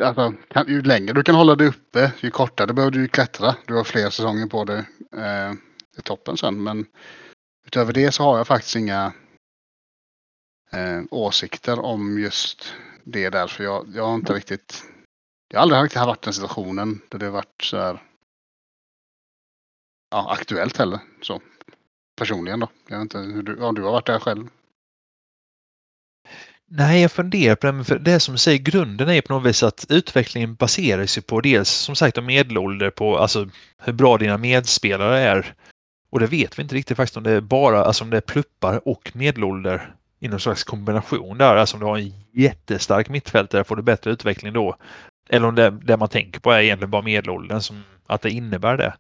Alltså, 0.00 0.32
kan, 0.48 0.68
ju 0.68 0.82
längre 0.82 1.12
du 1.12 1.22
kan 1.22 1.34
hålla 1.34 1.54
dig 1.54 1.66
uppe, 1.66 2.12
ju 2.20 2.30
kortare 2.30 2.72
behöver 2.72 2.90
du 2.90 3.08
klättra. 3.08 3.56
Du 3.66 3.74
har 3.74 3.84
fler 3.84 4.10
säsonger 4.10 4.46
på 4.46 4.64
dig 4.64 4.84
eh, 5.16 5.52
i 5.98 6.02
toppen 6.02 6.36
sen. 6.36 6.62
Men 6.62 6.86
utöver 7.66 7.92
det 7.92 8.12
så 8.12 8.22
har 8.22 8.36
jag 8.36 8.46
faktiskt 8.46 8.76
inga 8.76 9.12
eh, 10.72 11.02
åsikter 11.10 11.80
om 11.80 12.18
just 12.18 12.74
det 13.04 13.30
där. 13.30 13.46
För 13.46 13.64
jag, 13.64 13.86
jag 13.94 14.06
har 14.06 14.14
inte 14.14 14.32
riktigt... 14.32 14.84
Jag 15.48 15.58
har 15.58 15.62
aldrig 15.62 15.82
riktigt 15.82 16.00
varit 16.00 16.24
i 16.24 16.26
den 16.26 16.34
situationen 16.34 17.00
där 17.08 17.18
det 17.18 17.26
har 17.26 17.32
varit 17.32 17.62
så 17.62 17.76
här... 17.76 18.02
Ja, 20.10 20.32
aktuellt 20.32 20.76
heller. 20.76 20.98
Så. 21.22 21.40
Personligen 22.16 22.60
då. 22.60 22.68
Jag 22.88 22.98
vet 22.98 23.02
inte 23.02 23.18
hur 23.18 23.42
du, 23.42 23.56
ja, 23.60 23.72
du 23.72 23.82
har 23.82 23.92
varit 23.92 24.06
där 24.06 24.18
själv. 24.18 24.48
Nej, 26.72 27.02
jag 27.02 27.12
funderar 27.12 27.54
på 27.54 27.66
det, 27.66 27.72
men 27.72 27.84
för 27.84 27.98
det 27.98 28.20
som 28.20 28.38
säger 28.38 28.58
grunden 28.58 29.08
är 29.08 29.20
på 29.20 29.32
något 29.32 29.46
vis 29.46 29.62
att 29.62 29.86
utvecklingen 29.88 30.54
baserar 30.54 31.06
sig 31.06 31.22
på 31.22 31.40
dels 31.40 31.70
som 31.70 31.96
sagt 31.96 32.18
om 32.18 32.26
medelålder, 32.26 32.90
på 32.90 33.18
alltså 33.18 33.48
hur 33.78 33.92
bra 33.92 34.18
dina 34.18 34.38
medspelare 34.38 35.18
är. 35.18 35.54
Och 36.10 36.20
det 36.20 36.26
vet 36.26 36.58
vi 36.58 36.62
inte 36.62 36.74
riktigt 36.74 36.96
faktiskt 36.96 37.16
om 37.16 37.22
det 37.22 37.30
är 37.30 37.40
bara, 37.40 37.84
alltså 37.84 38.04
om 38.04 38.10
det 38.10 38.16
är 38.16 38.20
pluppar 38.20 38.88
och 38.88 39.10
medelålder 39.14 39.94
i 40.20 40.28
någon 40.28 40.40
slags 40.40 40.64
kombination 40.64 41.38
där. 41.38 41.56
Alltså 41.56 41.76
om 41.76 41.80
du 41.80 41.86
har 41.86 41.98
en 41.98 42.12
jättestark 42.32 43.08
mittfältare 43.08 43.64
får 43.64 43.76
du 43.76 43.82
bättre 43.82 44.10
utveckling 44.10 44.52
då. 44.52 44.76
Eller 45.28 45.48
om 45.48 45.54
det, 45.54 45.70
det 45.70 45.96
man 45.96 46.08
tänker 46.08 46.40
på 46.40 46.50
är 46.50 46.60
egentligen 46.60 46.90
bara 46.90 47.02
medelåldern, 47.02 47.60
som 47.60 47.82
att 48.06 48.22
det 48.22 48.30
innebär 48.30 48.76
det. 48.76 48.96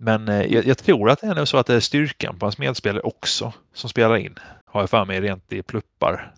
Men 0.00 0.28
eh, 0.28 0.42
jag, 0.42 0.66
jag 0.66 0.78
tror 0.78 1.10
att 1.10 1.20
det 1.20 1.26
är 1.26 1.34
nog 1.34 1.48
så 1.48 1.56
att 1.58 1.66
det 1.66 1.74
är 1.74 1.80
styrkan 1.80 2.38
på 2.38 2.46
hans 2.46 2.58
medspelare 2.58 3.02
också 3.02 3.52
som 3.72 3.90
spelar 3.90 4.16
in. 4.16 4.38
Har 4.66 4.80
jag 4.80 4.90
för 4.90 5.04
mig 5.04 5.20
rent 5.20 5.52
i 5.52 5.62
pluppar. 5.62 6.34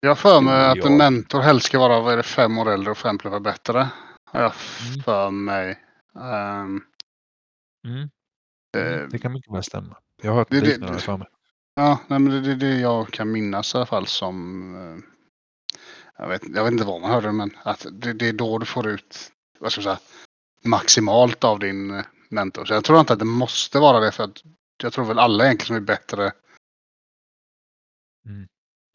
Jag 0.00 0.10
har 0.10 0.14
för 0.16 0.40
mig 0.40 0.66
att 0.66 0.76
Ja. 0.76 0.86
en 0.86 0.96
mentor 0.96 1.40
helst 1.40 1.66
ska 1.66 1.78
vara 1.78 2.00
vad 2.00 2.12
är 2.12 2.16
det, 2.16 2.22
fem 2.22 2.58
år 2.58 2.70
äldre 2.72 2.90
och 2.90 2.98
fem 2.98 3.18
pluppar 3.18 3.40
bättre. 3.40 3.88
Har 4.24 4.40
jag 4.42 4.52
Mm. 4.90 5.02
för 5.02 5.30
mig. 5.30 5.78
Ehm, 6.20 6.80
Mm. 7.86 8.02
eh, 8.76 9.08
Det 9.10 9.18
kan 9.18 9.32
mycket 9.32 9.54
väl 9.54 9.62
stämma. 9.62 9.96
Jag 10.22 10.30
har 10.30 10.38
hört 10.38 10.50
det- 10.50 10.60
det- 10.60 10.98
för 10.98 11.16
mig. 11.16 11.28
Ja, 11.74 12.00
nej, 12.08 12.18
men 12.18 12.42
det 12.42 12.50
är 12.50 12.56
det 12.56 12.80
jag 12.80 13.10
kan 13.12 13.32
minnas 13.32 13.74
i 13.74 13.76
alla 13.76 13.86
fall 13.86 14.06
som... 14.06 14.74
eh, 14.74 15.04
Jag 16.18 16.28
vet, 16.28 16.42
jag 16.54 16.64
vet 16.64 16.72
inte 16.72 16.84
vad 16.84 17.00
man 17.00 17.10
hörde 17.10 17.32
men 17.32 17.56
att 17.62 17.86
det, 17.92 18.12
det 18.12 18.28
är 18.28 18.32
då 18.32 18.58
du 18.58 18.66
får 18.66 18.88
ut 18.88 19.32
vad 19.58 19.72
ska 19.72 19.80
jag 19.80 19.84
säga, 19.84 20.08
maximalt 20.64 21.44
av 21.44 21.58
din 21.58 21.90
eh, 21.90 22.04
mentor. 22.28 22.64
Så 22.64 22.74
jag 22.74 22.84
tror 22.84 23.00
inte 23.00 23.12
att 23.12 23.18
det 23.18 23.24
måste 23.24 23.78
vara 23.78 24.00
det 24.00 24.12
för 24.12 24.24
att 24.24 24.42
jag 24.82 24.92
tror 24.92 25.04
väl 25.04 25.18
alla 25.18 25.44
egentligen 25.44 25.66
som 25.66 25.76
är 25.76 25.80
bättre 25.80 26.32
Mm. 28.26 28.46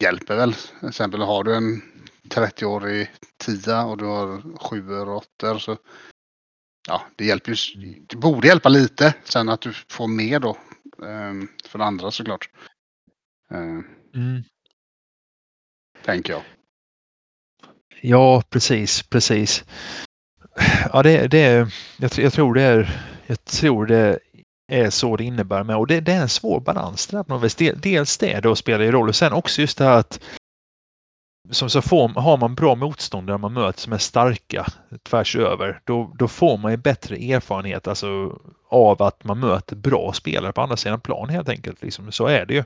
hjälper 0.02 0.36
väl. 0.36 0.54
Till 0.54 0.88
exempel 0.88 1.22
har 1.22 1.44
du 1.44 1.54
en 1.54 1.82
30-årig 2.28 3.10
tia 3.36 3.84
och 3.84 3.96
du 3.98 4.04
har 4.04 4.58
sju 4.58 4.92
och 4.92 5.16
åttor 5.16 5.58
så 5.58 5.76
ja, 6.88 7.02
det 7.16 7.24
hjälper 7.24 7.52
ju. 7.76 7.94
Det 8.08 8.16
borde 8.16 8.48
hjälpa 8.48 8.68
lite. 8.68 9.14
Sen 9.24 9.48
att 9.48 9.60
du 9.60 9.72
får 9.72 10.06
mer 10.08 10.40
då 10.40 10.56
för 11.64 11.78
andra 11.78 12.10
såklart. 12.10 12.50
Uh, 13.52 13.80
mm. 14.14 14.42
Tänker 16.04 16.32
jag. 16.32 16.42
Ja, 18.00 18.42
precis, 18.50 19.02
precis. 19.02 19.64
Ja, 20.92 21.02
det, 21.02 21.28
det 21.28 21.38
är, 21.38 21.74
jag, 21.96 22.10
jag, 22.16 22.32
tror 22.32 22.54
det 22.54 22.62
är, 22.62 23.00
jag 23.26 23.44
tror 23.44 23.86
det 23.86 24.18
är 24.72 24.90
så 24.90 25.16
det 25.16 25.24
innebär 25.24 25.64
med 25.64 25.76
och 25.76 25.86
det, 25.86 26.00
det 26.00 26.12
är 26.12 26.20
en 26.20 26.28
svår 26.28 26.60
balans 26.60 27.06
där 27.06 27.22
på 27.22 27.34
något 27.34 27.44
vis. 27.44 27.74
Dels 27.76 28.18
det 28.18 28.40
då 28.40 28.56
spelar 28.56 28.84
ju 28.84 28.92
roll 28.92 29.08
och 29.08 29.16
sen 29.16 29.32
också 29.32 29.60
just 29.60 29.78
det 29.78 29.84
här 29.84 29.98
att 29.98 30.20
som 31.50 31.70
så 31.70 31.82
får, 31.82 32.08
har 32.08 32.36
man 32.36 32.54
bra 32.54 32.74
motståndare 32.74 33.38
man 33.38 33.52
möter 33.52 33.80
som 33.80 33.92
är 33.92 33.98
starka 33.98 34.66
tvärs 35.02 35.36
över, 35.36 35.80
då, 35.84 36.14
då 36.18 36.28
får 36.28 36.58
man 36.58 36.70
ju 36.70 36.76
bättre 36.76 37.16
erfarenhet 37.16 37.88
alltså, 37.88 38.38
av 38.68 39.02
att 39.02 39.24
man 39.24 39.40
möter 39.40 39.76
bra 39.76 40.12
spelare 40.12 40.52
på 40.52 40.60
andra 40.60 40.76
sidan 40.76 41.00
plan 41.00 41.28
helt 41.28 41.48
enkelt. 41.48 41.82
Liksom, 41.82 42.12
så 42.12 42.26
är 42.26 42.46
det 42.46 42.54
ju. 42.54 42.64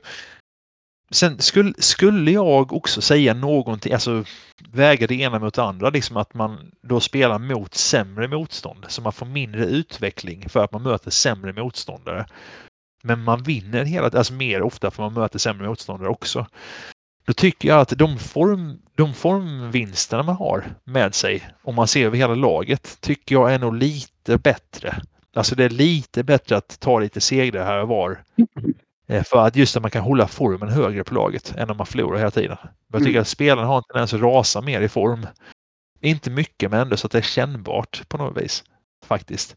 Sen 1.11 1.39
skulle, 1.39 1.73
skulle 1.77 2.31
jag 2.31 2.73
också 2.73 3.01
säga 3.01 3.33
någonting, 3.33 3.93
alltså 3.93 4.23
väga 4.69 5.07
det 5.07 5.15
ena 5.15 5.39
mot 5.39 5.53
det 5.53 5.63
andra, 5.63 5.89
liksom 5.89 6.17
att 6.17 6.33
man 6.33 6.71
då 6.81 6.99
spelar 6.99 7.39
mot 7.39 7.73
sämre 7.73 8.27
motstånd 8.27 8.85
så 8.87 9.01
man 9.01 9.13
får 9.13 9.25
mindre 9.25 9.65
utveckling 9.65 10.49
för 10.49 10.63
att 10.63 10.71
man 10.71 10.83
möter 10.83 11.11
sämre 11.11 11.53
motståndare. 11.53 12.25
Men 13.03 13.23
man 13.23 13.43
vinner 13.43 13.85
hela 13.85 14.09
alltså 14.09 14.33
mer 14.33 14.61
ofta 14.61 14.91
för 14.91 15.03
man 15.03 15.13
möter 15.13 15.39
sämre 15.39 15.67
motståndare 15.67 16.09
också. 16.09 16.47
Då 17.25 17.33
tycker 17.33 17.69
jag 17.69 17.79
att 17.79 17.97
de, 17.97 18.19
form, 18.19 18.79
de 18.95 19.13
formvinsterna 19.13 20.23
man 20.23 20.35
har 20.35 20.65
med 20.83 21.15
sig, 21.15 21.49
om 21.63 21.75
man 21.75 21.87
ser 21.87 22.05
över 22.05 22.17
hela 22.17 22.35
laget, 22.35 22.97
tycker 23.01 23.35
jag 23.35 23.53
är 23.53 23.59
nog 23.59 23.75
lite 23.75 24.37
bättre. 24.37 25.01
Alltså 25.35 25.55
det 25.55 25.63
är 25.63 25.69
lite 25.69 26.23
bättre 26.23 26.57
att 26.57 26.79
ta 26.79 26.99
lite 26.99 27.21
segrar 27.21 27.65
här 27.65 27.81
och 27.81 27.87
var 27.87 28.19
Eh, 29.07 29.23
för 29.23 29.47
att 29.47 29.55
just 29.55 29.75
att 29.75 29.81
man 29.81 29.91
kan 29.91 30.03
hålla 30.03 30.27
formen 30.27 30.69
högre 30.69 31.03
på 31.03 31.13
laget 31.13 31.55
än 31.57 31.69
om 31.69 31.77
man 31.77 31.85
förlorar 31.85 32.17
hela 32.17 32.31
tiden. 32.31 32.57
Jag 32.91 32.99
tycker 32.99 33.11
mm. 33.11 33.21
att 33.21 33.27
spelarna 33.27 33.67
har 33.67 33.77
en 33.77 33.83
tendens 33.83 34.13
att 34.13 34.21
rasa 34.21 34.61
mer 34.61 34.81
i 34.81 34.89
form. 34.89 35.27
Inte 36.01 36.29
mycket 36.29 36.71
men 36.71 36.79
ändå 36.79 36.97
så 36.97 37.07
att 37.07 37.11
det 37.11 37.17
är 37.17 37.21
kännbart 37.21 38.09
på 38.09 38.17
något 38.17 38.43
vis. 38.43 38.63
Faktiskt. 39.05 39.55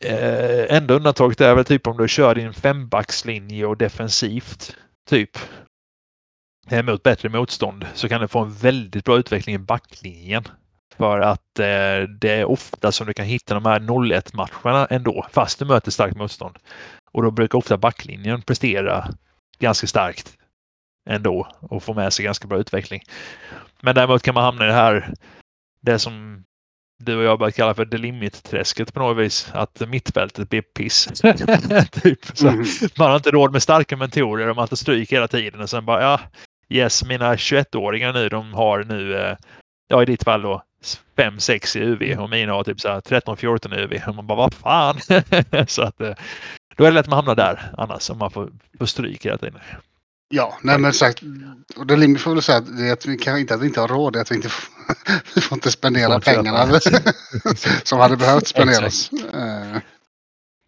Eh, 0.00 0.76
enda 0.76 0.94
undantaget 0.94 1.40
är 1.40 1.54
väl 1.54 1.64
typ 1.64 1.86
om 1.86 1.96
du 1.96 2.08
kör 2.08 2.34
din 2.34 2.52
fembackslinje 2.52 3.66
och 3.66 3.76
defensivt. 3.76 4.76
Typ. 5.08 5.38
Mot 6.70 7.02
bättre 7.02 7.28
motstånd 7.28 7.86
så 7.94 8.08
kan 8.08 8.20
du 8.20 8.28
få 8.28 8.38
en 8.38 8.54
väldigt 8.54 9.04
bra 9.04 9.18
utveckling 9.18 9.54
i 9.54 9.58
backlinjen. 9.58 10.44
För 10.96 11.20
att 11.20 11.58
eh, 11.58 12.08
det 12.20 12.30
är 12.30 12.44
ofta 12.44 12.92
som 12.92 13.06
du 13.06 13.14
kan 13.14 13.26
hitta 13.26 13.54
de 13.54 13.64
här 13.64 13.80
0-1 13.80 14.36
matcherna 14.36 14.86
ändå 14.86 15.26
fast 15.32 15.58
du 15.58 15.64
möter 15.64 15.90
starkt 15.90 16.16
motstånd. 16.16 16.58
Och 17.12 17.22
då 17.22 17.30
brukar 17.30 17.58
ofta 17.58 17.76
backlinjen 17.76 18.42
prestera 18.42 19.08
ganska 19.58 19.86
starkt 19.86 20.36
ändå 21.10 21.48
och 21.60 21.82
få 21.82 21.94
med 21.94 22.12
sig 22.12 22.24
ganska 22.24 22.48
bra 22.48 22.58
utveckling. 22.58 23.02
Men 23.80 23.94
däremot 23.94 24.22
kan 24.22 24.34
man 24.34 24.44
hamna 24.44 24.64
i 24.64 24.68
det 24.68 24.74
här, 24.74 25.14
det 25.80 25.98
som 25.98 26.44
du 26.98 27.16
och 27.16 27.24
jag 27.24 27.38
börjat 27.38 27.54
kalla 27.54 27.74
för 27.74 27.86
the 27.86 27.98
limit-träsket 27.98 28.94
på 28.94 29.00
något 29.00 29.24
vis. 29.24 29.50
Att 29.52 29.88
mittfältet 29.88 30.48
blir 30.48 30.62
piss. 30.62 31.06
typ. 32.02 32.26
Så 32.34 32.48
mm. 32.48 32.64
Man 32.98 33.08
har 33.08 33.16
inte 33.16 33.30
råd 33.30 33.52
med 33.52 33.62
starka 33.62 33.96
mentorer 33.96 34.48
och 34.48 34.56
man 34.56 34.68
tar 34.68 34.76
stryk 34.76 35.12
hela 35.12 35.28
tiden 35.28 35.60
och 35.60 35.70
sen 35.70 35.84
bara 35.84 36.02
ja, 36.02 36.20
yes, 36.68 37.04
mina 37.04 37.34
21-åringar 37.34 38.12
nu, 38.12 38.28
de 38.28 38.54
har 38.54 38.84
nu, 38.84 39.16
eh, 39.16 39.36
ja 39.88 40.02
i 40.02 40.06
ditt 40.06 40.24
fall 40.24 40.42
då, 40.42 40.62
5-6 41.16 41.76
i 41.76 41.80
UV 41.80 42.20
och 42.20 42.30
mina 42.30 42.52
har 42.52 42.64
typ 42.64 42.78
13-14 42.78 43.74
i 43.74 43.82
UV. 43.82 44.02
Och 44.06 44.14
man 44.14 44.26
bara 44.26 44.36
vad 44.36 44.54
fan. 44.54 45.00
så 45.66 45.82
att 45.82 46.00
eh, 46.00 46.14
då 46.76 46.84
är 46.84 46.88
det 46.88 46.94
lätt 46.94 47.04
att 47.04 47.10
man 47.10 47.16
hamnar 47.16 47.34
där 47.34 47.72
annars 47.78 48.10
om 48.10 48.18
man 48.18 48.30
får, 48.30 48.50
får 48.78 48.86
stryk 48.86 49.26
hela 49.26 49.38
tiden. 49.38 49.60
Ja, 50.28 50.58
nej 50.62 50.78
men 50.78 50.92
sagt. 50.92 51.22
Och 51.76 51.86
det 51.86 51.96
Limby 51.96 52.18
får 52.18 52.30
väl 52.34 52.42
säga 52.42 52.58
att, 52.58 52.76
det 52.76 52.88
är 52.88 52.92
att 52.92 53.06
vi 53.06 53.18
kan 53.18 53.38
inte 53.38 53.54
att 53.54 53.60
vi 53.60 53.66
inte 53.66 53.80
har 53.80 53.88
råd, 53.88 54.12
det 54.12 54.18
är 54.18 54.20
att 54.20 54.30
vi 54.30 54.36
inte 54.36 54.48
får, 54.48 54.94
vi 55.34 55.40
får 55.40 55.56
inte 55.56 55.70
spendera 55.70 56.20
pengarna 56.20 56.80
som 57.84 57.98
hade 57.98 58.16
behövt 58.16 58.46
spenderas. 58.46 59.10
Eh. 59.12 59.78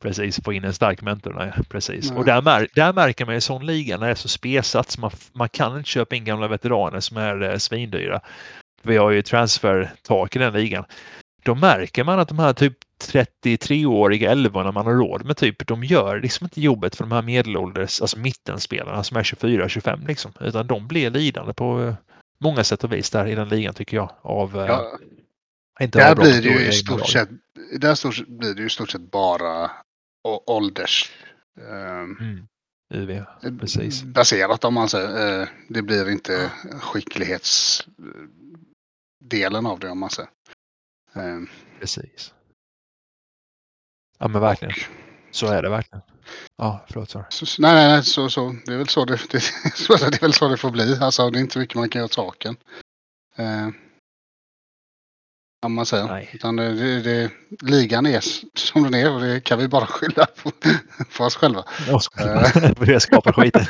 Precis, 0.03 0.41
få 0.45 0.53
in 0.53 0.65
en 0.65 0.75
stark 0.75 1.03
mentor. 1.03 1.53
Ja, 1.57 1.63
precis. 1.69 2.11
Nej. 2.11 2.19
Och 2.19 2.25
där, 2.25 2.43
mär, 2.43 2.69
där 2.75 2.93
märker 2.93 3.27
man 3.27 3.35
i 3.35 3.41
sån 3.41 3.67
liga 3.67 3.97
när 3.99 4.07
det 4.07 4.13
är 4.13 4.15
så 4.15 4.29
spesat 4.29 4.91
så 4.91 5.01
man, 5.01 5.11
man 5.33 5.49
kan 5.49 5.77
inte 5.77 5.89
köpa 5.89 6.17
in 6.17 6.25
gamla 6.25 6.49
veteraner 6.49 7.01
som 7.01 7.17
är 7.17 7.43
eh, 7.43 7.57
svindyra. 7.59 8.21
Vi 8.83 8.97
har 8.97 9.11
ju 9.11 9.23
transfertak 9.23 10.37
i 10.37 10.39
den 10.39 10.53
ligan. 10.53 10.85
Då 11.45 11.55
märker 11.55 12.05
man 12.05 12.19
att 12.19 12.29
de 12.29 12.39
här 12.39 12.53
typ 12.53 12.79
33-åriga 13.05 14.31
älvorna 14.31 14.73
man 14.73 14.87
har 14.87 14.95
råd 14.95 15.25
med 15.25 15.37
typ, 15.37 15.67
de 15.67 15.85
gör 15.85 16.21
liksom 16.21 16.45
inte 16.45 16.61
jobbet 16.61 16.97
för 16.97 17.05
de 17.05 17.13
här 17.13 17.23
medelålders, 17.23 18.01
alltså 18.01 18.19
mittenspelarna 18.19 19.05
som 19.05 19.17
är 19.17 19.23
24-25 19.23 20.07
liksom, 20.07 20.33
utan 20.41 20.67
de 20.67 20.87
blir 20.87 21.11
lidande 21.11 21.53
på 21.53 21.83
eh, 21.83 21.95
många 22.39 22.65
sätt 22.65 22.85
och 22.85 22.93
vis 22.93 23.11
där 23.11 23.27
i 23.27 23.35
den 23.35 23.49
ligan 23.49 23.75
tycker 23.75 23.97
jag. 23.97 24.11
Av, 24.23 24.61
eh, 24.61 24.67
ja. 24.67 24.99
inte 25.81 25.99
där 25.99 26.15
blir 26.15 26.43
det 26.43 26.49
ju 26.49 26.69
i 26.69 26.73
stort 26.73 27.09
sett, 27.09 27.29
där 27.81 27.95
stort, 27.95 28.27
blir 28.29 28.55
det 28.55 28.61
ju 28.61 28.67
i 28.67 28.71
stort 28.71 28.91
sett 28.91 29.11
bara 29.11 29.71
ålders. 30.27 31.13
Um, 31.61 32.17
mm. 32.21 32.47
UV, 32.95 33.25
precis. 33.61 34.03
Baserat 34.03 34.65
om 34.65 34.75
man 34.75 34.89
säger. 34.89 35.49
Det 35.69 35.83
blir 35.83 36.11
inte 36.11 36.53
skicklighetsdelen 36.81 39.67
av 39.67 39.79
det 39.79 39.91
om 39.91 39.99
man 39.99 40.11
säger. 40.11 40.31
Um, 41.13 41.49
precis. 41.81 42.35
Ja 44.19 44.29
men 44.29 44.41
verkligen. 44.41 44.75
Så 45.31 45.47
är 45.47 45.63
det 45.63 45.69
verkligen. 45.69 46.03
Ja, 46.57 46.85
förlåt. 46.89 47.11
Sorry. 47.11 47.25
Så, 47.29 47.63
nej, 47.63 47.75
nej, 47.75 47.89
nej, 47.89 48.05
så, 48.05 48.31
så. 48.31 48.57
Det 48.67 48.73
är 48.73 48.79
väl 48.79 48.89
så 48.89 49.05
det, 49.05 49.15
det, 49.31 49.43
det 49.89 50.17
är 50.17 50.21
väl 50.21 50.33
så 50.33 50.49
det 50.49 50.57
får 50.57 50.71
bli. 50.71 50.99
Alltså, 51.01 51.31
det 51.31 51.39
är 51.39 51.41
inte 51.41 51.59
mycket 51.59 51.77
man 51.77 51.89
kan 51.89 51.99
göra 51.99 52.05
åt 52.05 52.13
saken. 52.13 52.57
Eh, 55.67 55.67
om 55.67 55.75
man. 55.75 55.87
Nej. 56.09 56.31
Utan 56.33 56.57
det, 56.57 57.03
det, 57.03 57.31
ligan 57.63 58.07
är 58.07 58.21
som 58.55 58.83
den 58.83 58.95
är 58.95 59.15
och 59.15 59.21
det 59.21 59.41
kan 59.41 59.59
vi 59.59 59.69
bara 59.69 59.87
skylla 59.87 60.27
på, 60.43 60.51
på 61.17 61.25
oss 61.25 61.37
själva. 61.37 61.65
Oss 61.93 62.09
själva. 62.09 62.75
Det 62.87 63.01
skapar 63.01 63.33
skiten. 63.33 63.63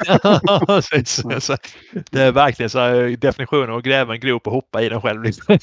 det 2.10 2.22
är 2.22 2.32
verkligen 2.32 2.70
så 2.70 2.78
här, 2.78 3.16
definitionen 3.16 3.76
att 3.76 3.84
gräva 3.84 4.14
en 4.14 4.20
grop 4.20 4.46
och 4.46 4.52
hoppa 4.52 4.82
i 4.82 4.88
den 4.88 5.00
själv. 5.00 5.22
Liksom. 5.22 5.58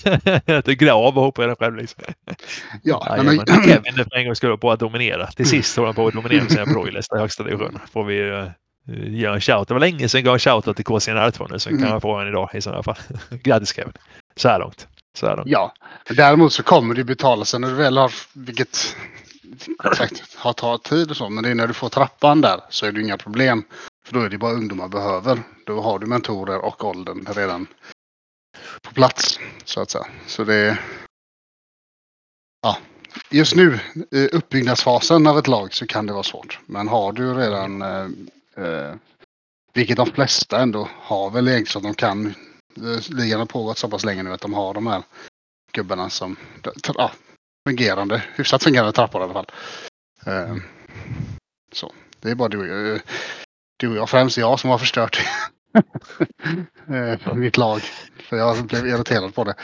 Grav 0.65 1.17
och 1.17 1.23
hoppa 1.23 1.43
i 1.43 1.47
den 1.47 1.55
själv. 1.55 1.75
Liksom. 1.75 2.03
Ja, 2.83 3.13
ja, 3.17 3.23
men... 3.23 3.45
Kevin 3.45 3.99
är 3.99 4.03
för 4.03 4.15
en 4.15 4.25
gång 4.25 4.35
skulle 4.35 4.57
på 4.57 4.71
att 4.71 4.79
dominera. 4.79 5.27
Till 5.27 5.45
sist 5.45 5.75
håller 5.75 5.87
han 5.87 5.95
på 5.95 6.07
att 6.07 6.13
dominera 6.13 6.43
med 6.43 6.51
sina 6.51 6.65
broilers 6.65 7.05
i 7.15 7.19
högsta 7.19 7.43
division. 7.43 7.79
Får 7.93 8.03
vi 8.03 8.21
uh, 8.21 8.49
göra 9.21 9.35
en 9.35 9.41
shout. 9.41 9.67
Det 9.67 9.73
var 9.73 9.81
länge 9.81 10.09
sedan 10.09 10.19
jag 10.19 10.25
gav 10.25 10.33
en 10.33 10.39
shout 10.39 10.75
till 10.75 10.85
KCNR2 10.85 11.51
nu 11.51 11.59
så 11.59 11.69
kan 11.69 11.77
mm. 11.77 11.89
jag 11.89 12.01
få 12.01 12.15
en 12.15 12.27
idag 12.27 12.49
i 12.53 12.61
sådana 12.61 12.83
fall. 12.83 12.97
Grattis 13.29 13.75
Kevin. 13.75 13.93
Så 14.35 14.49
här 14.49 14.59
långt. 14.59 14.87
Så 15.13 15.25
är 15.25 15.35
det. 15.35 15.43
Ja, 15.45 15.73
däremot 16.09 16.53
så 16.53 16.63
kommer 16.63 16.95
det 16.95 17.03
betala 17.03 17.45
sig 17.45 17.59
när 17.59 17.67
du 17.67 17.75
väl 17.75 17.97
har, 17.97 18.11
vilket 18.33 18.95
sagt, 19.97 20.35
har 20.35 20.53
tagit 20.53 20.83
tid 20.83 21.09
och 21.09 21.17
så, 21.17 21.29
men 21.29 21.43
det 21.43 21.49
är 21.49 21.55
när 21.55 21.67
du 21.67 21.73
får 21.73 21.89
trappan 21.89 22.41
där 22.41 22.61
så 22.69 22.85
är 22.85 22.91
det 22.91 23.01
inga 23.01 23.17
problem. 23.17 23.63
För 24.05 24.13
då 24.13 24.19
är 24.19 24.29
det 24.29 24.37
bara 24.37 24.53
ungdomar 24.53 24.87
behöver. 24.87 25.39
Då 25.65 25.81
har 25.81 25.99
du 25.99 26.05
mentorer 26.05 26.65
och 26.65 26.85
åldern 26.85 27.25
redan 27.29 27.67
på 28.81 28.93
plats 28.93 29.39
så 29.63 29.81
att 29.81 29.89
säga. 29.89 30.07
Så 30.27 30.43
det 30.43 30.55
är... 30.55 30.81
Ja, 32.61 32.77
just 33.29 33.55
nu 33.55 33.79
i 34.11 34.27
uppbyggnadsfasen 34.27 35.27
av 35.27 35.37
ett 35.37 35.47
lag 35.47 35.73
så 35.73 35.87
kan 35.87 36.05
det 36.05 36.13
vara 36.13 36.23
svårt. 36.23 36.59
Men 36.65 36.87
har 36.87 37.11
du 37.11 37.33
redan, 37.33 37.81
eh, 37.81 38.07
eh 38.65 38.95
vilket 39.73 39.97
de 39.97 40.05
flesta 40.05 40.59
ändå 40.59 40.89
har 40.99 41.29
väl 41.29 41.47
egentligen 41.47 41.71
så 41.71 41.77
att 41.77 41.83
de 41.83 41.93
kan 41.93 42.33
ligan 43.09 43.39
har 43.39 43.45
pågått 43.45 43.77
så 43.77 43.89
pass 43.89 44.05
länge 44.05 44.23
nu 44.23 44.33
att 44.33 44.41
de 44.41 44.53
har 44.53 44.73
de 44.73 44.87
här 44.87 45.03
gubbarna 45.71 46.09
som 46.09 46.35
ja, 46.95 47.11
fungerande, 47.69 48.23
hyfsat 48.35 48.63
fungerande 48.63 48.91
trappor 48.91 49.21
i 49.21 49.23
alla 49.23 49.33
fall. 49.33 49.47
Uh, 50.27 50.57
så 51.71 51.91
det 52.19 52.31
är 52.31 52.35
bara 52.35 52.49
du, 52.49 52.99
du 53.77 53.89
och 53.89 53.95
jag, 53.95 54.09
främst 54.09 54.37
jag 54.37 54.59
som 54.59 54.69
har 54.69 54.77
förstört 54.77 55.21
mitt 57.35 57.57
lag. 57.57 57.81
För 58.29 58.37
jag 58.37 58.65
blev 58.65 58.87
irriterad 58.87 59.35
på 59.35 59.43
det. 59.43 59.55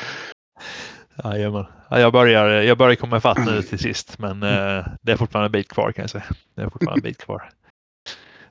Jajamän. 1.24 1.66
Ja, 1.90 2.00
jag, 2.00 2.14
börjar, 2.14 2.50
jag 2.50 2.78
börjar 2.78 2.96
komma 2.96 3.18
ifatt 3.18 3.46
nu 3.46 3.62
till 3.70 3.80
sist 3.80 4.20
men 4.20 4.40
det 4.40 5.12
är 5.12 5.18
fortfarande 5.18 5.46
en 5.46 5.52
bit 5.52 5.68
kvar 5.68 5.92
kan 5.92 6.04
jag 6.04 6.10
säga. 6.10 6.26
Det 6.56 6.62
är 6.62 6.70
fortfarande 6.70 7.00
en 7.00 7.10
bit 7.12 7.18
kvar. 7.18 7.52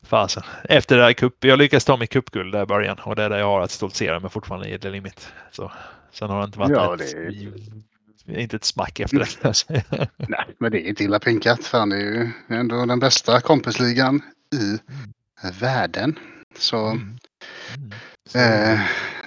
Fasen. 0.08 0.42
Efter 0.64 0.96
det 0.96 1.02
här 1.02 1.12
cup, 1.12 1.44
jag 1.44 1.58
lyckades 1.58 1.84
ta 1.84 1.96
mitt 1.96 2.10
cupguld 2.10 2.52
där 2.52 2.62
i 2.62 2.66
början 2.66 2.98
och 2.98 3.16
det 3.16 3.22
är 3.22 3.30
det 3.30 3.38
jag 3.38 3.46
har 3.46 3.60
att 3.60 3.70
stoltsera 3.70 4.20
med 4.20 4.32
fortfarande 4.32 4.68
i 4.68 4.78
The 4.78 4.90
Limit. 4.90 5.32
Så, 5.50 5.72
sen 6.12 6.30
har 6.30 6.38
det 6.38 6.44
inte 6.44 6.58
varit 6.58 6.70
ja, 6.70 6.94
ett, 6.94 7.14
det... 8.26 8.40
inte 8.40 8.56
ett 8.56 8.64
smack 8.64 9.00
efter 9.00 9.18
det. 9.18 10.08
Nej, 10.28 10.44
men 10.60 10.72
det 10.72 10.80
är 10.80 10.88
inte 10.88 11.04
illa 11.04 11.18
pinkat. 11.18 11.64
Fan, 11.64 11.88
det 11.88 11.96
är 11.96 12.00
ju 12.00 12.30
ändå 12.48 12.86
den 12.86 13.00
bästa 13.00 13.40
kompisligan 13.40 14.22
i 14.54 14.78
världen. 15.60 16.18
Så, 16.58 16.86
mm. 16.86 17.18
Mm. 17.76 17.92
Så... 18.28 18.38
Eh, 18.38 18.80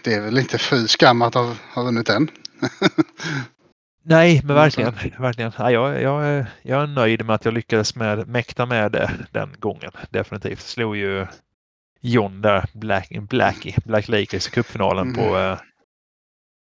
det 0.03 0.13
är 0.13 0.21
väl 0.21 0.37
inte 0.37 0.57
fy 0.57 0.87
skam 0.87 1.21
att 1.21 1.33
ha, 1.33 1.55
ha 1.75 1.83
vunnit 1.83 2.05
den. 2.05 2.29
Nej, 4.03 4.41
men 4.43 4.55
verkligen. 4.55 4.93
verkligen. 5.19 5.51
Ja, 5.57 5.71
jag, 5.71 6.01
jag, 6.01 6.45
jag 6.61 6.83
är 6.83 6.87
nöjd 6.87 7.25
med 7.25 7.35
att 7.35 7.45
jag 7.45 7.53
lyckades 7.53 7.95
med, 7.95 8.27
mäkta 8.27 8.65
med 8.65 8.91
det 8.91 9.11
den 9.31 9.55
gången. 9.59 9.91
Definitivt. 10.09 10.61
Slog 10.61 10.97
ju 10.97 11.27
John 12.01 12.41
där, 12.41 12.65
Black, 12.73 13.09
Blackie, 13.29 13.75
Black 13.85 14.07
Lakers 14.07 14.47
i 14.47 14.51
cupfinalen 14.51 15.07
mm. 15.07 15.15
på 15.15 15.37
eh, 15.37 15.57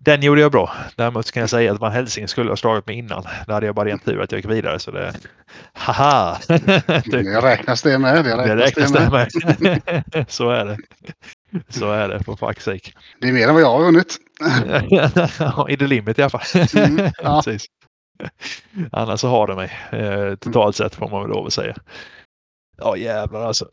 den 0.05 0.23
gjorde 0.23 0.41
jag 0.41 0.53
bra. 0.53 0.73
Däremot 0.97 1.33
kan 1.33 1.41
jag 1.41 1.51
säga 1.51 1.73
att 1.73 1.81
Van 1.81 1.93
Helsing 1.93 2.29
skulle 2.29 2.51
ha 2.51 2.57
slagit 2.57 2.87
mig 2.87 2.97
innan. 2.97 3.25
Då 3.47 3.53
hade 3.53 3.67
jag 3.67 3.75
bara 3.75 3.89
rent 3.89 4.05
tur 4.05 4.21
att 4.21 4.33
jag 4.33 4.39
gick 4.39 4.51
vidare. 4.51 4.79
Så 4.79 4.91
det... 4.91 5.15
Haha! 5.73 6.39
det 6.47 7.41
räknas 7.43 7.83
det 7.83 7.99
med. 7.99 8.25
Det 8.25 8.57
räknas 8.57 8.93
det, 8.93 9.07
räknas 9.07 9.49
det 9.59 9.61
med. 9.61 10.03
med. 10.13 10.27
så 10.29 10.51
är 10.51 10.65
det. 10.65 10.77
Så 11.69 11.93
är 11.93 12.09
det, 12.09 12.25
för 12.25 12.33
fuck's 12.33 12.61
sake. 12.61 12.93
Det 13.21 13.29
är 13.29 13.33
mer 13.33 13.49
än 13.49 13.55
vad 13.55 13.63
jag 13.63 13.71
har 13.71 13.85
vunnit. 13.85 14.17
I 15.69 15.77
the 15.77 15.87
limit 15.87 16.19
i 16.19 16.23
alla 16.23 16.31
fall. 16.31 16.67
Mm, 16.75 17.11
ja. 17.23 17.43
Precis. 17.45 17.67
Annars 18.93 19.21
så 19.21 19.29
har 19.29 19.47
det 19.47 19.55
mig. 19.55 19.71
Eh, 19.93 20.35
totalt 20.35 20.77
sett 20.77 20.95
får 20.95 21.09
man 21.09 21.23
väl 21.23 21.31
lov 21.31 21.47
att 21.47 21.53
säga. 21.53 21.77
Ja 22.79 22.97
jävlar 22.97 23.41
alltså. 23.41 23.69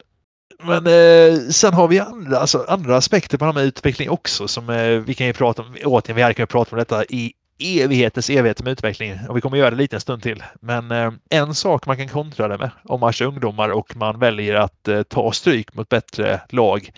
Men 0.63 0.88
eh, 0.88 1.39
sen 1.39 1.73
har 1.73 1.88
vi 1.88 1.99
andra, 1.99 2.38
alltså, 2.38 2.65
andra 2.67 2.97
aspekter 2.97 3.38
på 3.38 3.45
det 3.45 3.53
här 3.53 3.61
utveckling 3.61 4.09
också 4.09 4.47
som 4.47 4.69
eh, 4.69 4.89
vi 4.89 5.13
kan 5.13 5.28
ju 5.28 5.34
prata 5.34 5.61
om. 5.61 5.75
Återigen, 5.84 6.28
vi 6.28 6.34
kan 6.34 6.43
ju 6.43 6.47
prata 6.47 6.71
om 6.71 6.80
detta 6.80 7.05
i 7.05 7.34
evighetens 7.59 8.30
evighet 8.30 8.63
med 8.63 8.71
utveckling 8.71 9.19
och 9.30 9.38
vi 9.38 9.41
kommer 9.41 9.57
göra 9.57 9.69
det 9.69 9.75
lite 9.75 9.95
en 9.95 10.01
stund 10.01 10.23
till. 10.23 10.43
Men 10.61 10.91
eh, 10.91 11.11
en 11.30 11.55
sak 11.55 11.86
man 11.86 11.97
kan 11.97 12.07
kontra 12.07 12.47
det 12.47 12.57
med 12.57 12.71
om 12.84 12.99
man 12.99 13.13
kör 13.13 13.25
ungdomar 13.25 13.69
och 13.69 13.95
man 13.95 14.19
väljer 14.19 14.55
att 14.55 14.88
eh, 14.88 15.03
ta 15.03 15.32
stryk 15.32 15.73
mot 15.73 15.89
bättre 15.89 16.41
lag. 16.49 16.91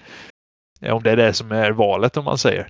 Eh, 0.80 0.94
om 0.96 1.04
det 1.04 1.12
är 1.12 1.16
det 1.16 1.34
som 1.34 1.52
är 1.52 1.72
valet 1.72 2.18
om 2.18 2.26
man 2.26 2.38
säger. 2.38 2.70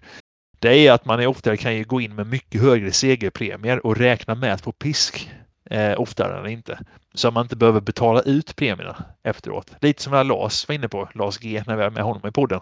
Det 0.59 0.87
är 0.87 0.91
att 0.91 1.05
man 1.05 1.27
ofta 1.27 1.57
kan 1.57 1.75
ju 1.75 1.83
gå 1.83 2.01
in 2.01 2.15
med 2.15 2.27
mycket 2.27 2.61
högre 2.61 2.91
segerpremier 2.91 3.85
och 3.85 3.97
räkna 3.97 4.35
med 4.35 4.53
att 4.53 4.61
få 4.61 4.71
pisk 4.71 5.31
eh, 5.69 5.99
oftare 5.99 6.39
än 6.39 6.47
inte. 6.47 6.79
Så 7.13 7.31
man 7.31 7.45
inte 7.45 7.55
behöver 7.55 7.81
betala 7.81 8.21
ut 8.21 8.55
premierna 8.55 9.05
efteråt. 9.23 9.73
Lite 9.81 10.03
som 10.03 10.27
Lars 10.27 10.67
var 10.67 10.75
inne 10.75 10.87
på, 10.87 11.09
Lars 11.13 11.37
G, 11.37 11.63
när 11.67 11.75
vi 11.75 11.83
är 11.83 11.89
med 11.89 12.03
honom 12.03 12.27
i 12.27 12.31
podden. 12.31 12.59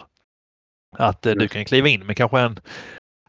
Att 0.97 1.25
eh, 1.25 1.33
du 1.33 1.47
kan 1.47 1.65
kliva 1.65 1.87
in 1.87 2.05
med 2.05 2.17
kanske 2.17 2.39
en 2.39 2.59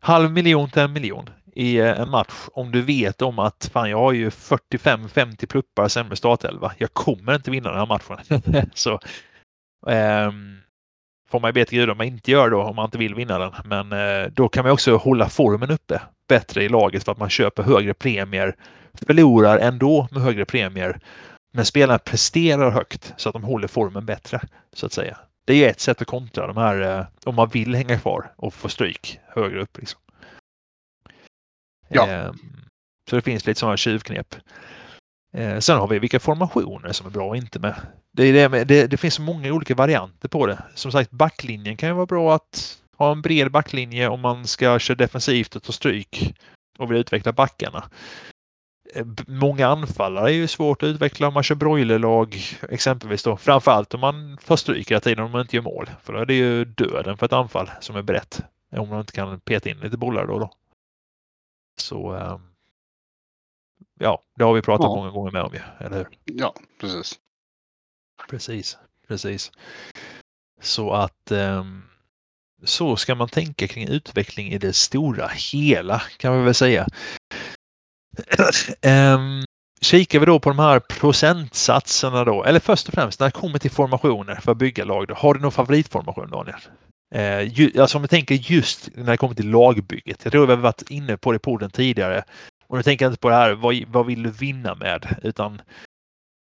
halv 0.00 0.32
miljon 0.32 0.70
till 0.70 0.82
en 0.82 0.92
miljon 0.92 1.30
i 1.52 1.78
eh, 1.78 2.00
en 2.00 2.10
match 2.10 2.48
om 2.52 2.72
du 2.72 2.82
vet 2.82 3.22
om 3.22 3.38
att 3.38 3.70
fan 3.72 3.90
jag 3.90 3.98
har 3.98 4.12
ju 4.12 4.28
45-50 4.28 5.46
pluppar 5.46 5.88
sämre 5.88 6.16
startelva. 6.16 6.72
Jag 6.78 6.94
kommer 6.94 7.34
inte 7.34 7.50
vinna 7.50 7.70
den 7.70 7.78
här 7.78 7.86
matchen. 7.86 8.42
så 8.74 9.00
um, 9.86 10.60
får 11.30 11.40
man 11.40 11.52
be 11.52 11.64
till 11.64 11.78
gud 11.78 11.90
om 11.90 11.98
man 11.98 12.06
inte 12.06 12.30
gör 12.30 12.50
då 12.50 12.62
om 12.62 12.76
man 12.76 12.84
inte 12.84 12.98
vill 12.98 13.14
vinna 13.14 13.38
den. 13.38 13.52
Men 13.64 13.92
eh, 13.92 14.30
då 14.32 14.48
kan 14.48 14.64
man 14.64 14.72
också 14.72 14.96
hålla 14.96 15.28
formen 15.28 15.70
uppe 15.70 16.00
bättre 16.28 16.64
i 16.64 16.68
laget 16.68 17.04
för 17.04 17.12
att 17.12 17.18
man 17.18 17.30
köper 17.30 17.62
högre 17.62 17.94
premier 17.94 18.54
förlorar 19.06 19.58
ändå 19.58 20.08
med 20.10 20.22
högre 20.22 20.44
premier. 20.44 21.00
Men 21.52 21.64
spelarna 21.64 21.98
presterar 21.98 22.70
högt 22.70 23.14
så 23.16 23.28
att 23.28 23.32
de 23.32 23.44
håller 23.44 23.68
formen 23.68 24.06
bättre, 24.06 24.40
så 24.72 24.86
att 24.86 24.92
säga. 24.92 25.18
Det 25.44 25.64
är 25.64 25.70
ett 25.70 25.80
sätt 25.80 26.02
att 26.02 26.08
kontra 26.08 26.46
de 26.46 26.56
här, 26.56 26.98
eh, 26.98 27.06
om 27.24 27.34
man 27.34 27.48
vill 27.48 27.74
hänga 27.74 27.98
kvar 27.98 28.32
och 28.36 28.54
få 28.54 28.68
stryk 28.68 29.20
högre 29.28 29.62
upp. 29.62 29.78
Liksom. 29.78 30.00
Ja. 31.88 32.08
Ehm, 32.08 32.38
så 33.10 33.16
det 33.16 33.22
finns 33.22 33.46
lite 33.46 33.60
sådana 33.60 33.76
tjuvknep. 33.76 34.34
Eh, 35.32 35.58
sen 35.58 35.78
har 35.78 35.88
vi 35.88 35.98
vilka 35.98 36.20
formationer 36.20 36.92
som 36.92 37.06
är 37.06 37.10
bra 37.10 37.28
och 37.28 37.36
inte 37.36 37.58
med. 37.58 37.74
Det, 38.12 38.22
är 38.24 38.32
det, 38.32 38.48
med, 38.48 38.66
det, 38.66 38.86
det 38.86 38.96
finns 38.96 39.14
så 39.14 39.22
många 39.22 39.52
olika 39.52 39.74
varianter 39.74 40.28
på 40.28 40.46
det. 40.46 40.62
Som 40.74 40.92
sagt, 40.92 41.10
backlinjen 41.10 41.76
kan 41.76 41.88
ju 41.88 41.94
vara 41.94 42.06
bra 42.06 42.34
att 42.34 42.78
ha 42.96 43.12
en 43.12 43.22
bred 43.22 43.50
backlinje 43.50 44.08
om 44.08 44.20
man 44.20 44.46
ska 44.46 44.78
köra 44.78 44.96
defensivt 44.96 45.56
och 45.56 45.62
ta 45.62 45.72
stryk 45.72 46.34
och 46.78 46.90
vill 46.90 46.98
utveckla 46.98 47.32
backarna. 47.32 47.84
Eh, 48.94 49.06
många 49.26 49.66
anfallare 49.66 50.30
är 50.30 50.34
ju 50.34 50.46
svårt 50.46 50.82
att 50.82 50.86
utveckla 50.86 51.28
om 51.28 51.34
man 51.34 51.42
kör 51.42 51.54
broilerlag 51.54 52.36
exempelvis 52.68 53.22
då. 53.22 53.36
Framförallt 53.36 53.94
om 53.94 54.00
man 54.00 54.38
tar 54.46 54.56
stryk 54.56 54.90
hela 54.90 55.00
tiden 55.00 55.24
om 55.24 55.30
man 55.30 55.40
inte 55.40 55.56
gör 55.56 55.62
mål. 55.62 55.90
För 56.02 56.12
då 56.12 56.18
är 56.18 56.26
det 56.26 56.34
ju 56.34 56.64
döden 56.64 57.16
för 57.16 57.26
ett 57.26 57.32
anfall 57.32 57.70
som 57.80 57.96
är 57.96 58.02
brett. 58.02 58.42
Om 58.76 58.88
man 58.88 59.00
inte 59.00 59.12
kan 59.12 59.40
peta 59.40 59.70
in 59.70 59.80
lite 59.80 59.96
bollar 59.96 60.26
då. 60.26 60.38
då. 60.38 60.50
Så 61.80 62.12
ehm, 62.12 62.40
ja, 64.00 64.22
det 64.36 64.44
har 64.44 64.54
vi 64.54 64.62
pratat 64.62 64.84
ja. 64.84 64.96
många 64.96 65.10
gånger 65.10 65.30
med 65.30 65.42
om 65.42 65.54
ju, 65.54 65.60
eller 65.86 65.96
hur? 65.96 66.08
Ja, 66.24 66.54
precis. 66.80 67.18
Precis, 68.28 68.78
precis. 69.08 69.52
Så 70.60 70.92
att 70.92 71.30
um, 71.30 71.82
så 72.64 72.96
ska 72.96 73.14
man 73.14 73.28
tänka 73.28 73.68
kring 73.68 73.88
utveckling 73.88 74.52
i 74.52 74.58
det 74.58 74.72
stora 74.72 75.28
hela 75.52 76.02
kan 76.16 76.38
vi 76.38 76.44
väl 76.44 76.54
säga. 76.54 76.86
um, 79.16 79.44
kikar 79.80 80.18
vi 80.18 80.26
då 80.26 80.38
på 80.38 80.50
de 80.50 80.58
här 80.58 80.80
procentsatserna 80.80 82.24
då, 82.24 82.44
eller 82.44 82.60
först 82.60 82.88
och 82.88 82.94
främst 82.94 83.20
när 83.20 83.26
det 83.26 83.32
kommer 83.32 83.58
till 83.58 83.70
formationer 83.70 84.34
för 84.34 84.52
att 84.52 84.58
bygga 84.58 84.84
lag. 84.84 85.08
Då, 85.08 85.14
har 85.14 85.34
du 85.34 85.40
någon 85.40 85.52
favoritformation 85.52 86.30
Daniel? 86.30 86.60
Eh, 87.14 87.42
ju, 87.42 87.80
alltså 87.80 87.98
om 87.98 88.02
vi 88.02 88.08
tänker 88.08 88.34
just 88.34 88.88
när 88.94 89.04
det 89.04 89.16
kommer 89.16 89.34
till 89.34 89.50
lagbygget. 89.50 90.20
Jag 90.22 90.32
tror 90.32 90.46
vi 90.46 90.52
har 90.52 90.60
varit 90.60 90.90
inne 90.90 91.16
på 91.16 91.32
det 91.32 91.36
i 91.36 91.38
podden 91.38 91.70
tidigare. 91.70 92.24
Och 92.68 92.76
nu 92.76 92.82
tänker 92.82 93.04
jag 93.04 93.10
inte 93.10 93.20
på 93.20 93.28
det 93.28 93.34
här, 93.34 93.54
vad, 93.54 93.84
vad 93.88 94.06
vill 94.06 94.22
du 94.22 94.30
vinna 94.30 94.74
med? 94.74 95.20
Utan 95.22 95.62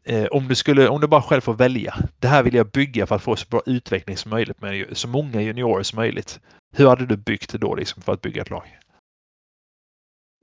eh, 0.04 0.26
om 0.26 0.48
du 0.48 0.54
skulle, 0.54 0.88
om 0.88 1.00
du 1.00 1.06
bara 1.06 1.22
själv 1.22 1.40
får 1.40 1.54
välja. 1.54 1.94
Det 2.18 2.28
här 2.28 2.42
vill 2.42 2.54
jag 2.54 2.70
bygga 2.70 3.06
för 3.06 3.14
att 3.14 3.22
få 3.22 3.36
så 3.36 3.46
bra 3.50 3.62
utveckling 3.66 4.16
som 4.16 4.30
möjligt 4.30 4.60
med 4.60 4.96
så 4.96 5.08
många 5.08 5.40
juniorer 5.40 5.82
som 5.82 5.96
möjligt. 5.96 6.40
Hur 6.76 6.88
hade 6.88 7.06
du 7.06 7.16
byggt 7.16 7.52
det 7.52 7.58
då 7.58 7.74
liksom 7.74 8.02
för 8.02 8.12
att 8.12 8.20
bygga 8.20 8.42
ett 8.42 8.50
lag? 8.50 8.78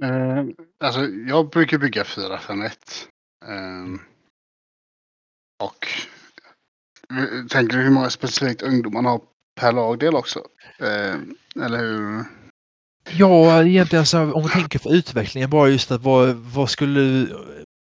Eh, 0.03 0.45
alltså, 0.79 1.05
jag 1.27 1.49
brukar 1.49 1.77
bygga 1.77 2.03
4-5-1. 2.03 2.71
Eh, 3.45 3.99
och 5.63 5.87
tänker 7.49 7.77
du 7.77 7.83
hur 7.83 7.91
många 7.91 8.09
specifikt 8.09 8.61
ungdomar 8.61 9.03
har 9.03 9.21
per 9.55 9.71
lagdel 9.71 10.15
också? 10.15 10.39
Eh, 10.79 11.15
eller 11.65 11.77
hur? 11.77 12.23
Ja, 13.11 13.63
egentligen 13.63 14.01
alltså, 14.01 14.17
om 14.17 14.41
man 14.41 14.51
tänker 14.51 14.79
för 14.79 14.93
utvecklingen 14.93 15.49
bara 15.49 15.69
just 15.69 15.91
att 15.91 16.01
vad, 16.01 16.35
vad 16.35 16.69
skulle 16.69 17.27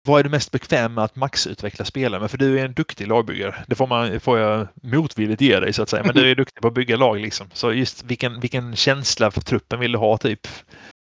vad 0.07 0.21
är 0.21 0.25
du 0.25 0.31
mest 0.31 0.53
bekväm 0.53 0.95
med 0.95 1.05
att 1.05 1.17
maxutveckla 1.17 1.85
spelare 1.85 2.21
med? 2.21 2.31
För 2.31 2.39
du 2.39 2.61
är 2.61 2.65
en 2.65 2.73
duktig 2.73 3.07
lagbyggare. 3.07 3.55
Det 3.67 3.75
får, 3.75 3.87
man, 3.87 4.21
får 4.21 4.39
jag 4.39 4.69
motvilligt 4.83 5.41
ge 5.41 5.61
dig 5.61 5.73
så 5.73 5.83
att 5.83 5.89
säga. 5.89 6.03
Men 6.03 6.15
du 6.15 6.31
är 6.31 6.35
duktig 6.45 6.63
på 6.63 6.69
att 6.69 6.75
bygga 6.75 6.97
lag 6.97 7.21
liksom. 7.21 7.47
Så 7.53 7.73
just 7.73 8.05
vilken, 8.05 8.41
vilken 8.41 8.77
känsla 8.77 9.31
för 9.31 9.41
truppen 9.41 9.81
vill 9.81 9.93
du 9.93 9.99
ha 9.99 10.19
typ? 10.19 10.49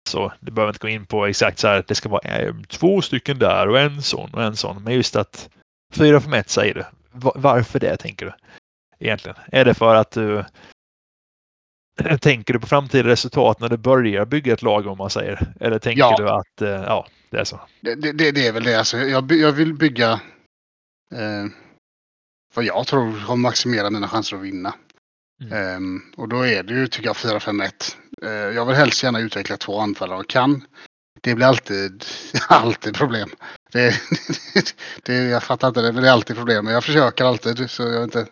Så 0.10 0.34
det 0.40 0.52
behöver 0.52 0.72
inte 0.74 0.80
gå 0.80 0.90
in 0.90 1.06
på 1.06 1.26
exakt 1.26 1.60
så 1.60 1.68
här. 1.68 1.84
Det 1.88 1.96
ska 1.96 2.10
vara 2.10 2.22
eh, 2.22 2.54
två 2.68 3.02
stycken 3.02 3.40
där 3.40 3.70
och 3.70 3.80
en 3.80 4.02
sån 4.02 4.34
och 4.34 4.44
en 4.44 4.56
sån. 4.56 4.84
Men 4.84 4.94
just 4.94 5.16
att 5.16 5.50
fyra 5.94 6.22
för 6.22 6.36
ett 6.36 6.50
säger 6.50 6.74
du. 6.74 6.84
Varför 7.36 7.80
det 7.80 7.98
tänker 7.98 8.26
du? 8.26 8.34
Egentligen. 9.00 9.38
Är 9.52 9.66
det 9.66 9.74
för 9.74 9.96
att 9.96 10.12
du 10.12 10.44
Tänker 12.22 12.54
du 12.54 12.60
på 12.60 12.68
framtida 12.68 13.10
resultat 13.10 13.60
när 13.60 13.70
du 13.70 13.78
börjar 13.78 14.26
bygga 14.26 14.54
ett 14.54 14.62
lag 14.62 14.88
om 14.88 14.98
man 14.98 15.10
säger? 15.10 15.54
Eller 15.60 15.80
tänker 15.80 16.00
ja. 16.00 16.16
du 16.18 16.30
att 16.30 16.62
eh, 16.62 16.84
ja, 16.88 17.08
det 17.30 17.38
är 17.38 17.44
så? 17.44 17.60
Det, 17.82 17.96
det, 17.96 18.32
det, 18.32 18.48
är 18.48 18.52
väl 18.52 18.64
det. 18.64 18.76
Alltså, 18.76 18.98
jag, 18.98 19.32
jag 19.32 19.52
vill 19.52 19.74
bygga 19.74 20.12
eh, 21.12 21.46
vad 22.56 22.66
jag 22.66 22.88
tror 22.88 23.26
kommer 23.26 23.42
maximera 23.42 23.90
mina 23.90 24.08
chanser 24.08 24.38
att 24.38 24.44
vinna. 24.44 24.74
Mm. 25.42 25.76
Um, 25.76 26.02
och 26.18 26.30
då 26.30 26.48
är 26.48 26.64
det 26.64 26.74
ju, 26.74 26.88
tycker 26.88 27.08
jag, 27.08 27.16
4-5-1. 27.16 27.96
Uh, 28.24 28.30
eh, 28.30 28.36
jag 28.36 28.66
vill 28.66 28.76
helst 28.76 29.04
gärna 29.04 29.20
utveckla 29.20 29.58
två 29.58 29.80
anfallare 29.80 30.20
och 30.20 30.30
kan. 30.30 30.66
Det 31.22 31.36
blir 31.36 31.46
alltid, 31.46 32.06
alltid 32.48 32.96
problem. 32.96 33.30
Det, 33.74 33.96
det, 35.04 35.14
jag 35.14 35.44
fattar 35.44 35.68
inte 35.68 35.82
det, 35.82 35.92
men 35.92 36.04
det 36.04 36.10
är 36.10 36.14
alltid 36.14 36.36
problem. 36.36 36.66
Men 36.66 36.74
jag 36.74 36.84
försöker 36.84 37.26
alltid. 37.26 37.70
Så 37.70 37.84
jag 37.84 38.04
inte 38.04 38.28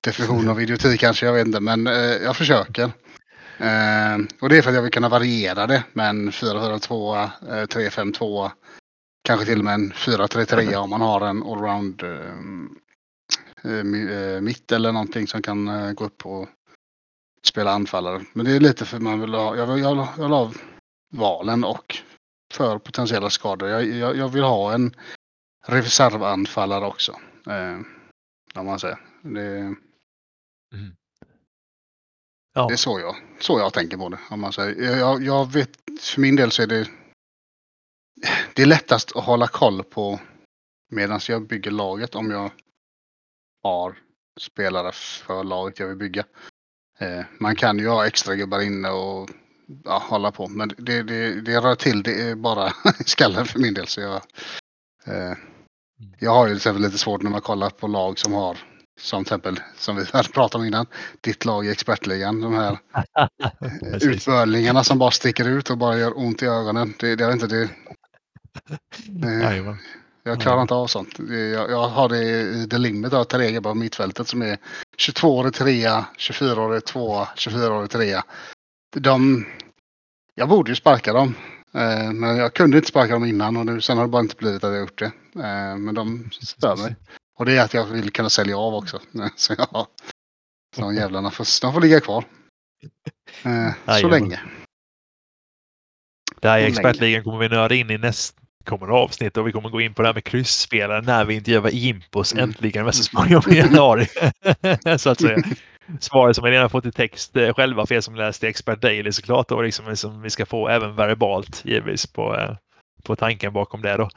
definition 0.00 0.48
av 0.48 0.62
idioti 0.62 0.98
kanske, 0.98 1.26
jag 1.26 1.32
vet 1.32 1.46
inte. 1.46 1.60
Men 1.60 1.86
uh, 1.86 1.94
jag 1.94 2.36
försöker. 2.36 2.84
Uh, 2.84 4.26
och 4.40 4.48
det 4.48 4.58
är 4.58 4.62
för 4.62 4.70
att 4.70 4.76
jag 4.76 4.82
vill 4.82 4.92
kunna 4.92 5.08
variera 5.08 5.66
det 5.66 5.84
med 5.92 6.08
en 6.08 6.30
4-4-2, 6.30 7.30
3-5-2. 7.40 8.50
Kanske 9.24 9.46
till 9.46 9.58
och 9.58 9.64
med 9.64 9.74
en 9.74 9.92
4-3-3 9.92 10.74
om 10.76 10.90
man 10.90 11.00
har 11.00 11.20
en 11.20 11.42
allround 11.42 12.04
Eh, 13.64 13.78
eh, 13.78 14.40
mitt 14.40 14.72
eller 14.72 14.92
någonting 14.92 15.26
som 15.26 15.42
kan 15.42 15.68
eh, 15.68 15.92
gå 15.92 16.04
upp 16.04 16.26
och 16.26 16.48
spela 17.42 17.72
anfallare. 17.72 18.22
Men 18.32 18.46
det 18.46 18.52
är 18.52 18.60
lite 18.60 18.84
för 18.84 18.98
man 18.98 19.20
vill 19.20 19.34
ha, 19.34 19.56
jag 19.56 19.66
vill, 19.66 19.82
jag 19.82 20.08
vill 20.16 20.26
ha 20.26 20.52
valen 21.12 21.64
och 21.64 21.98
för 22.52 22.78
potentiella 22.78 23.30
skador. 23.30 23.68
Jag, 23.68 23.84
jag, 23.84 24.16
jag 24.16 24.28
vill 24.28 24.42
ha 24.42 24.72
en 24.72 24.96
reservanfallare 25.66 26.86
också. 26.86 27.12
Eh, 27.46 27.78
om 28.54 28.66
man 28.66 28.78
säger. 28.78 28.98
Det, 29.22 29.74
mm. 30.72 30.96
ja. 32.54 32.66
det 32.66 32.74
är 32.74 32.76
så 32.76 33.00
jag, 33.00 33.16
så 33.40 33.58
jag 33.58 33.72
tänker 33.72 33.96
på 33.96 34.08
det. 34.08 34.18
Om 34.30 34.40
man 34.40 34.52
säger. 34.52 34.98
Jag, 34.98 35.22
jag 35.22 35.52
vet, 35.52 35.70
för 36.00 36.20
min 36.20 36.36
del 36.36 36.50
så 36.50 36.62
är 36.62 36.66
det 36.66 36.88
det 38.54 38.62
är 38.62 38.66
lättast 38.66 39.16
att 39.16 39.24
hålla 39.24 39.46
koll 39.46 39.84
på 39.84 40.20
medan 40.90 41.20
jag 41.28 41.46
bygger 41.46 41.70
laget 41.70 42.14
om 42.14 42.30
jag 42.30 42.50
har 43.62 43.98
spelare 44.40 44.92
för 44.92 45.44
laget 45.44 45.78
jag 45.78 45.86
vill 45.86 45.96
bygga. 45.96 46.24
Eh, 46.98 47.24
man 47.38 47.56
kan 47.56 47.78
ju 47.78 47.88
ha 47.88 48.06
extra 48.06 48.36
gubbar 48.36 48.60
inne 48.60 48.90
och 48.90 49.30
ja, 49.84 50.02
hålla 50.08 50.32
på. 50.32 50.48
Men 50.48 50.72
det, 50.78 51.02
det, 51.02 51.40
det 51.40 51.60
rör 51.60 51.74
till 51.74 52.02
det 52.02 52.22
är 52.22 52.34
bara 52.34 52.68
i 53.00 53.04
skallen 53.04 53.46
för 53.46 53.58
min 53.58 53.74
del. 53.74 53.86
Så 53.86 54.00
jag, 54.00 54.22
eh, 55.06 55.36
jag 56.18 56.30
har 56.30 56.46
ju 56.46 56.50
till 56.50 56.56
exempel 56.56 56.82
lite 56.82 56.98
svårt 56.98 57.22
när 57.22 57.30
man 57.30 57.40
kollar 57.40 57.70
på 57.70 57.86
lag 57.86 58.18
som 58.18 58.32
har 58.32 58.58
som 59.00 59.24
till 59.24 59.34
exempel, 59.34 59.60
som 59.76 59.96
vi 59.96 60.04
hade 60.12 60.28
pratat 60.28 60.54
om 60.54 60.64
innan, 60.64 60.86
ditt 61.20 61.44
lag 61.44 61.66
i 61.66 61.70
expertligan. 61.70 62.40
De 62.40 62.54
här 62.54 62.78
utbörlingarna 64.02 64.84
som 64.84 64.98
bara 64.98 65.10
sticker 65.10 65.48
ut 65.48 65.70
och 65.70 65.78
bara 65.78 65.98
gör 65.98 66.18
ont 66.18 66.42
i 66.42 66.46
ögonen. 66.46 66.94
Det, 66.98 67.16
det, 67.16 67.32
inte, 67.32 67.46
det, 67.46 67.68
det, 69.06 69.76
jag 70.22 70.40
klarar 70.40 70.62
inte 70.62 70.74
av 70.74 70.86
sånt. 70.86 71.18
Jag, 71.28 71.70
jag 71.70 71.88
har 71.88 72.08
det 72.08 72.22
i 72.22 72.66
the 72.70 72.78
limit 72.78 73.12
av 73.12 73.24
gubbar 73.24 73.70
på 73.70 73.74
mittfältet 73.74 74.28
som 74.28 74.42
är 74.42 74.58
22-årig 74.98 75.54
trea, 75.54 76.06
24-årig 76.18 76.84
tvåa, 76.84 77.28
24-årig 77.36 77.90
trea. 77.90 78.24
De, 78.96 79.46
jag 80.34 80.48
borde 80.48 80.70
ju 80.70 80.76
sparka 80.76 81.12
dem. 81.12 81.34
Eh, 81.74 82.12
men 82.12 82.36
jag 82.36 82.54
kunde 82.54 82.76
inte 82.76 82.88
sparka 82.88 83.12
dem 83.12 83.24
innan 83.24 83.56
och 83.56 83.66
nu, 83.66 83.80
sen 83.80 83.96
har 83.96 84.04
det 84.04 84.10
bara 84.10 84.22
inte 84.22 84.36
blivit 84.36 84.64
att 84.64 84.72
jag 84.72 84.80
gjort 84.80 84.98
det. 84.98 85.12
Eh, 85.34 85.76
men 85.76 85.94
de 85.94 86.30
stör 86.32 86.76
mig. 86.76 86.96
Och 87.40 87.46
det 87.46 87.56
är 87.56 87.64
att 87.64 87.74
jag 87.74 87.86
vill 87.86 88.10
kunna 88.12 88.30
sälja 88.30 88.58
av 88.58 88.74
också. 88.74 89.00
Så 89.36 89.54
ja, 89.58 89.88
de 90.76 90.94
jävlarna 90.94 91.30
får, 91.30 91.60
de 91.60 91.72
får 91.72 91.80
ligga 91.80 92.00
kvar. 92.00 92.24
Eh, 93.44 94.00
så 94.00 94.08
länge. 94.08 94.40
Det 96.40 96.48
här 96.48 96.58
i 96.58 96.64
expertligan 96.64 97.24
kommer 97.24 97.38
vi 97.38 97.48
nörda 97.48 97.74
in 97.74 97.90
i 97.90 97.98
nästkommande 97.98 98.94
avsnitt 98.94 99.36
och 99.36 99.48
vi 99.48 99.52
kommer 99.52 99.68
gå 99.68 99.80
in 99.80 99.94
på 99.94 100.02
det 100.02 100.08
här 100.08 100.14
med 100.14 100.24
kryssspelare 100.24 101.02
när 101.02 101.24
vi 101.24 101.34
intervjuar 101.34 101.74
Impos 101.74 102.32
mm. 102.32 102.44
äntligen 102.44 102.84
med 102.84 102.94
så 102.94 103.02
småningom 103.02 103.42
i 103.50 103.56
januari. 103.56 104.06
så 104.98 105.10
att 105.10 105.20
säga. 105.20 105.42
Svaret 106.00 106.36
som 106.36 106.44
vi 106.44 106.50
redan 106.50 106.70
fått 106.70 106.86
i 106.86 106.92
text 106.92 107.36
eh, 107.36 107.54
själva 107.54 107.86
för 107.86 107.94
er 107.94 108.00
som 108.00 108.14
läste 108.14 108.48
Expert 108.48 108.80
Daily 108.80 109.12
såklart 109.12 109.50
och 109.50 109.64
liksom 109.64 109.96
som 109.96 110.22
vi 110.22 110.30
ska 110.30 110.46
få 110.46 110.68
även 110.68 110.96
verbalt 110.96 111.64
givetvis 111.64 112.06
på, 112.06 112.36
eh, 112.36 112.56
på 113.04 113.16
tanken 113.16 113.52
bakom 113.52 113.82
det 113.82 113.96
då. 113.96 114.08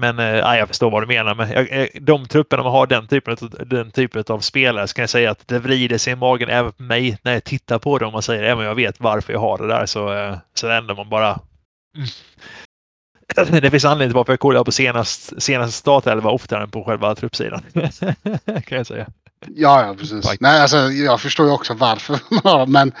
Men 0.00 0.18
äh, 0.18 0.58
jag 0.58 0.68
förstår 0.68 0.90
vad 0.90 1.02
du 1.02 1.06
menar. 1.06 1.34
Men 1.34 1.50
jag, 1.50 1.88
de 2.00 2.28
trupperna 2.28 2.62
man 2.62 2.72
har 2.72 2.86
den 2.86 3.06
typen, 3.06 3.36
av, 3.40 3.68
den 3.68 3.90
typen 3.90 4.24
av 4.28 4.40
spelare 4.40 4.88
så 4.88 4.94
kan 4.94 5.02
jag 5.02 5.10
säga 5.10 5.30
att 5.30 5.48
det 5.48 5.58
vrider 5.58 5.98
sig 5.98 6.12
i 6.12 6.16
magen 6.16 6.48
även 6.48 6.72
på 6.72 6.82
mig 6.82 7.18
när 7.22 7.32
jag 7.32 7.44
tittar 7.44 7.78
på 7.78 7.98
dem 7.98 8.14
och 8.14 8.24
säger 8.24 8.42
även 8.42 8.58
om 8.58 8.64
jag 8.64 8.74
vet 8.74 9.00
varför 9.00 9.32
jag 9.32 9.40
har 9.40 9.58
det 9.58 9.66
där 9.66 9.86
så, 9.86 10.36
så 10.54 10.68
ändrar 10.68 10.94
man 10.94 11.08
bara. 11.08 11.40
Mm. 11.96 12.08
Det 13.62 13.70
finns 13.70 13.84
anledning 13.84 14.10
till 14.10 14.16
varför 14.16 14.32
jag 14.32 14.40
kollar 14.40 14.64
på 14.64 14.72
senast, 14.72 15.42
senaste 15.42 15.72
startelva 15.72 16.30
oftare 16.30 16.62
än 16.62 16.70
på 16.70 16.84
själva 16.84 17.14
truppsidan. 17.14 17.62
kan 18.66 18.78
jag 18.78 18.86
säga. 18.86 19.06
Ja, 19.46 19.86
ja 19.86 19.94
precis. 19.98 20.40
Nej, 20.40 20.60
alltså, 20.60 20.76
jag 20.76 21.20
förstår 21.20 21.46
ju 21.46 21.52
också 21.52 21.74
varför 21.74 22.18
man 22.30 22.40
har 22.44 22.66
men 22.66 22.92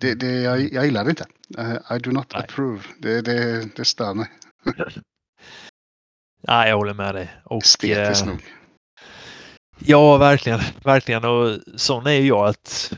det, 0.00 0.14
det, 0.14 0.26
jag, 0.26 0.72
jag 0.72 0.84
gillar 0.84 1.04
det 1.04 1.10
inte. 1.10 1.26
Uh, 1.58 1.96
I 1.96 1.98
do 1.98 2.10
not 2.10 2.32
Nej. 2.32 2.42
approve. 2.42 2.80
Det, 2.98 3.20
det, 3.20 3.68
det 3.76 3.84
stör 3.84 4.14
mig. 4.14 4.26
Nej, 6.40 6.68
jag 6.68 6.76
håller 6.76 6.94
med 6.94 7.14
dig. 7.14 7.30
Och, 7.44 7.62
Estetiskt 7.62 8.26
eh, 8.26 8.28
nog. 8.28 8.44
Ja, 9.78 10.16
verkligen. 10.16 10.60
Verkligen. 10.84 11.24
Och 11.24 11.58
sån 11.76 12.06
är 12.06 12.10
ju 12.10 12.26
jag 12.26 12.48
att 12.48 12.92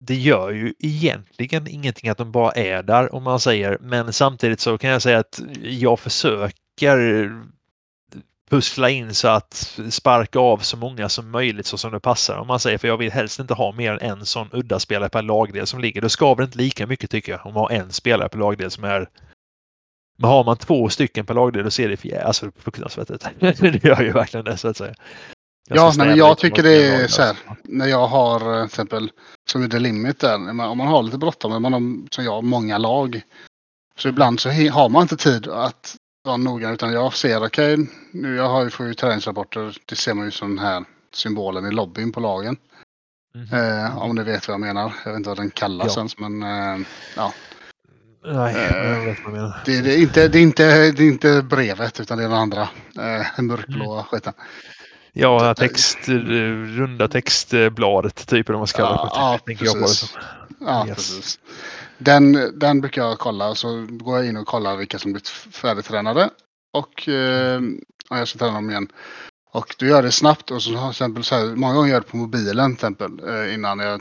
det 0.00 0.14
gör 0.14 0.50
ju 0.50 0.74
egentligen 0.78 1.66
ingenting 1.66 2.10
att 2.10 2.18
de 2.18 2.32
bara 2.32 2.52
är 2.52 2.82
där 2.82 3.14
om 3.14 3.22
man 3.22 3.40
säger. 3.40 3.78
Men 3.80 4.12
samtidigt 4.12 4.60
så 4.60 4.78
kan 4.78 4.90
jag 4.90 5.02
säga 5.02 5.18
att 5.18 5.40
jag 5.62 6.00
försöker 6.00 7.30
pussla 8.50 8.90
in 8.90 9.14
så 9.14 9.28
att 9.28 9.78
sparka 9.90 10.38
av 10.38 10.58
så 10.58 10.76
många 10.76 11.08
som 11.08 11.30
möjligt 11.30 11.66
så 11.66 11.78
som 11.78 11.92
det 11.92 12.00
passar 12.00 12.36
om 12.36 12.46
man 12.46 12.60
säger. 12.60 12.78
För 12.78 12.88
jag 12.88 12.96
vill 12.96 13.12
helst 13.12 13.40
inte 13.40 13.54
ha 13.54 13.72
mer 13.72 13.92
än 13.92 14.18
en 14.18 14.26
sån 14.26 14.48
udda 14.52 14.78
spelare 14.78 15.08
per 15.08 15.22
lagdel 15.22 15.66
som 15.66 15.80
ligger. 15.80 16.00
Det 16.00 16.10
skaver 16.10 16.44
inte 16.44 16.58
lika 16.58 16.86
mycket 16.86 17.10
tycker 17.10 17.32
jag 17.32 17.46
om 17.46 17.54
man 17.54 17.62
har 17.62 17.70
en 17.70 17.92
spelare 17.92 18.28
per 18.28 18.38
lagdel 18.38 18.70
som 18.70 18.84
är 18.84 19.08
men 20.22 20.30
har 20.30 20.44
man 20.44 20.56
två 20.56 20.88
stycken 20.88 21.26
per 21.26 21.34
lagdel 21.34 21.64
då 21.64 21.70
ser 21.70 21.88
det 21.88 21.96
för, 21.96 22.16
alltså, 22.16 22.50
fruktansvärt 22.58 23.10
ut. 23.10 23.24
det 23.38 23.84
gör 23.84 24.02
ju 24.02 24.12
verkligen 24.12 24.44
det 24.44 24.56
så 24.56 24.68
att 24.68 24.76
säga. 24.76 24.94
Jag 25.68 25.78
ja, 25.78 25.92
men 25.96 26.16
jag 26.16 26.38
tycker 26.38 26.62
det 26.62 26.86
är 26.86 27.08
så 27.08 27.22
här. 27.22 27.36
När 27.64 27.86
jag 27.86 28.06
har 28.06 28.54
eh, 28.54 28.58
till 28.58 28.66
exempel 28.66 29.10
som 29.50 29.62
är 29.62 29.68
the 29.68 29.78
limit 29.78 30.20
där. 30.20 30.34
Om 30.34 30.56
man 30.56 30.80
har 30.80 31.02
lite 31.02 31.18
bråttom, 31.18 31.62
man 31.62 31.72
har 31.72 32.10
som 32.10 32.24
jag 32.24 32.44
många 32.44 32.78
lag. 32.78 33.22
Så 33.98 34.08
ibland 34.08 34.40
så 34.40 34.48
har 34.50 34.88
man 34.88 35.02
inte 35.02 35.16
tid 35.16 35.48
att 35.48 35.96
vara 36.24 36.36
noga 36.36 36.70
utan 36.70 36.92
jag 36.92 37.14
ser 37.14 37.46
okej, 37.46 37.74
okay, 37.74 37.86
nu 38.12 38.36
jag 38.36 38.48
har 38.48 38.68
får 38.68 38.86
ju 38.86 38.94
träningsrapporter. 38.94 39.76
Det 39.86 39.96
ser 39.96 40.14
man 40.14 40.24
ju 40.24 40.30
som 40.30 40.56
den 40.56 40.66
här 40.66 40.84
symbolen 41.14 41.66
i 41.66 41.70
lobbyn 41.70 42.12
på 42.12 42.20
lagen. 42.20 42.56
Mm 43.34 43.84
eh, 43.84 43.98
om 43.98 44.16
ni 44.16 44.22
vet 44.22 44.48
vad 44.48 44.52
jag 44.52 44.60
menar. 44.60 44.92
Jag 45.04 45.12
vet 45.12 45.16
inte 45.16 45.28
vad 45.28 45.38
den 45.38 45.50
kallas 45.50 45.96
ja. 45.96 46.00
ens 46.00 46.18
men 46.18 46.42
eh, 46.42 46.86
ja. 47.16 47.32
Nej, 48.24 48.54
jag 48.72 49.04
vet 49.04 49.24
vad 49.24 49.34
du 49.34 49.36
menar. 49.36 49.62
Det, 49.64 49.80
det, 49.80 49.94
är 49.94 49.98
inte, 49.98 50.28
det, 50.28 50.38
är 50.38 50.42
inte, 50.42 50.90
det 50.92 51.02
är 51.02 51.08
inte 51.08 51.42
brevet 51.42 52.00
utan 52.00 52.18
det 52.18 52.24
är 52.24 52.28
den 52.28 52.38
andra 52.38 52.62
eh, 52.98 53.42
mörkblåa 53.42 53.94
mm. 53.94 54.04
skiten. 54.04 54.32
Ja, 55.12 55.54
text, 55.54 56.08
eh, 56.08 56.14
runda 56.14 57.08
textbladet 57.08 58.26
typ 58.26 58.48
eller 58.48 58.54
vad 58.54 58.60
man 58.60 58.66
ska 58.66 58.78
kalla 58.78 59.04
det. 59.04 59.10
Ja, 59.14 59.38
precis. 59.46 60.14
Ja, 60.60 60.86
yes. 60.86 60.96
precis. 60.96 61.38
Den, 61.98 62.58
den 62.58 62.80
brukar 62.80 63.02
jag 63.02 63.18
kolla 63.18 63.54
så 63.54 63.86
går 63.90 64.18
jag 64.18 64.26
in 64.26 64.36
och 64.36 64.46
kollar 64.46 64.76
vilka 64.76 64.98
som 64.98 65.12
blivit 65.12 65.28
färdigtränade. 65.28 66.30
Och 66.72 67.08
eh, 67.08 67.60
jag 68.10 68.28
ska 68.28 68.38
träna 68.38 68.52
dem 68.52 68.70
igen. 68.70 68.88
Och 69.54 69.74
du 69.78 69.88
gör 69.88 70.02
det 70.02 70.12
snabbt 70.12 70.50
och 70.50 70.62
så 70.62 70.90
exempel 70.90 71.24
så 71.24 71.34
här, 71.34 71.56
många 71.56 71.74
gånger 71.74 71.90
gör 71.90 72.00
det 72.00 72.06
på 72.06 72.16
mobilen 72.16 72.76
till 72.76 72.86
exempel 72.86 73.28
eh, 73.28 73.54
innan 73.54 73.78
jag, 73.78 74.00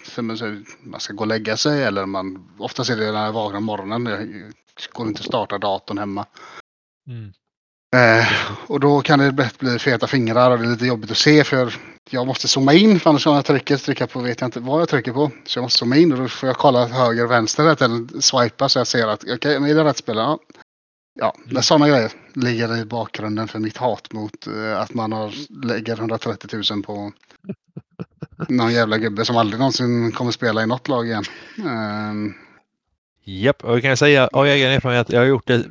man 0.83 0.99
ska 0.99 1.13
gå 1.13 1.21
och 1.21 1.27
lägga 1.27 1.57
sig 1.57 1.83
eller 1.83 2.05
man, 2.05 2.49
oftast 2.59 2.89
är 2.89 2.95
det 2.95 3.11
när 3.11 3.25
jag 3.25 3.33
vaknar 3.33 3.59
morgonen. 3.59 4.05
Jag 4.05 4.53
går 4.93 5.07
inte 5.07 5.19
att 5.19 5.25
starta 5.25 5.57
datorn 5.57 5.97
hemma. 5.97 6.25
Mm. 7.07 7.31
Eh, 7.95 8.27
och 8.67 8.79
då 8.79 9.01
kan 9.01 9.19
det 9.19 9.31
lätt 9.31 9.59
bli 9.59 9.79
feta 9.79 10.07
fingrar 10.07 10.51
och 10.51 10.59
det 10.59 10.65
är 10.65 10.69
lite 10.69 10.85
jobbigt 10.85 11.11
att 11.11 11.17
se 11.17 11.43
för 11.43 11.73
jag 12.09 12.27
måste 12.27 12.47
zooma 12.47 12.73
in 12.73 12.99
för 12.99 13.09
annars 13.09 13.27
om 13.27 13.35
jag 13.35 13.45
trycker, 13.45 13.77
trycka 13.77 14.07
på 14.07 14.19
vet 14.19 14.41
jag 14.41 14.47
inte 14.47 14.59
vad 14.59 14.81
jag 14.81 14.89
trycker 14.89 15.13
på. 15.13 15.31
Så 15.45 15.59
jag 15.59 15.63
måste 15.63 15.79
zooma 15.79 15.97
in 15.97 16.11
och 16.11 16.17
då 16.17 16.27
får 16.27 16.47
jag 16.47 16.57
kolla 16.57 16.87
höger 16.87 17.25
och 17.25 17.31
vänster 17.31 17.63
eller 17.63 18.21
swipa 18.21 18.69
så 18.69 18.79
jag 18.79 18.87
ser 18.87 19.07
att 19.07 19.23
okej, 19.23 19.35
okay, 19.35 19.71
är 19.71 19.75
det 19.75 19.83
rätt 19.83 19.97
spelare? 19.97 20.25
Ja, 20.25 20.39
mm. 21.19 21.63
sådana 21.63 21.87
grejer 21.87 22.11
ligger 22.33 22.77
i 22.77 22.85
bakgrunden 22.85 23.47
för 23.47 23.59
mitt 23.59 23.77
hat 23.77 24.13
mot 24.13 24.47
uh, 24.47 24.77
att 24.77 24.93
man 24.93 25.11
har, 25.11 25.33
lägger 25.65 25.93
130 25.97 26.63
000 26.71 26.83
på 26.83 27.11
någon 28.49 28.73
jävla 28.73 28.97
gubbe 28.97 29.25
som 29.25 29.37
aldrig 29.37 29.59
någonsin 29.59 30.11
kommer 30.11 30.31
spela 30.31 30.63
i 30.63 30.67
något 30.67 30.87
lag 30.87 31.07
igen. 31.07 31.23
Um, 31.57 32.33
Japp, 33.23 33.63
och 33.63 33.75
jag 33.75 33.81
kan 33.81 33.97
säga 33.97 34.27
av 34.27 34.45
egen 34.45 34.71
erfarenhet, 34.71 35.11
jag 35.11 35.19
har 35.19 35.25
gjort 35.25 35.47
det, 35.47 35.65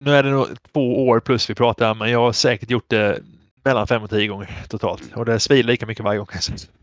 nu 0.00 0.14
är 0.14 0.22
det 0.22 0.30
nog 0.30 0.46
två 0.72 1.08
år 1.08 1.20
plus 1.20 1.50
vi 1.50 1.54
pratar, 1.54 1.94
men 1.94 2.10
jag 2.10 2.18
har 2.18 2.32
säkert 2.32 2.70
gjort 2.70 2.88
det 2.90 3.20
mellan 3.64 3.86
fem 3.86 4.02
och 4.02 4.10
tio 4.10 4.26
gånger 4.26 4.64
totalt. 4.68 5.02
Och 5.14 5.24
det 5.24 5.40
svider 5.40 5.62
lika 5.62 5.86
mycket 5.86 6.04
varje 6.04 6.18
gång. 6.18 6.26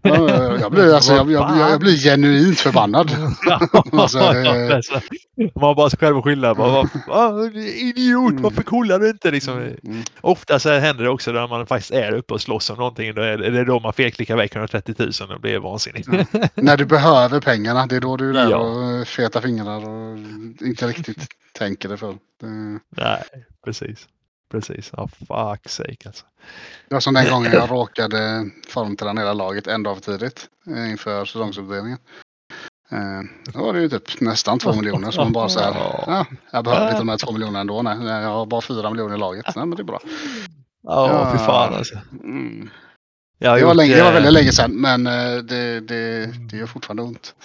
jag, 0.02 0.72
blir, 0.72 0.96
alltså, 0.96 1.14
jag, 1.14 1.32
jag, 1.32 1.58
jag 1.58 1.80
blir 1.80 1.98
genuint 1.98 2.60
förbannad. 2.60 3.12
alltså, 3.92 4.20
eh, 4.20 4.80
Man 5.56 5.64
har 5.64 5.76
bara 5.76 5.90
sig 5.90 6.00
själv 6.00 6.18
att 6.18 6.24
skylla. 6.24 6.56
Bara, 6.56 6.90
idiot, 7.56 8.32
mm. 8.32 8.44
varför 8.44 8.64
kollar 8.64 9.00
du 9.00 9.10
inte? 9.10 9.32
Liksom. 9.32 9.58
Mm. 9.58 9.78
mm. 9.84 10.04
Ofta 10.22 10.60
så 10.60 10.70
händer 10.70 11.04
det 11.04 11.10
också 11.10 11.32
när 11.32 11.48
man 11.48 11.68
faktiskt 11.68 11.92
är 11.92 12.12
uppe 12.12 12.34
och 12.34 12.42
slåss 12.42 12.70
om 12.70 12.78
någonting. 12.78 13.14
Då 13.14 13.22
är 13.22 13.38
det 13.38 13.66
då 13.66 13.80
man 13.80 13.94
felklickar 13.94 14.36
väck 14.36 14.56
130 14.56 14.96
000 14.98 15.12
och 15.36 15.42
blir 15.42 15.60
vansinnig. 15.60 16.08
Mm. 16.08 16.26
när 16.56 16.78
du 16.78 16.86
behöver 16.86 17.42
pengarna, 17.42 17.86
det 17.86 17.96
är 17.96 18.02
då 18.02 18.18
du 18.18 18.30
är 18.30 18.34
där 18.34 18.52
ja. 18.52 18.58
och 18.58 19.08
feta 19.08 19.42
fingrar 19.42 19.90
och 19.90 20.18
inte 20.62 20.88
riktigt 20.88 21.28
tänker 21.54 21.90
det 21.90 21.98
för. 21.98 22.16
Det... 22.42 22.80
Nej, 22.90 23.24
precis 23.66 24.08
precis. 24.52 24.92
Ja, 24.98 25.04
oh, 25.04 25.10
fuck 25.10 25.70
sake 25.70 25.98
alltså. 26.06 26.26
Det 26.88 26.96
var 26.96 27.00
som 27.00 27.14
den 27.14 27.30
gången 27.32 27.52
jag 27.52 27.72
råkade 27.72 28.50
formträna 28.68 29.22
hela 29.22 29.34
laget 29.34 29.68
en 29.68 29.84
dag 29.84 29.96
för 29.96 30.18
tidigt 30.18 30.50
eh, 30.68 30.92
inför 30.92 31.26
säsongsuppdelningen. 31.26 32.00
Eh, 32.92 33.52
då 33.54 33.60
var 33.60 33.74
det 33.74 33.80
ju 33.80 33.90
typ 33.90 34.22
nästan 34.22 34.60
två 34.60 34.74
miljoner 34.74 35.12
så 35.12 35.24
man 35.24 35.34
bara 35.34 35.50
så 35.50 35.60
här, 35.60 35.74
ja, 36.08 36.26
jag 36.52 36.64
behöver 36.64 36.88
inte 36.88 37.02
de 37.02 37.10
här 37.10 37.18
två 37.18 37.32
miljonerna 37.32 37.60
ändå. 37.60 37.82
Nej, 37.82 37.98
jag 38.08 38.30
har 38.30 38.46
bara 38.46 38.62
fyra 38.62 38.90
miljoner 38.90 39.16
i 39.16 39.20
laget. 39.20 39.46
Nej, 39.56 39.66
men 39.66 39.78
det 39.78 39.82
är 39.82 39.86
bra. 39.86 40.00
Ja, 40.84 41.10
ja 41.10 41.32
fy 41.32 41.38
fan 41.38 41.74
alltså. 41.74 42.00
Mm. 42.24 42.70
Det, 43.40 43.66
var 43.66 43.74
länge, 43.74 43.96
det 43.96 44.04
var 44.04 44.12
väldigt 44.12 44.34
länge 44.34 44.52
sedan 44.52 44.72
men 44.82 45.08
eh, 45.08 45.38
det, 45.38 45.80
det, 45.80 46.26
det 46.50 46.58
gör 46.58 46.66
fortfarande 46.66 47.04
ont. 47.04 47.36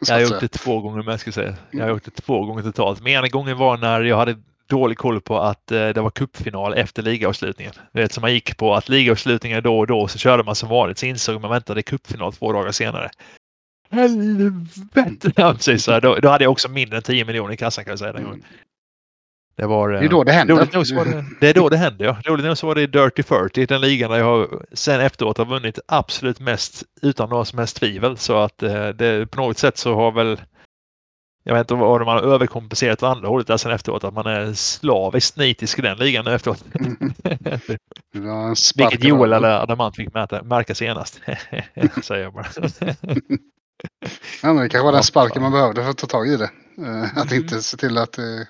Jag 0.00 0.14
har 0.14 0.20
gjort 0.20 0.40
det 0.40 0.48
två 0.48 0.80
gånger 0.80 1.16
ska 1.16 1.28
jag 1.28 1.34
säga. 1.34 1.56
Jag 1.70 1.84
har 1.84 1.88
gjort 1.88 2.04
det 2.04 2.10
två 2.10 2.46
gånger 2.46 2.62
totalt. 2.62 3.02
Men 3.02 3.12
ena 3.12 3.28
gången 3.28 3.58
var 3.58 3.76
när 3.76 4.00
jag 4.00 4.16
hade 4.16 4.36
dålig 4.66 4.98
koll 4.98 5.20
på 5.20 5.38
att 5.38 5.72
eh, 5.72 5.88
det 5.88 6.00
var 6.00 6.10
kuppfinal 6.10 6.74
efter 6.74 7.02
ligavslutningen. 7.02 7.72
Du 7.92 8.00
vet, 8.00 8.12
så 8.12 8.20
man 8.20 8.32
gick 8.32 8.56
på 8.56 8.74
att 8.74 8.88
ligavslutningar 8.88 9.60
då 9.60 9.78
och 9.78 9.86
då 9.86 10.08
så 10.08 10.18
körde 10.18 10.42
man 10.42 10.54
som 10.54 10.68
vanligt 10.68 10.98
så 10.98 11.06
insåg 11.06 11.40
man 11.40 11.52
att 11.52 11.66
det 11.66 11.72
är 11.72 11.82
kuppfinal 11.82 12.32
två 12.32 12.52
dagar 12.52 12.72
senare. 12.72 13.10
Helvete! 13.90 15.32
Ja, 15.36 15.54
precis, 15.54 15.84
så 15.84 16.00
då, 16.00 16.14
då 16.14 16.28
hade 16.28 16.44
jag 16.44 16.52
också 16.52 16.68
mindre 16.68 16.96
än 16.96 17.02
10 17.02 17.24
miljoner 17.24 17.52
i 17.52 17.56
kassan 17.56 17.84
kan 17.84 17.92
jag 17.92 17.98
säga 17.98 18.12
den 18.12 18.24
gången. 18.24 18.44
Det, 19.56 19.66
var, 19.66 19.88
det 19.88 19.98
är 19.98 20.08
då 20.08 20.24
det 20.24 20.32
händer. 20.32 20.54
Roligt 20.54 20.72
nog 20.72 20.94
var 20.94 21.04
det, 21.04 21.24
det 21.40 21.48
är 21.48 21.54
då 21.54 21.68
det 21.68 21.76
händer, 21.76 22.04
ja. 22.04 22.16
Roligt 22.24 22.46
nog 22.46 22.58
så 22.58 22.66
var 22.66 22.74
det 22.74 22.86
Dirty 22.86 23.22
40, 23.22 23.66
den 23.66 23.80
ligan 23.80 24.10
där 24.10 24.18
jag 24.18 24.62
sen 24.72 25.00
efteråt 25.00 25.38
har 25.38 25.44
vunnit 25.44 25.78
absolut 25.86 26.40
mest 26.40 26.82
utan 27.02 27.28
några 27.28 27.44
som 27.44 27.58
helst 27.58 27.76
tvivel. 27.76 28.16
Så 28.16 28.36
att 28.36 28.58
det, 28.58 29.30
på 29.30 29.40
något 29.40 29.58
sätt 29.58 29.78
så 29.78 29.94
har 29.94 30.12
väl 30.12 30.40
jag 31.46 31.54
vet 31.54 31.60
inte 31.60 31.74
vad 31.74 32.00
de 32.00 32.08
har 32.08 32.20
överkompenserat 32.20 33.02
åt 33.02 33.16
andra 33.16 33.28
hållet 33.28 33.46
där 33.46 33.56
sen 33.56 33.72
efteråt. 33.72 34.04
Att 34.04 34.14
man 34.14 34.26
är 34.26 34.52
slaviskt 34.52 35.36
nitisk 35.36 35.78
i 35.78 35.82
den 35.82 35.98
ligan 35.98 36.26
efteråt. 36.26 36.64
Vilket 38.76 39.04
Joel 39.04 39.32
eller 39.32 39.62
Adamant 39.62 39.96
fick 39.96 40.14
mäta, 40.14 40.42
märka 40.42 40.74
senast. 40.74 41.20
Säger 42.02 42.22
jag 42.22 42.32
bara. 42.32 42.46
ja, 44.42 44.52
men 44.52 44.56
det 44.56 44.68
kanske 44.68 44.84
var 44.84 44.92
den 44.92 45.02
sparken 45.02 45.42
man 45.42 45.52
behövde 45.52 45.82
för 45.82 45.90
att 45.90 45.98
ta 45.98 46.06
tag 46.06 46.28
i 46.28 46.36
det. 46.36 46.50
Eh, 46.78 47.18
att 47.18 47.32
mm. 47.32 47.42
inte 47.42 47.62
se 47.62 47.76
till 47.76 47.98
att 47.98 48.12
det 48.12 48.48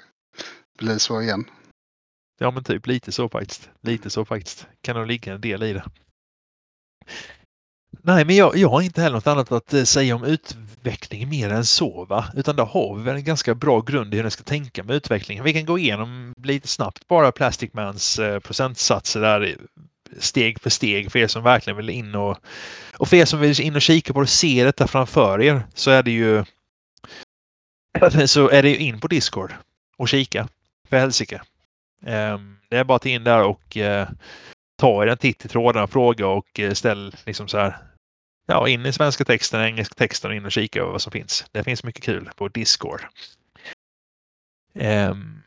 blir 0.78 0.98
så 0.98 1.22
igen. 1.22 1.44
Ja 2.38 2.50
men 2.50 2.64
typ 2.64 2.86
lite 2.86 3.12
så 3.12 3.28
faktiskt. 3.28 3.70
Lite 3.82 4.10
så 4.10 4.24
faktiskt. 4.24 4.66
Kan 4.80 4.96
nog 4.96 5.06
ligga 5.06 5.34
en 5.34 5.40
del 5.40 5.62
i 5.62 5.72
det. 5.72 5.84
Nej, 8.06 8.24
men 8.24 8.36
jag, 8.36 8.56
jag 8.56 8.68
har 8.68 8.82
inte 8.82 9.02
heller 9.02 9.14
något 9.16 9.26
annat 9.26 9.52
att 9.52 9.74
eh, 9.74 9.84
säga 9.84 10.16
om 10.16 10.24
utveckling 10.24 11.28
mer 11.28 11.50
än 11.50 11.64
så. 11.64 12.04
Va? 12.04 12.24
Utan 12.36 12.56
där 12.56 12.64
har 12.64 12.96
vi 12.96 13.02
väl 13.02 13.16
en 13.16 13.24
ganska 13.24 13.54
bra 13.54 13.80
grund 13.80 14.14
i 14.14 14.16
hur 14.16 14.24
den 14.24 14.30
ska 14.30 14.42
tänka 14.42 14.84
med 14.84 14.96
utvecklingen. 14.96 15.44
Vi 15.44 15.52
kan 15.52 15.64
gå 15.64 15.78
igenom 15.78 16.34
lite 16.42 16.68
snabbt 16.68 17.08
bara 17.08 17.32
Plastic 17.32 17.72
Mans 17.72 18.18
eh, 18.18 18.40
procentsatser 18.40 19.20
där 19.20 19.40
eh, 19.42 19.54
steg 20.18 20.60
för 20.60 20.70
steg 20.70 21.12
för 21.12 21.18
er 21.18 21.26
som 21.26 21.42
verkligen 21.42 21.76
vill 21.76 21.90
in 21.90 22.14
och, 22.14 22.38
och 22.96 23.08
för 23.08 23.16
er 23.16 23.24
som 23.24 23.40
vill 23.40 23.60
in 23.60 23.76
och 23.76 23.82
kika 23.82 24.12
på 24.12 24.20
och 24.20 24.28
se 24.28 24.64
detta 24.64 24.86
framför 24.86 25.42
er 25.42 25.62
så 25.74 25.90
är 25.90 26.02
det 26.02 26.10
ju 26.10 26.44
så 28.26 28.48
är 28.48 28.62
det 28.62 28.76
in 28.76 29.00
på 29.00 29.08
Discord 29.08 29.54
och 29.96 30.08
kika 30.08 30.48
för 30.88 30.96
helsike. 30.96 31.42
Ehm, 32.06 32.56
det 32.68 32.76
är 32.76 32.84
bara 32.84 32.96
att 32.96 33.06
in 33.06 33.24
där 33.24 33.42
och 33.42 33.76
ta 34.76 35.04
er 35.04 35.06
en 35.06 35.18
titt 35.18 35.44
i 35.44 35.48
trådarna, 35.48 35.86
fråga 35.86 36.26
och 36.26 36.60
ställ 36.72 37.14
liksom 37.26 37.48
så 37.48 37.58
här 37.58 37.76
ja, 38.46 38.68
in 38.68 38.86
i 38.86 38.92
svenska 38.92 39.24
texten, 39.24 39.60
engelska 39.60 39.94
texten 39.94 40.30
och 40.30 40.36
in 40.36 40.44
och 40.44 40.52
kika 40.52 40.80
över 40.80 40.92
vad 40.92 41.02
som 41.02 41.12
finns. 41.12 41.44
Det 41.52 41.64
finns 41.64 41.84
mycket 41.84 42.04
kul 42.04 42.30
på 42.36 42.48
Discord. 42.48 43.00
Um, 44.74 45.42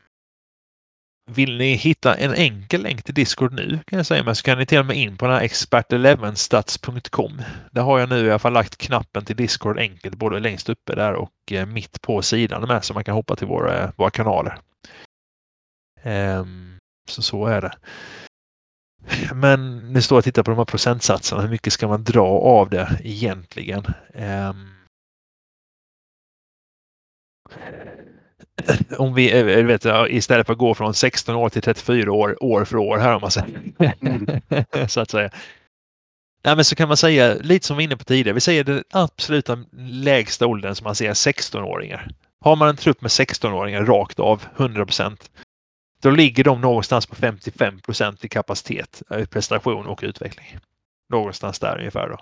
vill 1.30 1.58
ni 1.58 1.74
hitta 1.74 2.14
en 2.14 2.34
enkel 2.34 2.82
länk 2.82 3.02
till 3.02 3.14
Discord 3.14 3.52
nu 3.52 3.78
kan 3.86 3.96
jag 3.96 4.06
säga, 4.06 4.24
men 4.24 4.36
så 4.36 4.42
kan 4.42 4.58
ni 4.58 4.66
till 4.66 4.78
och 4.78 4.86
med 4.86 4.96
in 4.96 5.16
på 5.16 5.26
den 5.26 5.34
här 5.34 5.42
expert11stats.com. 5.42 7.42
Där 7.72 7.82
har 7.82 7.98
jag 7.98 8.08
nu 8.08 8.26
i 8.26 8.30
alla 8.30 8.38
fall 8.38 8.52
lagt 8.52 8.76
knappen 8.76 9.24
till 9.24 9.36
Discord 9.36 9.78
enkelt 9.78 10.14
både 10.14 10.40
längst 10.40 10.68
uppe 10.68 10.94
där 10.94 11.12
och 11.12 11.52
eh, 11.52 11.66
mitt 11.66 12.02
på 12.02 12.22
sidan 12.22 12.68
med 12.68 12.84
så 12.84 12.94
man 12.94 13.04
kan 13.04 13.14
hoppa 13.14 13.36
till 13.36 13.46
våra, 13.46 13.92
våra 13.96 14.10
kanaler. 14.10 14.58
Um, 16.04 16.78
så 17.08 17.22
så 17.22 17.46
är 17.46 17.60
det. 17.60 17.72
Men 19.34 19.78
ni 19.92 20.02
står 20.02 20.18
och 20.18 20.24
tittar 20.24 20.42
på 20.42 20.50
de 20.50 20.56
här 20.58 20.64
procentsatserna. 20.64 21.42
Hur 21.42 21.48
mycket 21.48 21.72
ska 21.72 21.88
man 21.88 22.04
dra 22.04 22.26
av 22.28 22.70
det 22.70 22.98
egentligen? 23.04 23.84
Um, 24.14 24.74
om 28.98 29.14
vi 29.14 29.38
eh, 29.38 29.64
vet, 29.64 29.86
istället 30.08 30.46
för 30.46 30.52
att 30.52 30.58
gå 30.58 30.74
från 30.74 30.94
16 30.94 31.34
år 31.34 31.48
till 31.48 31.62
34 31.62 32.12
år, 32.12 32.44
år 32.44 32.64
för 32.64 32.76
år 32.76 32.98
här 32.98 33.14
om 33.14 33.20
man 33.20 33.30
säger. 33.30 33.60
Mm. 34.00 34.26
så 34.88 35.00
att 35.00 35.10
säga. 35.10 35.30
Ja, 36.42 36.54
men 36.54 36.64
så 36.64 36.76
kan 36.76 36.88
man 36.88 36.96
säga, 36.96 37.34
lite 37.34 37.66
som 37.66 37.76
vi 37.76 37.82
var 37.82 37.84
inne 37.84 37.96
på 37.96 38.04
tidigare, 38.04 38.34
vi 38.34 38.40
säger 38.40 38.64
den 38.64 38.84
absoluta 38.90 39.64
lägsta 39.78 40.46
åldern 40.46 40.74
som 40.74 40.84
man 40.84 40.94
ser 40.94 41.12
16-åringar. 41.12 42.10
Har 42.40 42.56
man 42.56 42.68
en 42.68 42.76
trupp 42.76 43.00
med 43.00 43.08
16-åringar 43.08 43.84
rakt 43.84 44.20
av 44.20 44.44
100 44.56 44.86
då 46.00 46.10
ligger 46.10 46.44
de 46.44 46.60
någonstans 46.60 47.06
på 47.06 47.14
55 47.14 47.80
procent 47.80 48.24
i 48.24 48.28
kapacitet, 48.28 49.02
eh, 49.10 49.26
prestation 49.26 49.86
och 49.86 50.00
utveckling. 50.02 50.58
Någonstans 51.10 51.58
där 51.58 51.78
ungefär 51.78 52.08
då. 52.08 52.18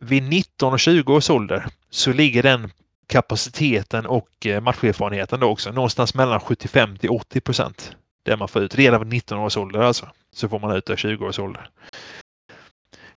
Vid 0.00 0.22
19 0.22 0.72
och 0.72 0.80
20 0.80 1.14
års 1.14 1.30
ålder 1.30 1.66
så 1.90 2.12
ligger 2.12 2.42
den 2.42 2.70
kapaciteten 3.06 4.06
och 4.06 4.46
eh, 4.46 4.60
matcherfarenheten 4.60 5.40
då 5.40 5.46
också 5.46 5.72
någonstans 5.72 6.14
mellan 6.14 6.40
75 6.40 6.96
till 6.96 7.10
80 7.10 7.40
procent. 7.40 7.96
Det 8.22 8.36
man 8.36 8.48
får 8.48 8.62
ut 8.62 8.74
redan 8.74 9.00
vid 9.00 9.08
19 9.08 9.38
års 9.38 9.56
ålder 9.56 9.80
alltså. 9.80 10.08
Så 10.32 10.48
får 10.48 10.58
man 10.58 10.76
ut 10.76 10.86
det 10.86 10.96
20 10.96 11.26
års 11.26 11.38
ålder. 11.38 11.70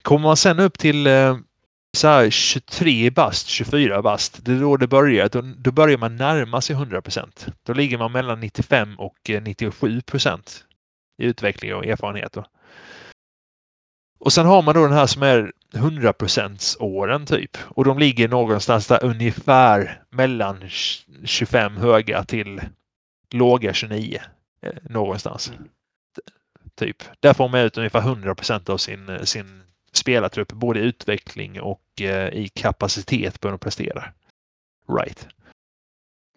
Kommer 0.02 0.24
man 0.28 0.38
sen 0.38 0.60
upp 0.60 0.78
till 0.78 1.08
eh, 1.08 1.38
så 1.96 2.08
här 2.08 2.30
23 2.30 3.10
bast, 3.10 3.48
24 3.48 4.02
bast, 4.02 4.46
det 4.46 4.52
är 4.52 4.60
då 4.60 4.78
det 4.78 4.88
börjar. 4.88 5.30
Då, 5.30 5.42
då 5.58 5.72
börjar 5.72 5.98
man 5.98 6.16
närma 6.16 6.62
sig 6.62 6.76
100 6.76 7.02
procent. 7.02 7.48
Då 7.64 7.74
ligger 7.74 7.98
man 7.98 8.12
mellan 8.12 8.40
95 8.40 9.00
och 9.00 9.30
97 9.42 9.96
eh, 9.96 10.02
procent 10.02 10.66
i 11.22 11.26
utveckling 11.26 11.76
och 11.76 11.86
erfarenhet. 11.86 12.34
Då. 12.34 12.46
Och 14.20 14.34
sen 14.34 14.46
har 14.46 14.62
man 14.62 14.76
då 14.76 14.84
den 14.84 14.98
här 14.98 15.08
som 15.08 15.24
är 15.24 15.52
100 15.76 16.14
åren 16.80 17.26
typ. 17.26 17.58
Och 17.64 17.86
de 17.86 18.00
ligger 18.00 18.28
någonstans 18.28 18.88
där 18.88 19.04
ungefär 19.04 20.04
mellan 20.10 20.70
25 21.24 21.78
höga 21.78 22.24
till 22.24 22.62
låga 23.32 23.74
29. 23.74 24.22
Eh, 24.62 24.74
någonstans. 24.90 25.50
Mm. 25.50 25.70
Typ. 26.76 27.04
Där 27.20 27.34
får 27.34 27.50
man 27.50 27.60
ut 27.60 27.78
ungefär 27.78 28.02
100% 28.02 28.70
av 28.70 28.78
sin, 28.78 29.20
sin 29.24 29.62
spelartrupp 29.98 30.52
både 30.52 30.80
i 30.80 30.84
utveckling 30.84 31.62
och 31.62 32.02
eh, 32.02 32.34
i 32.34 32.50
kapacitet 32.54 33.42
på 33.42 33.48
hur 33.48 33.52
de 33.52 33.60
presterar. 33.60 34.14
Right. 35.00 35.28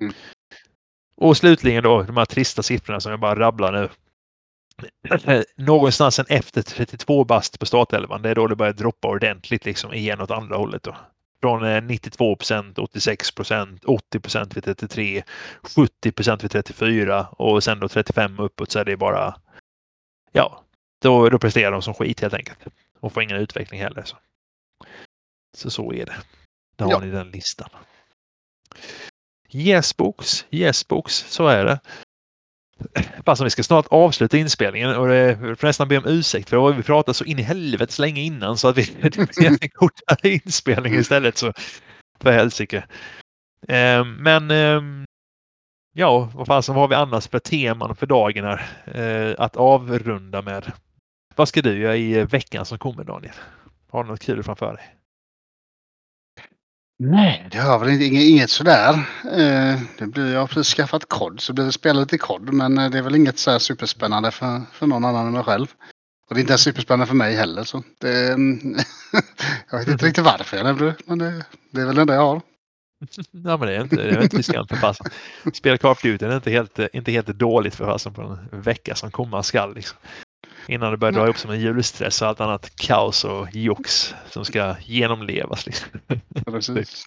Mm. 0.01 0.13
Och 1.17 1.37
slutligen 1.37 1.83
då 1.83 2.03
de 2.03 2.17
här 2.17 2.25
trista 2.25 2.63
siffrorna 2.63 3.01
som 3.01 3.11
jag 3.11 3.21
bara 3.21 3.39
rabblar 3.39 3.73
nu. 3.73 3.89
Någonstans 5.57 6.19
efter 6.19 6.63
32 6.63 7.25
bast 7.25 7.59
på 7.59 7.67
startelvan, 7.67 8.23
det 8.23 8.31
är 8.31 8.35
då 8.35 8.47
det 8.47 8.57
börjar 8.57 8.73
droppa 8.73 9.09
ordentligt 9.09 9.65
liksom 9.65 9.93
igen 9.93 10.21
åt 10.21 10.31
andra 10.31 10.57
hållet. 10.57 10.83
Då. 10.83 10.97
Från 11.41 11.87
92 11.87 12.37
procent, 12.37 12.79
86 12.79 13.35
procent, 13.35 13.85
80 13.85 14.21
procent 14.21 14.57
vid 14.57 14.65
33, 14.65 15.23
70 15.63 16.13
procent 16.13 16.45
vid 16.45 16.51
34 16.51 17.27
och 17.31 17.65
sen 17.65 17.81
då 17.81 17.89
35 17.89 18.39
uppåt 18.39 18.71
så 18.71 18.79
är 18.79 18.85
det 18.85 18.97
bara 18.97 19.35
ja, 20.33 20.65
då, 21.03 21.29
då 21.29 21.39
presterar 21.39 21.73
de 21.73 21.83
som 21.83 21.95
skit 21.95 22.21
helt 22.21 22.35
enkelt. 22.35 22.59
Och 23.01 23.13
får 23.13 23.23
ingen 23.23 23.37
utveckling 23.37 23.81
heller. 23.81 24.03
Så 24.05 24.17
så, 25.57 25.71
så 25.71 25.93
är 25.93 26.07
det. 26.07 26.17
Där 26.77 26.85
har 26.85 26.93
ja. 26.93 27.01
ni 27.01 27.11
den 27.11 27.31
listan. 27.31 27.69
Yes 29.53 29.97
books, 29.97 30.47
yes 30.51 30.89
books, 30.89 31.15
så 31.15 31.47
är 31.47 31.65
det. 31.65 31.81
Fast 33.25 33.43
vi 33.43 33.51
ska 33.51 33.63
snart 33.63 33.87
avsluta 33.91 34.37
inspelningen 34.37 34.97
och 34.97 35.09
det 35.09 35.37
får 35.59 35.67
nästan 35.67 35.89
be 35.89 35.99
om 35.99 36.07
ursäkt 36.07 36.49
för 36.49 36.73
vi 36.73 36.83
pratat 36.83 37.17
så 37.17 37.25
in 37.25 37.39
i 37.39 37.43
helvetes 37.43 37.99
länge 37.99 38.21
innan 38.21 38.59
så 38.59 38.69
att 38.69 38.79
vi 38.79 38.97
blir 39.01 39.63
en 39.63 39.69
kortare 39.69 40.29
inspelning 40.31 40.95
istället. 40.95 41.39
Så 41.39 41.53
för 42.21 42.33
helsike. 42.33 42.77
Eh, 43.69 44.05
men 44.05 44.51
eh, 44.51 44.83
ja, 45.95 46.31
vad 46.35 46.47
fan 46.47 46.77
har 46.77 46.89
vi 46.89 46.95
annars 46.95 47.29
för 47.29 47.39
teman 47.39 47.97
för 47.97 48.07
dagen 48.07 48.45
här 48.45 48.67
eh, 48.87 49.35
att 49.39 49.57
avrunda 49.57 50.43
med? 50.43 50.73
Vad 51.39 51.49
ska 51.49 51.63
du 51.63 51.79
göra 51.79 51.97
i 51.97 52.25
veckan 52.25 52.67
som 52.67 52.79
kommer 52.79 53.05
Daniel? 53.05 53.35
Har 53.91 54.05
du 54.05 54.11
något 54.11 54.21
kul 54.21 54.43
framför 54.43 54.73
dig? 54.73 54.95
Nej, 56.99 57.49
det 57.51 57.59
har 57.59 57.79
väl 57.79 57.89
inget, 57.89 58.23
inget 58.23 58.51
sådär. 58.51 58.95
Eh, 59.25 59.81
det 59.99 60.07
blir, 60.07 60.33
jag 60.33 60.41
har 60.41 60.47
precis 60.47 60.75
skaffat 60.75 61.09
kod 61.09 61.41
så 61.41 61.53
blir 61.53 61.65
det 61.65 61.73
spela 61.73 62.01
lite 62.01 62.19
kod 62.19 62.53
men 62.53 62.79
eh, 62.79 62.91
det 62.91 62.99
är 62.99 63.03
väl 63.03 63.15
inget 63.15 63.39
så 63.39 63.59
superspännande 63.59 64.31
för, 64.31 64.61
för 64.73 64.87
någon 64.87 65.05
annan 65.05 65.27
än 65.27 65.33
mig 65.33 65.45
själv. 65.45 65.67
Och 66.29 66.35
det 66.35 66.41
är 66.41 66.43
inte 66.43 66.59
superspännande 66.59 67.07
för 67.07 67.15
mig 67.15 67.37
heller. 67.37 67.65
Så 67.65 67.83
det, 67.99 68.29
jag 69.71 69.79
vet 69.79 69.89
inte 69.89 70.07
riktigt 70.07 70.25
varför 70.25 70.57
jag 70.57 70.67
nämnde 70.67 70.85
det 70.85 70.97
men 71.07 71.19
det, 71.19 71.45
det 71.71 71.81
är 71.81 71.87
väl 71.87 71.95
det 71.95 72.01
enda 72.01 72.15
jag 72.15 72.23
har. 72.23 72.43
Ja 73.31 73.57
men 73.57 73.61
det 73.61 73.77
är 73.77 73.83
inte, 73.83 73.97
det 73.97 74.11
är 74.11 74.23
inte 74.23 74.37
riskant 74.37 74.69
för 74.69 74.77
fasen. 74.77 75.07
Spela 75.55 75.79
Call 75.79 75.93
of 75.93 76.03
Duty 76.03 76.25
är 76.25 76.37
inte 76.37 76.51
helt, 76.51 76.79
inte 76.93 77.13
helt 77.13 77.27
dåligt 77.27 77.75
för 77.75 77.85
fasen 77.85 78.15
på 78.15 78.39
en 78.53 78.61
vecka 78.61 78.95
som 78.95 79.11
komma 79.11 79.43
skall. 79.43 79.75
Liksom. 79.75 79.99
Innan 80.69 80.91
det 80.91 80.97
börjar 80.97 81.13
dra 81.13 81.25
ihop 81.25 81.39
som 81.39 81.51
en 81.51 81.61
julstress 81.61 82.23
och 82.23 82.29
allt 82.29 82.41
annat 82.41 82.77
kaos 82.77 83.25
och 83.25 83.49
jox 83.53 84.15
som 84.27 84.45
ska 84.45 84.77
genomlevas. 84.81 85.67
Liksom. 85.67 85.89
Precis. 86.45 87.07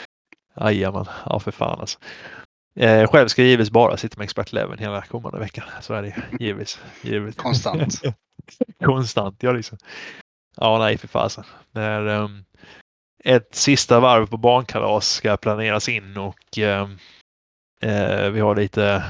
Jajamän, 0.60 1.06
ja 1.26 1.40
för 1.40 1.50
fan 1.50 1.80
alltså. 1.80 1.98
Eh, 2.76 3.10
själv 3.10 3.28
ska 3.28 3.42
jag 3.42 3.48
givetvis 3.48 3.70
bara 3.70 3.96
sitta 3.96 4.18
med 4.18 4.24
expert 4.24 4.52
Leven 4.52 4.78
hela 4.78 5.02
kommande 5.02 5.38
veckan. 5.38 5.64
Så 5.80 5.94
är 5.94 6.02
det 6.02 6.22
givetvis. 6.40 6.80
givetvis. 7.02 7.36
Konstant. 7.36 8.00
Konstant, 8.84 9.42
ja 9.42 9.52
liksom. 9.52 9.78
Ja, 10.56 10.78
nej 10.78 10.98
för 10.98 11.08
fasen. 11.08 11.44
När 11.70 12.06
um, 12.06 12.44
ett 13.24 13.54
sista 13.54 14.00
varv 14.00 14.26
på 14.26 14.36
barnkalas 14.36 15.08
ska 15.08 15.36
planeras 15.36 15.88
in 15.88 16.16
och 16.16 16.58
um, 16.58 16.98
eh, 17.80 18.30
vi 18.30 18.40
har 18.40 18.56
lite 18.56 19.04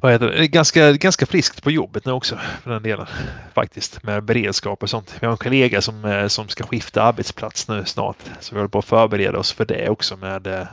vad 0.00 0.12
heter 0.12 0.26
det? 0.26 0.48
Ganska, 0.48 0.92
ganska 0.92 1.26
friskt 1.26 1.62
på 1.62 1.70
jobbet 1.70 2.04
nu 2.04 2.12
också 2.12 2.36
för 2.62 2.70
den 2.70 2.82
delen. 2.82 3.06
Faktiskt 3.54 4.02
med 4.02 4.24
beredskap 4.24 4.82
och 4.82 4.90
sånt. 4.90 5.16
Vi 5.20 5.26
har 5.26 5.32
en 5.32 5.38
kollega 5.38 5.80
som, 5.80 6.04
eh, 6.04 6.26
som 6.26 6.48
ska 6.48 6.64
skifta 6.64 7.02
arbetsplats 7.02 7.68
nu 7.68 7.84
snart. 7.84 8.16
Så 8.40 8.54
vi 8.54 8.58
håller 8.58 8.68
på 8.68 8.78
att 8.78 8.84
förbereda 8.84 9.38
oss 9.38 9.52
för 9.52 9.64
det 9.64 9.88
också 9.88 10.16
med 10.16 10.46
eh, 10.46 10.66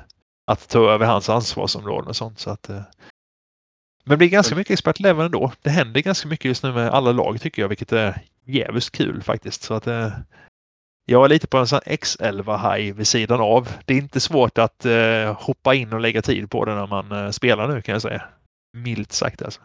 att 0.47 0.69
ta 0.69 0.91
över 0.91 1.05
hans 1.05 1.29
ansvarsområden 1.29 2.09
och 2.09 2.15
sånt. 2.15 2.39
Så 2.39 2.49
att, 2.49 2.69
eh, 2.69 2.81
Men 4.05 4.11
det 4.11 4.17
blir 4.17 4.29
ganska 4.29 4.55
mycket 4.55 4.73
expert 4.73 4.99
level 4.99 5.25
ändå. 5.25 5.51
Det 5.61 5.69
händer 5.69 6.01
ganska 6.01 6.27
mycket 6.27 6.45
just 6.45 6.63
nu 6.63 6.73
med 6.73 6.89
alla 6.89 7.11
lag 7.11 7.41
tycker 7.41 7.61
jag, 7.61 7.69
vilket 7.69 7.91
är 7.91 8.21
jävligt 8.45 8.91
kul 8.91 9.21
faktiskt. 9.23 9.63
Så 9.63 9.73
att, 9.73 9.87
jag 11.05 11.25
är 11.25 11.29
lite 11.29 11.47
på 11.47 11.57
en 11.57 11.67
sån 11.67 11.79
X11-haj 11.85 12.91
vid 12.91 13.07
sidan 13.07 13.41
av. 13.41 13.69
Det 13.85 13.93
är 13.93 13.97
inte 13.97 14.19
svårt 14.19 14.57
att 14.57 14.85
hoppa 15.37 15.75
in 15.75 15.93
och 15.93 15.99
lägga 15.99 16.21
tid 16.21 16.49
på 16.49 16.65
det 16.65 16.75
när 16.75 16.87
man 16.87 17.33
spelar 17.33 17.67
nu 17.67 17.81
kan 17.81 17.93
jag 17.93 18.01
säga. 18.01 18.23
Milt 18.73 19.11
sagt 19.11 19.41
alltså. 19.41 19.61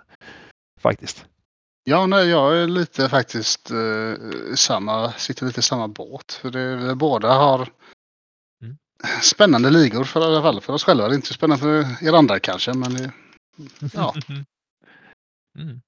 Faktiskt. 0.80 1.26
Ja, 1.84 2.06
nej, 2.06 2.28
jag 2.28 2.58
är 2.58 2.66
lite 2.66 3.08
faktiskt 3.08 3.70
eh, 3.70 4.14
samma, 4.54 5.12
sitter 5.12 5.46
lite 5.46 5.60
i 5.60 5.62
samma 5.62 5.88
båt. 5.88 6.32
För 6.32 6.50
det, 6.50 6.76
vi 6.76 6.94
båda 6.94 7.32
har 7.32 7.68
Mm. 8.62 8.76
spännande 9.22 9.70
ligor 9.70 10.04
för 10.04 10.20
i 10.20 10.24
alla 10.24 10.42
fall 10.42 10.60
för 10.60 10.72
oss 10.72 10.84
själva. 10.84 11.08
Det 11.08 11.14
är 11.14 11.16
inte 11.16 11.28
så 11.28 11.34
spännande 11.34 11.62
för 11.62 12.06
er 12.08 12.12
andra 12.12 12.40
kanske, 12.40 12.74
men 12.74 12.94
det, 12.94 13.12
Ja. 13.94 14.14
Mm. 15.58 15.80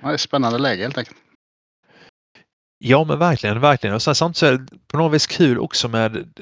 ja, 0.00 0.08
det 0.08 0.14
är 0.14 0.16
spännande 0.16 0.58
läge 0.58 0.82
helt 0.82 0.98
enkelt. 0.98 1.16
Ja, 2.78 3.04
men 3.04 3.18
verkligen, 3.18 3.60
verkligen. 3.60 3.94
Och 3.94 4.02
sen 4.02 4.14
samtidigt 4.14 4.38
så 4.38 4.46
är 4.46 4.52
det 4.58 4.78
på 4.86 4.96
något 4.98 5.14
vis 5.14 5.26
kul 5.26 5.58
också 5.58 5.88
med 5.88 6.40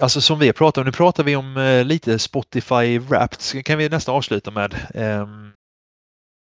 Alltså 0.00 0.20
som 0.20 0.38
vi 0.38 0.52
pratar 0.52 0.82
om, 0.82 0.86
nu 0.86 0.92
pratar 0.92 1.24
vi 1.24 1.36
om 1.36 1.56
eh, 1.56 1.84
lite 1.84 2.18
Spotify 2.18 2.98
Wrapped, 2.98 3.40
så 3.40 3.62
kan 3.62 3.78
vi 3.78 3.88
nästan 3.88 4.14
avsluta 4.14 4.50
med 4.50 4.74
ehm, 4.94 5.52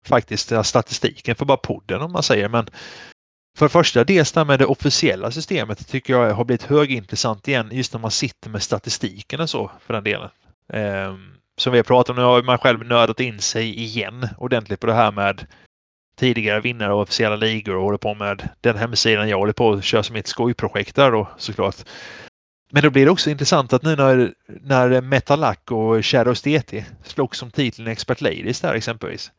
faktiskt 0.08 0.52
statistiken 0.64 1.36
för 1.36 1.46
bara 1.46 1.58
podden 1.58 2.02
om 2.02 2.12
man 2.12 2.24
säger. 2.24 2.50
Men 2.50 2.70
för 3.58 3.66
det 3.66 3.70
första, 3.70 4.04
dels 4.04 4.32
det 4.32 4.40
här 4.40 4.46
med 4.46 4.60
det 4.60 4.66
officiella 4.66 5.32
systemet 5.32 5.88
tycker 5.88 6.14
jag 6.14 6.34
har 6.34 6.46
blivit 6.46 6.64
högintressant 6.64 7.48
igen 7.48 7.70
just 7.72 7.94
när 7.94 8.00
man 8.00 8.12
sitter 8.12 8.50
med 8.50 8.64
statistiken 8.64 9.42
och 9.42 9.50
så 9.50 9.72
för 9.86 9.94
den 9.94 10.04
delen. 10.04 10.30
Ehm, 10.74 11.32
som 11.58 11.72
vi 11.72 11.80
har 11.80 11.84
pratat 11.84 12.10
om, 12.10 12.16
nu 12.16 12.22
har 12.22 12.44
man 12.44 12.58
själv 12.58 12.86
nördat 12.86 13.20
in 13.20 13.40
sig 13.40 13.80
igen 13.80 14.28
ordentligt 14.38 14.80
på 14.80 14.88
det 14.88 14.94
här 14.94 15.12
med 15.12 15.48
tidigare 16.20 16.62
vinnare 16.62 16.94
av 16.94 17.00
officiella 17.00 17.36
ligor 17.36 17.76
och 17.76 17.84
håller 17.84 17.98
på 17.98 18.14
med 18.14 18.50
den 18.62 18.78
hemsidan 18.78 19.30
jag 19.30 19.38
håller 19.38 19.54
på 19.54 19.74
att 19.74 19.84
köra 19.84 20.04
som 20.04 20.16
ett 20.16 20.28
skojprojekt 20.28 20.96
där 20.96 21.12
då 21.12 21.28
såklart. 21.38 21.76
Men 22.72 22.84
då 22.84 22.90
blir 22.90 23.06
det 23.06 23.12
också 23.12 23.30
intressant 23.30 23.74
att 23.74 23.84
nu 23.84 23.96
när, 23.96 24.34
när 24.48 25.02
Metalack 25.02 25.72
och 25.72 26.06
Shadows 26.06 26.42
DT 26.42 26.86
slogs 27.04 27.38
som 27.38 27.52
titeln 27.52 27.88
Expert 27.88 28.22
Ladies 28.22 28.62
där 28.62 28.74
exempelvis. 28.74 29.32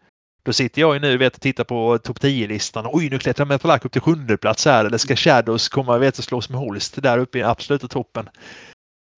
Då 0.43 0.53
sitter 0.53 0.81
jag 0.81 0.95
ju 0.95 1.01
nu 1.01 1.17
vet, 1.17 1.35
och 1.35 1.41
tittar 1.41 1.65
på 1.65 1.99
topp 1.99 2.19
10-listan. 2.19 2.87
Oj, 2.93 3.11
nu 3.11 3.19
klättrar 3.19 3.47
Metalack 3.47 3.85
upp 3.85 3.93
till 3.93 4.01
sjunde 4.01 4.37
plats 4.37 4.65
här. 4.65 4.85
Eller 4.85 4.99
ska 4.99 5.17
Shadows 5.17 5.69
komma 5.69 5.99
vet, 5.99 6.19
och 6.19 6.25
slås 6.25 6.49
med 6.49 6.61
Holst 6.61 7.03
där 7.03 7.19
uppe 7.19 7.39
i 7.39 7.43
absoluta 7.43 7.89
toppen. 7.89 8.29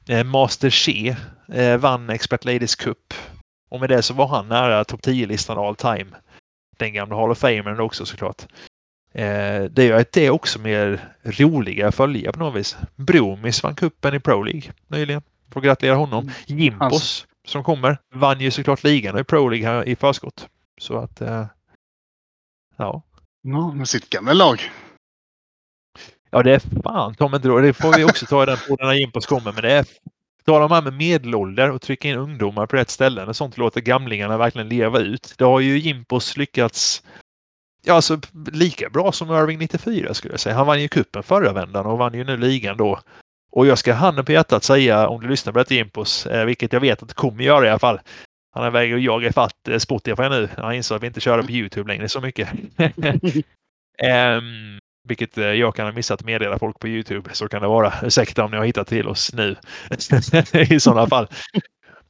Eh, 0.08 0.24
Master 0.24 0.70
She 0.70 1.16
eh, 1.52 1.76
vann 1.76 2.10
Expert 2.10 2.44
Ladies 2.44 2.74
Cup. 2.74 3.14
Och 3.70 3.80
med 3.80 3.88
det 3.88 4.02
så 4.02 4.14
var 4.14 4.28
han 4.28 4.48
nära 4.48 4.84
topp 4.84 5.00
10-listan 5.00 5.58
all 5.58 5.76
time. 5.76 6.06
Den 6.78 6.92
gamla 6.92 7.16
Hall 7.16 7.30
of 7.30 7.38
Famern 7.38 7.80
också 7.80 8.06
såklart. 8.06 8.46
Eh, 9.14 9.62
det 9.62 9.84
gör 9.84 10.00
att 10.00 10.12
det 10.12 10.26
är 10.26 10.30
också 10.30 10.58
mer 10.58 11.08
roliga 11.24 11.88
att 11.88 11.94
följa 11.94 12.32
på 12.32 12.38
något 12.38 12.54
vis. 12.54 12.76
Bromis 12.96 13.62
vann 13.62 13.74
kuppen 13.74 14.14
i 14.14 14.20
Pro 14.20 14.42
League 14.42 14.72
nyligen. 14.86 15.22
Får 15.52 15.60
gratulera 15.60 15.94
honom. 15.94 16.30
Jimpos 16.46 17.26
som 17.46 17.64
kommer 17.64 17.98
vann 18.14 18.40
ju 18.40 18.50
såklart 18.50 18.84
ligan 18.84 19.18
i 19.18 19.24
Pro 19.24 19.48
League 19.48 19.68
här 19.68 19.88
i 19.88 19.96
förskott. 19.96 20.48
Så 20.82 20.96
att 20.98 21.20
eh, 21.20 21.46
ja. 22.76 23.02
Ja, 23.42 23.72
med 23.72 23.88
sitt 23.88 24.10
gamla 24.10 24.32
lag. 24.32 24.60
Ja, 26.30 26.42
det 26.42 26.54
är 26.54 26.82
fan 26.82 27.14
ta 27.14 27.36
inte 27.36 27.48
då. 27.48 27.58
Det 27.58 27.72
får 27.72 27.96
vi 27.96 28.04
också 28.04 28.26
ta 28.26 28.42
i 28.42 28.46
den 28.46 28.58
podden 28.68 28.86
när 28.86 28.94
Jimpos 28.94 29.26
kommer. 29.26 29.52
Men 29.52 29.62
det 29.62 29.72
är 29.72 29.86
det 30.44 30.74
här 30.74 30.82
med 30.82 30.92
medelålder 30.92 31.70
och 31.70 31.82
trycka 31.82 32.08
in 32.08 32.16
ungdomar 32.16 32.66
på 32.66 32.76
rätt 32.76 32.90
ställen 32.90 33.28
och 33.28 33.36
sånt 33.36 33.58
låter 33.58 33.80
gamlingarna 33.80 34.38
verkligen 34.38 34.68
leva 34.68 34.98
ut. 34.98 35.34
Det 35.38 35.44
har 35.44 35.60
ju 35.60 35.78
Jimpos 35.78 36.36
lyckats 36.36 37.02
ja, 37.84 37.94
alltså, 37.94 38.20
lika 38.52 38.90
bra 38.90 39.12
som 39.12 39.30
Irving 39.30 39.58
94 39.58 40.14
skulle 40.14 40.32
jag 40.32 40.40
säga. 40.40 40.54
Han 40.54 40.66
vann 40.66 40.82
ju 40.82 40.88
kuppen 40.88 41.22
förra 41.22 41.52
vändan 41.52 41.86
och 41.86 41.98
vann 41.98 42.14
ju 42.14 42.24
nu 42.24 42.36
ligan 42.36 42.76
då. 42.76 43.00
Och 43.52 43.66
jag 43.66 43.78
ska 43.78 43.94
handen 43.94 44.24
på 44.24 44.32
hjärtat 44.32 44.64
säga 44.64 45.08
om 45.08 45.20
du 45.20 45.28
lyssnar 45.28 45.52
på 45.52 45.58
detta 45.58 45.74
Jimpos, 45.74 46.26
eh, 46.26 46.44
vilket 46.44 46.72
jag 46.72 46.80
vet 46.80 47.02
att 47.02 47.08
du 47.08 47.14
kommer 47.14 47.44
göra 47.44 47.66
i 47.66 47.70
alla 47.70 47.78
fall. 47.78 48.00
Han 48.54 48.64
är 48.64 48.70
väg 48.70 48.92
att 48.92 49.02
jaga 49.02 49.28
ifatt 49.28 49.68
eh, 49.68 49.78
Spotify 49.78 50.28
nu. 50.28 50.48
Han 50.56 50.74
insåg 50.74 50.96
att 50.96 51.02
vi 51.02 51.06
inte 51.06 51.20
körde 51.20 51.42
på 51.42 51.50
Youtube 51.50 51.92
längre 51.92 52.08
så 52.08 52.20
mycket. 52.20 52.48
um, 54.38 54.78
vilket 55.08 55.38
eh, 55.38 55.44
jag 55.44 55.76
kan 55.76 55.86
ha 55.86 55.92
missat 55.92 56.20
att 56.20 56.26
meddela 56.26 56.58
folk 56.58 56.78
på 56.78 56.88
Youtube. 56.88 57.30
Så 57.32 57.48
kan 57.48 57.62
det 57.62 57.68
vara. 57.68 57.92
Ursäkta 58.02 58.44
om 58.44 58.50
ni 58.50 58.56
har 58.56 58.64
hittat 58.64 58.88
till 58.88 59.08
oss 59.08 59.32
nu. 59.32 59.56
I 60.70 60.80
sådana 60.80 61.06
fall. 61.06 61.28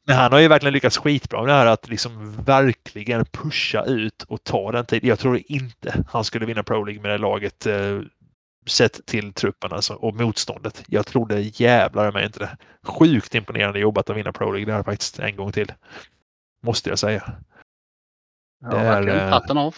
Men 0.07 0.15
han 0.15 0.31
har 0.31 0.39
ju 0.39 0.47
verkligen 0.47 0.73
lyckats 0.73 0.97
skitbra 0.97 1.41
med 1.41 1.49
det 1.49 1.53
här 1.53 1.65
att 1.65 1.89
liksom 1.89 2.35
verkligen 2.43 3.25
pusha 3.25 3.83
ut 3.83 4.23
och 4.23 4.43
ta 4.43 4.71
den 4.71 4.85
tiden. 4.85 5.09
Jag 5.09 5.19
tror 5.19 5.41
inte 5.45 6.03
han 6.07 6.23
skulle 6.23 6.45
vinna 6.45 6.63
Pro 6.63 6.83
League 6.83 7.01
med 7.01 7.11
det 7.11 7.17
laget 7.17 7.65
eh, 7.65 7.99
sett 8.65 9.05
till 9.05 9.33
truppen 9.33 9.73
alltså, 9.73 9.93
och 9.93 10.15
motståndet. 10.15 10.83
Jag 10.87 11.05
trodde 11.05 11.41
jävlar 11.41 12.11
mig 12.11 12.25
inte 12.25 12.39
det. 12.39 12.57
Sjukt 12.83 13.35
imponerande 13.35 13.79
jobbat 13.79 14.09
att 14.09 14.17
vinna 14.17 14.31
Pro 14.31 14.51
League 14.51 14.73
där 14.73 14.83
faktiskt 14.83 15.19
en 15.19 15.35
gång 15.35 15.51
till. 15.51 15.71
Måste 16.63 16.89
jag 16.89 16.99
säga. 16.99 17.33
Ja, 18.61 18.69
Det 18.69 18.77
är, 18.77 18.83
verkligen. 18.83 19.19
eh, 19.19 19.29
Hatten 19.29 19.57
av. 19.57 19.75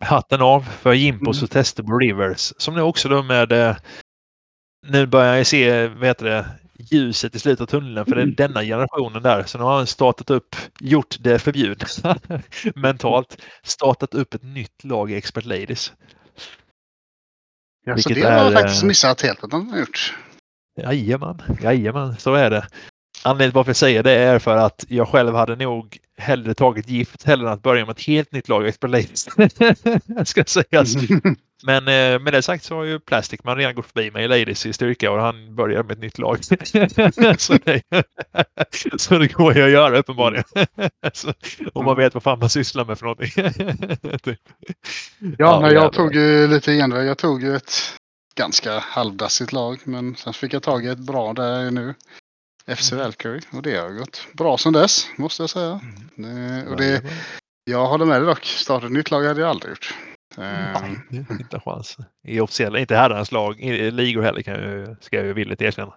hatten 0.00 0.40
av 0.42 0.60
för 0.60 0.92
Jimpos 0.92 1.36
Mm. 1.38 1.44
och 1.44 1.50
Testable 1.50 1.94
Rivers. 1.94 2.52
Som 2.56 2.74
nu 2.74 2.80
också 2.80 3.08
då 3.08 3.22
med 3.22 3.52
eh, 3.52 3.76
nu 4.86 5.06
börjar 5.06 5.34
jag 5.36 5.46
se 5.46 5.88
heter 5.88 6.24
det, 6.26 6.46
ljuset 6.78 7.34
i 7.34 7.38
slutet 7.38 7.60
av 7.60 7.66
tunneln 7.66 8.06
för 8.06 8.14
det 8.16 8.22
är 8.22 8.26
denna 8.26 8.62
generationen 8.62 9.22
där. 9.22 9.42
Så 9.42 9.58
nu 9.58 9.64
har 9.64 9.76
han 9.76 9.86
startat 9.86 10.30
upp, 10.30 10.56
gjort 10.80 11.16
det 11.20 11.38
förbjudna 11.38 11.86
mentalt, 12.74 13.42
startat 13.62 14.14
upp 14.14 14.34
ett 14.34 14.42
nytt 14.42 14.84
lag 14.84 15.10
i 15.10 15.14
Expert 15.16 15.44
Ladies. 15.44 15.92
Ja, 17.84 17.96
så 17.98 18.08
det 18.08 18.20
har 18.22 18.30
jag 18.30 18.46
är, 18.46 18.52
faktiskt 18.52 18.82
eh, 18.82 18.86
missat 18.86 19.20
helt 19.22 19.44
att 19.44 19.52
han 19.52 19.70
har 19.70 19.78
gjort. 19.78 20.16
Jajamän, 20.80 21.42
jajamän, 21.62 22.16
så 22.16 22.34
är 22.34 22.50
det. 22.50 22.66
Anledningen 23.24 23.50
till 23.50 23.56
varför 23.56 23.70
jag 23.70 23.76
säger 23.76 24.02
det 24.02 24.12
är 24.12 24.38
för 24.38 24.56
att 24.56 24.84
jag 24.88 25.08
själv 25.08 25.34
hade 25.34 25.56
nog 25.56 25.98
hellre 26.18 26.54
tagit 26.54 26.88
gift 26.88 27.22
hellre 27.22 27.46
än 27.46 27.52
att 27.52 27.62
börja 27.62 27.86
med 27.86 27.92
ett 27.92 28.06
helt 28.06 28.32
nytt 28.32 28.48
lag 28.48 28.68
Expert 28.68 28.90
Ladies. 28.90 29.28
ska 30.28 30.44
sägas. 30.44 30.94
Men 31.64 31.88
eh, 31.88 32.18
med 32.18 32.32
det 32.32 32.42
sagt 32.42 32.64
så 32.64 32.76
har 32.76 32.84
ju 32.84 33.00
Plastic 33.00 33.44
Man 33.44 33.56
redan 33.56 33.74
gått 33.74 33.86
förbi 33.86 34.10
mig 34.10 34.24
i 34.24 34.28
Ladies 34.28 34.66
i 34.66 34.72
styrka 34.72 35.10
och 35.10 35.20
han 35.20 35.54
börjar 35.54 35.82
med 35.82 35.92
ett 35.92 35.98
nytt 35.98 36.18
lag. 36.18 36.44
så, 37.38 37.58
det, 37.64 37.82
så 38.96 39.18
det 39.18 39.32
går 39.32 39.56
ju 39.56 39.62
att 39.62 39.70
göra 39.70 39.98
uppenbarligen. 39.98 40.44
så, 41.12 41.32
om 41.72 41.84
man 41.84 41.96
vet 41.96 42.14
vad 42.14 42.22
fan 42.22 42.38
man 42.38 42.50
sysslar 42.50 42.84
med 42.84 42.98
för 42.98 43.06
någonting. 43.06 43.30
Typ. 44.18 44.40
Ja, 45.38 45.60
nej, 45.60 45.72
jävlar. 45.72 45.72
jag 45.72 45.92
tog 45.92 46.14
ju 46.14 46.46
lite 46.48 46.72
genväg. 46.72 47.06
Jag 47.06 47.18
tog 47.18 47.42
ju 47.42 47.56
ett 47.56 47.72
ganska 48.34 48.78
halvdassigt 48.78 49.52
lag. 49.52 49.80
Men 49.84 50.16
sen 50.16 50.32
fick 50.32 50.54
jag 50.54 50.62
tag 50.62 50.84
i 50.84 50.88
ett 50.88 50.98
bra 50.98 51.32
där 51.32 51.70
nu. 51.70 51.94
FC 52.66 52.92
Mm. 52.92 53.04
Valkyrie. 53.04 53.40
Och 53.52 53.62
det 53.62 53.76
har 53.76 53.90
gått 53.90 54.26
bra 54.32 54.58
som 54.58 54.72
dess, 54.72 55.06
måste 55.16 55.42
jag 55.42 55.50
säga. 55.50 55.80
Eh, 56.18 56.70
Och 56.70 56.76
det, 56.76 57.02
jag 57.64 57.86
håller 57.86 58.04
med 58.04 58.20
dig 58.20 58.26
dock. 58.26 58.44
Starta 58.44 58.86
ett 58.86 58.92
nytt 58.92 59.10
lag 59.10 59.22
hade 59.24 59.40
jag 59.40 59.50
aldrig 59.50 59.70
gjort. 59.70 59.94
Eh, 60.38 60.42
Nej, 60.42 61.00
inte 61.30 61.56
en 61.56 61.60
chans. 61.60 61.96
I 62.28 62.40
officiella, 62.40 62.78
inte 62.78 62.96
herrarnas 62.96 63.32
lag, 63.32 63.60
i 63.60 63.90
ligor 63.90 64.22
heller 64.22 64.42
kan 64.42 64.54
jag, 64.62 64.96
ska 65.00 65.16
jag 65.16 65.26
ju 65.26 65.32
villigt 65.32 65.62
erkänna. 65.62 65.92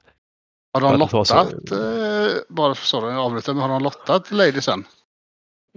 Har 0.73 0.81
de 0.81 0.99
det 0.99 1.07
tar 1.07 1.23
så- 1.23 1.35
lottat? 1.43 1.71
Eh, 1.71 2.33
bara 2.49 2.75
för 2.75 2.85
så, 2.85 2.97
jag 2.97 3.17
avbryter, 3.17 3.53
men 3.53 3.61
har 3.61 3.69
de 3.69 3.83
lottat 3.83 4.31
Ladiesen? 4.31 4.83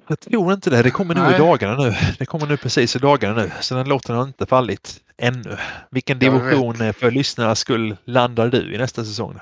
Jag 0.08 0.20
tror 0.20 0.52
inte 0.52 0.70
det. 0.70 0.82
Det 0.82 0.90
kommer 0.90 1.14
nog 1.14 1.24
i 1.26 1.28
Nej. 1.30 1.38
dagarna 1.38 1.76
nu. 1.84 1.94
Det 2.18 2.26
kommer 2.26 2.46
nu 2.46 2.56
precis 2.56 2.96
i 2.96 2.98
dagarna 2.98 3.42
nu. 3.42 3.50
Så 3.60 3.74
den 3.74 3.88
lotten 3.88 4.16
har 4.16 4.22
inte 4.22 4.46
fallit 4.46 5.00
ännu. 5.16 5.56
Vilken 5.90 6.18
division 6.18 6.80
eh, 6.80 6.92
för 6.92 7.10
lyssnarnas 7.10 7.58
skull 7.58 7.96
landar 8.04 8.48
du 8.48 8.74
i 8.74 8.78
nästa 8.78 9.04
säsong? 9.04 9.34
Då? 9.34 9.40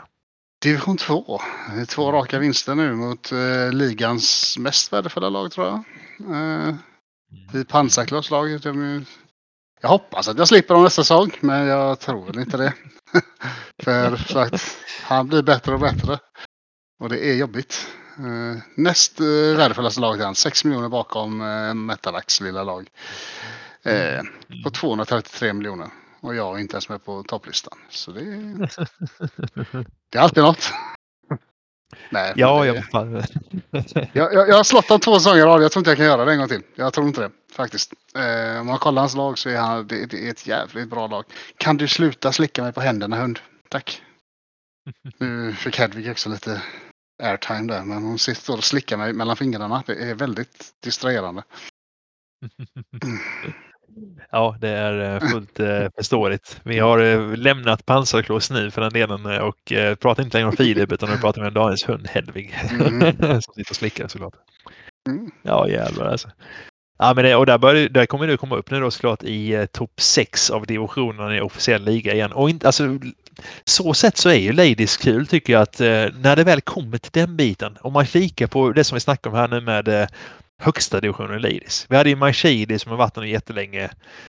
Division 0.63 0.97
2. 0.97 1.41
Det 1.75 1.81
är 1.81 1.85
Två 1.85 2.13
raka 2.13 2.39
vinster 2.39 2.75
nu 2.75 2.95
mot 2.95 3.33
eh, 3.33 3.73
ligans 3.73 4.59
mest 4.59 4.93
värdefulla 4.93 5.29
lag 5.29 5.53
tror 5.53 5.67
jag. 5.67 5.83
Eh, 6.35 6.75
I 7.61 7.65
pansarklasslaget. 7.65 8.63
De 8.63 8.83
är- 8.97 9.05
Jag 9.81 9.89
hoppas 9.89 10.29
att 10.29 10.39
jag 10.39 10.49
slipper 10.49 10.75
dem 10.75 10.83
nästa 10.85 11.03
säsong, 11.05 11.31
men 11.41 11.67
jag 11.67 12.01
tror 12.01 12.27
väl 12.27 12.39
inte 12.39 12.57
det. 12.57 12.73
för, 13.83 14.37
att 14.39 14.77
han 15.03 15.29
blir 15.29 15.43
bättre 15.43 15.75
och 15.75 15.81
bättre. 15.81 16.19
Och 17.01 17.09
det 17.09 17.27
är 17.31 17.35
jobbigt. 17.35 17.87
Eh, 18.19 18.63
näst 18.77 19.21
eh, 19.21 19.27
värdefullaste 19.57 20.01
laget 20.01 20.21
är 20.21 20.25
han. 20.25 20.35
6 20.35 20.65
miljoner 20.65 20.89
bakom 20.89 21.41
eh, 21.41 21.75
Metalax 21.75 22.41
lilla 22.41 22.63
lag. 22.65 22.89
Eh, 23.83 24.23
på 24.65 24.71
233 24.71 25.53
miljoner. 25.53 25.89
Och 26.27 26.35
jag 26.35 26.55
är 26.57 26.61
inte 26.61 26.75
ens 26.75 26.89
med 26.89 27.05
på 27.05 27.23
topplistan. 27.23 27.79
Så 27.89 28.11
det, 28.13 28.21
är- 28.21 28.71
det 30.11 30.19
är 30.19 30.23
alltid 30.23 30.43
något. 30.43 30.71
Nej, 32.11 32.33
Ja, 32.37 32.61
det, 32.61 32.67
jag, 32.67 32.85
fan. 32.91 33.13
jag, 34.13 34.35
jag, 34.35 34.49
jag 34.49 34.57
har 34.57 34.65
slått 34.65 34.89
dem 34.89 35.01
två 35.01 35.19
säsonger 35.19 35.39
i 35.39 35.43
rad. 35.43 35.63
Jag 35.63 35.73
tror 35.73 35.81
inte 35.81 35.91
jag 35.91 35.97
kan 35.97 36.07
göra 36.07 36.25
det 36.25 36.33
en 36.33 36.39
gång 36.39 36.49
till. 36.49 36.63
Jag 36.75 36.93
tror 36.93 37.07
inte 37.07 37.21
det 37.21 37.31
faktiskt. 37.53 37.93
Eh, 38.17 38.61
om 38.61 38.67
man 38.67 38.79
kollar 38.79 39.03
hans 39.03 39.15
lag 39.15 39.39
så 39.39 39.49
är 39.49 39.57
han, 39.59 39.87
det, 39.87 40.07
det 40.07 40.27
är 40.27 40.31
ett 40.31 40.47
jävligt 40.47 40.89
bra 40.91 41.07
lag. 41.07 41.25
Kan 41.57 41.77
du 41.77 41.89
sluta 41.89 42.33
slicka 42.33 42.63
mig 42.63 42.73
på 42.73 42.81
händerna 42.81 43.17
hund? 43.17 43.39
Tack. 43.69 44.03
Nu 45.19 45.53
fick 45.53 45.79
Hedvig 45.79 46.11
också 46.11 46.29
lite 46.29 46.63
airtime 47.23 47.73
där. 47.73 47.83
Men 47.85 48.03
hon 48.03 48.19
sitter 48.19 48.53
och 48.57 48.65
slickar 48.65 48.97
mig 48.97 49.13
mellan 49.13 49.37
fingrarna. 49.37 49.83
Det 49.87 50.11
är 50.11 50.15
väldigt 50.15 50.73
distraherande. 50.83 51.43
Mm. 53.03 53.19
Ja, 54.31 54.57
det 54.61 54.69
är 54.69 55.15
eh, 55.15 55.31
fullt 55.31 55.61
eh, 55.61 55.87
förståeligt. 55.97 56.61
Vi 56.63 56.79
har 56.79 56.99
eh, 56.99 57.37
lämnat 57.37 57.87
pansarklås 57.87 58.51
nu 58.51 58.71
för 58.71 58.81
den 58.81 58.93
delen 58.93 59.27
och 59.41 59.73
pratar 60.01 60.23
inte 60.23 60.37
längre 60.37 60.49
om 60.49 60.57
Filip 60.57 60.93
utan 60.93 61.11
nu 61.11 61.17
pratar 61.17 61.43
vi 61.43 61.49
om 61.49 61.55
Daniels 61.55 61.89
hund 61.89 62.09
Hedvig. 62.09 62.55
Mm. 62.71 63.01
som 63.21 63.55
sitter 63.55 63.71
och 63.71 63.77
slickar 63.77 64.09
såklart. 64.09 64.35
Mm. 65.09 65.31
Ja, 65.43 65.69
jävlar 65.69 66.07
alltså. 66.07 66.29
Ja, 66.99 67.13
men 67.15 67.25
det, 67.25 67.37
och 67.37 67.47
där, 67.47 67.59
börjar, 67.59 67.89
där 67.89 68.07
kommer 68.07 68.27
du 68.27 68.37
komma 68.37 68.57
upp 68.57 68.71
nu 68.71 68.81
då 68.81 68.91
såklart 68.91 69.23
i 69.23 69.53
eh, 69.53 69.67
topp 69.67 70.01
6 70.01 70.51
av 70.51 70.67
divisionerna 70.67 71.37
i 71.37 71.41
officiell 71.41 71.85
liga 71.85 72.15
igen. 72.15 72.33
Och 72.33 72.51
inte, 72.51 72.67
alltså, 72.67 72.99
så 73.65 73.95
sett 73.95 74.17
så 74.17 74.29
är 74.29 74.35
ju 74.35 74.53
Ladies 74.53 74.97
kul 74.97 75.27
tycker 75.27 75.53
jag 75.53 75.63
att 75.63 75.81
eh, 75.81 76.07
när 76.21 76.37
det 76.37 76.45
väl 76.45 76.61
kommer 76.61 76.99
till 76.99 77.13
den 77.13 77.37
biten. 77.37 77.77
Om 77.81 77.93
man 77.93 78.07
kikar 78.07 78.47
på 78.47 78.73
det 78.73 78.85
som 78.85 78.97
vi 78.97 79.01
snackar 79.01 79.31
om 79.31 79.37
här 79.37 79.49
nu 79.49 79.61
med 79.61 79.89
eh, 79.89 80.09
högsta 80.59 81.01
divisionen 81.01 81.43
Ladies. 81.43 81.87
Vi 81.89 81.97
hade 81.97 82.11
ju 82.11 82.17
Maishidi 82.17 82.79
som 82.79 82.91
har 82.91 82.99
varit 82.99 83.15
där 83.15 83.23
jättelänge. 83.23 83.91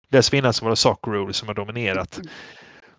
Dessförinnan 0.09 0.53
så 0.53 0.65
var 0.65 0.69
det 0.69 0.75
Soccer 0.75 1.31
som 1.31 1.47
har 1.47 1.55
dominerat. 1.55 2.19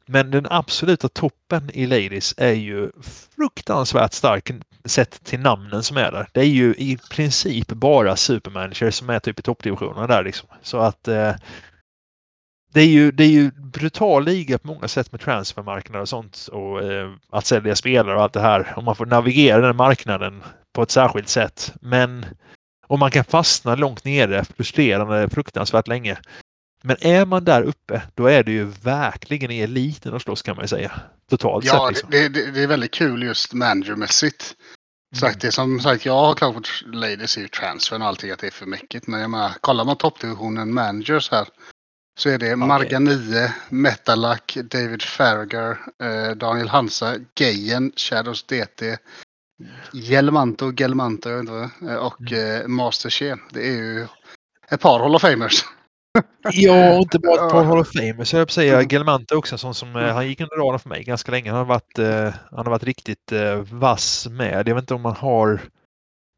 Men 0.07 0.31
den 0.31 0.47
absoluta 0.51 1.09
toppen 1.09 1.71
i 1.75 1.87
Ladies 1.87 2.35
är 2.37 2.53
ju 2.53 2.91
fruktansvärt 3.37 4.13
stark 4.13 4.51
sett 4.85 5.25
till 5.25 5.41
namnen 5.41 5.83
som 5.83 5.97
är 5.97 6.13
där. 6.13 6.29
Det 6.33 6.41
är 6.41 6.45
ju 6.45 6.75
i 6.75 6.99
princip 7.11 7.69
bara 7.69 8.17
supermanager 8.17 8.91
som 8.91 9.11
är 9.11 9.19
typ 9.19 9.39
i 9.39 9.43
toppdivisionerna 9.43 10.07
där 10.07 10.25
liksom. 10.25 10.49
Så 10.63 10.79
att 10.79 11.09
eh, 11.09 11.35
det 12.73 12.81
är 12.81 12.87
ju, 12.87 13.11
det 13.11 13.25
är 13.25 13.29
ju 13.29 13.51
brutal 13.51 14.25
liga 14.25 14.59
på 14.59 14.67
många 14.67 14.89
sätt 14.89 15.13
med 15.13 15.21
transfermarknader 15.21 16.01
och 16.01 16.09
sånt 16.09 16.49
och 16.53 16.83
eh, 16.83 17.11
att 17.31 17.47
sälja 17.47 17.77
spelare 17.77 18.17
och 18.17 18.23
allt 18.23 18.33
det 18.33 18.41
här. 18.41 18.73
Om 18.77 18.85
man 18.85 18.97
får 18.97 19.07
navigera 19.07 19.67
den 19.67 19.77
marknaden 19.77 20.43
på 20.73 20.83
ett 20.83 20.91
särskilt 20.91 21.29
sätt. 21.29 21.75
Men 21.81 22.25
om 22.93 22.99
man 22.99 23.11
kan 23.11 23.25
fastna 23.25 23.75
långt 23.75 24.05
nere, 24.05 24.45
frustrerande, 24.45 25.31
fruktansvärt 25.31 25.89
länge. 25.89 26.19
Men 26.83 26.97
är 27.01 27.27
man 27.27 27.45
där 27.45 27.63
uppe, 27.63 28.03
då 28.15 28.27
är 28.27 28.43
det 28.43 28.53
ju 28.53 28.65
verkligen 28.65 29.51
i 29.51 29.61
eliten 29.61 30.15
att 30.15 30.23
slåss 30.23 30.43
kan 30.43 30.57
man 30.57 30.65
ju 30.65 30.69
säga. 30.69 30.93
Totalt 31.31 31.65
ja, 31.65 31.73
sett. 31.73 31.89
Liksom. 31.89 32.11
Det, 32.11 32.29
det, 32.29 32.51
det, 32.51 32.63
är 32.63 32.67
väldigt 32.67 32.91
kul 32.91 33.23
just 33.23 33.53
managermässigt. 33.53 34.57
Sagt, 35.17 35.41
det 35.41 35.53
som 35.53 35.81
sagt, 35.81 36.07
jag 36.07 36.13
har 36.13 36.35
klart 36.35 36.67
för 36.67 36.93
Ladies 36.93 37.39
i 37.39 37.49
transfern 37.49 38.03
och 38.03 38.09
allting 38.09 38.31
att 38.31 38.39
det 38.39 38.47
är 38.47 38.51
för 38.51 38.67
mycket. 38.67 39.07
Men 39.07 39.21
jag 39.21 39.31
menar, 39.31 39.53
kollar 39.61 39.85
man 39.85 39.97
toppdivisionen 39.97 40.75
managers 40.75 41.31
här. 41.31 41.49
Så 42.19 42.29
är 42.29 42.39
det 42.39 42.55
okay. 42.55 42.57
Marga 42.57 43.01
Metalac, 43.69 44.43
David 44.55 45.03
Farragher, 45.03 45.79
eh, 46.03 46.37
Daniel 46.37 46.69
Hansa, 46.69 47.15
Gejen, 47.37 47.93
Shadows 47.97 48.43
DT, 48.43 48.97
Gelmanto, 49.93 50.73
Gelmanto 50.73 51.29
jag 51.29 51.37
vet 51.37 51.51
inte, 51.51 51.97
och 51.99 52.33
mm. 52.33 52.61
eh, 52.61 52.69
Master. 52.69 53.39
Det 53.53 53.69
är 53.69 53.73
ju 53.73 54.07
ett 54.71 54.81
par 54.81 54.99
Hall 54.99 55.15
of 55.15 55.23
Famers. 55.23 55.65
Ja, 56.53 56.95
inte 56.95 57.19
bara 57.19 57.47
ett 57.47 57.53
par 57.53 57.65
Hall 57.65 57.79
of 57.79 57.93
Famers. 57.93 58.35
Jag 58.35 58.51
säga 58.51 58.75
mm. 58.75 58.89
Gelmanto 58.89 59.37
också, 59.37 59.59
sån 59.59 59.75
som 59.75 59.97
eh, 59.97 60.15
han 60.15 60.29
gick 60.29 60.41
under 60.41 60.57
radarn 60.57 60.79
för 60.79 60.89
mig 60.89 61.05
ganska 61.05 61.33
länge. 61.33 61.51
Han 61.51 61.59
har 61.59 61.65
varit, 61.65 61.99
eh, 61.99 62.35
han 62.51 62.67
har 62.67 62.71
varit 62.71 62.85
riktigt 62.85 63.33
eh, 63.33 63.57
vass 63.57 64.29
med. 64.31 64.69
Jag 64.69 64.75
vet 64.75 64.83
inte 64.83 64.95
om 64.95 65.03
man 65.03 65.17
har 65.17 65.61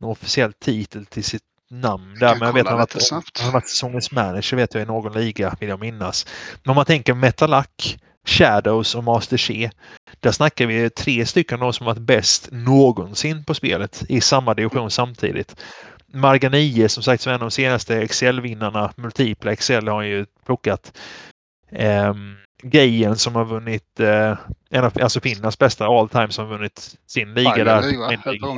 någon 0.00 0.10
officiell 0.10 0.52
titel 0.52 1.06
till 1.06 1.24
sitt 1.24 1.42
namn 1.70 2.14
där, 2.20 2.36
men 2.38 2.46
jag 2.46 2.52
vet 2.52 2.66
att 2.66 2.70
han 2.70 2.78
varit, 2.78 3.10
han 3.38 3.46
har 3.46 3.52
varit 3.52 3.68
säsongens 3.68 4.12
manager 4.12 4.56
vet 4.56 4.74
jag 4.74 4.82
i 4.82 4.86
någon 4.86 5.12
liga, 5.12 5.56
vill 5.60 5.68
jag 5.68 5.80
minnas. 5.80 6.26
Men 6.62 6.70
om 6.70 6.76
man 6.76 6.84
tänker 6.84 7.14
Metalac, 7.14 7.98
Shadows 8.24 8.94
och 8.94 9.04
Master 9.04 9.36
Che. 9.36 9.70
Där 10.20 10.32
snackar 10.32 10.66
vi 10.66 10.90
tre 10.90 11.26
stycken 11.26 11.62
av 11.62 11.72
som 11.72 11.86
varit 11.86 11.98
bäst 11.98 12.48
någonsin 12.52 13.44
på 13.44 13.54
spelet 13.54 14.04
i 14.08 14.20
samma 14.20 14.54
division 14.54 14.90
samtidigt. 14.90 15.56
Marga 16.06 16.48
9 16.48 16.88
som 16.88 17.02
sagt 17.02 17.22
som 17.22 17.30
en 17.30 17.34
av 17.34 17.40
de 17.40 17.50
senaste 17.50 17.96
Excel-vinnarna, 17.96 18.92
multipla 18.96 19.52
Excel 19.52 19.88
har 19.88 19.94
han 19.94 20.08
ju 20.08 20.26
plockat. 20.46 20.98
Um, 21.78 22.36
Gejen 22.62 23.16
som 23.16 23.34
har 23.34 23.44
vunnit, 23.44 24.00
eh, 24.00 24.38
en 24.70 24.84
av, 24.84 24.92
alltså 25.02 25.20
Finlands 25.20 25.58
bästa 25.58 25.86
all 25.86 26.08
time 26.08 26.28
som 26.30 26.44
har 26.46 26.56
vunnit 26.56 26.96
sin 27.06 27.34
liga 27.34 27.64
där. 27.64 27.82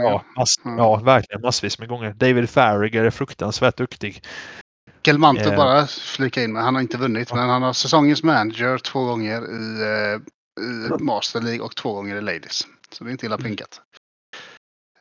ja, 0.02 0.24
mass, 0.36 0.54
mm. 0.64 0.78
ja, 0.78 0.96
verkligen 0.96 1.40
massvis 1.40 1.78
med 1.78 1.88
gånger. 1.88 2.12
David 2.12 2.50
Farragher 2.50 3.04
är 3.04 3.10
fruktansvärt 3.10 3.76
duktig. 3.76 4.22
Gelmanto 5.06 5.50
eh. 5.50 5.56
bara 5.56 5.86
flika 5.86 6.42
in 6.42 6.52
med. 6.52 6.62
Han 6.62 6.74
har 6.74 6.82
inte 6.82 6.98
vunnit, 6.98 7.32
men 7.34 7.48
han 7.48 7.62
har 7.62 7.72
säsongens 7.72 8.22
manager 8.22 8.78
två 8.78 9.04
gånger 9.04 9.38
i, 9.38 9.82
eh, 9.82 10.64
i 10.64 11.02
Master 11.02 11.40
League 11.40 11.60
och 11.60 11.76
två 11.76 11.92
gånger 11.92 12.16
i 12.16 12.20
Ladies. 12.20 12.66
Så 12.90 13.04
det 13.04 13.10
är 13.10 13.12
inte 13.12 13.26
illa 13.26 13.34
mm. 13.34 13.44
pinkat. 13.44 13.80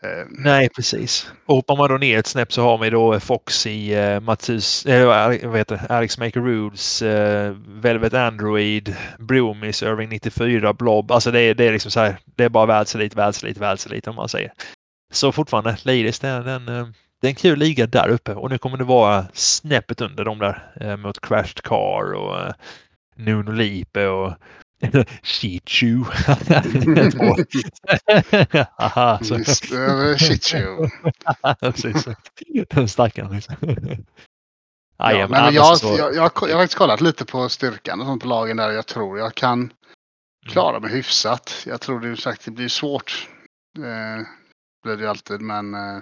Eh. 0.04 0.26
Nej, 0.30 0.70
precis. 0.70 1.32
Och 1.46 1.56
hoppar 1.56 1.76
man 1.76 1.90
då 1.90 1.98
ner 1.98 2.20
ett 2.20 2.28
snäpp 2.28 2.54
så 2.54 2.62
har 2.62 2.78
vi 2.78 2.90
då 2.90 3.20
Fox 3.20 3.68
i 3.68 3.94
eh, 3.94 4.20
Mattus, 4.20 4.86
eh, 4.86 5.06
vad 5.48 5.58
heter 5.58 5.92
Alex 5.92 6.18
Maker 6.18 6.42
Rudes, 6.42 7.02
eh, 7.02 7.56
Velvet 7.68 8.14
Android, 8.14 8.96
Broomis, 9.20 9.84
Irving 9.84 10.10
94, 10.10 10.74
Blob. 10.74 11.12
Alltså 11.12 11.32
det 11.32 11.40
är, 11.40 11.56
det 11.56 11.66
är 11.66 11.72
liksom 11.72 11.92
så 11.92 12.00
här, 12.00 12.18
det 12.26 12.44
är 12.44 12.50
bara 12.50 12.66
världselit, 12.66 13.16
världselit, 13.16 13.58
världselit 13.58 14.08
om 14.08 14.16
man 14.16 14.30
säger. 14.30 14.52
Så 15.14 15.32
fortfarande, 15.32 15.78
Ladies, 15.84 16.20
den, 16.20 16.46
den, 16.46 16.68
eh, 16.68 16.88
det 17.22 17.28
är 17.28 17.30
en 17.30 17.36
kul 17.36 17.60
liga 17.60 17.88
där 17.88 18.10
uppe 18.10 18.34
och 18.34 18.50
nu 18.50 18.58
kommer 18.58 18.78
det 18.78 18.84
vara 18.84 19.26
snäppet 19.34 20.02
under 20.02 20.26
dem 20.26 20.40
där 20.40 20.74
eh, 20.82 20.98
mot 20.98 21.22
Crashed 21.22 21.62
Car 21.62 22.14
och 22.14 22.40
eh, 22.40 22.54
Nuno 23.16 23.52
Lipe 23.52 24.08
och 24.08 24.34
Shichu. 25.24 26.04
Aha, 28.80 29.20
så. 29.24 29.44
Shichu. 30.18 30.90
Precis. 31.60 32.08
Den 32.70 32.88
stackaren. 32.88 33.32
Liksom. 33.32 33.56
Ja, 34.98 35.12
ja, 35.12 35.28
men 35.28 35.54
jag, 35.54 35.78
så... 35.78 35.88
jag, 35.88 36.16
jag, 36.16 36.16
jag, 36.16 36.22
har 36.22 36.48
faktiskt 36.48 36.78
kollat 36.78 37.02
lite 37.02 37.26
på 37.26 37.50
styrkan 37.50 38.02
och 38.02 38.08
sånt 38.08 38.22
på 38.22 38.28
lagen 38.28 38.58
där. 38.58 38.72
Jag 38.72 38.86
tror 38.86 39.20
jag 39.20 39.36
kan 39.36 39.60
mm. 39.60 39.72
klara 40.48 40.80
mig 40.80 40.92
hyfsat. 40.92 41.64
Jag 41.66 41.82
tror 41.82 42.00
det, 42.00 42.18
sagt, 42.18 42.46
det 42.46 42.52
blir 42.52 42.68
svårt. 42.68 43.30
Eh, 43.78 44.26
blir 44.84 44.98
det 44.98 45.10
alltid, 45.10 45.42
men 45.42 45.74
eh, 45.74 46.02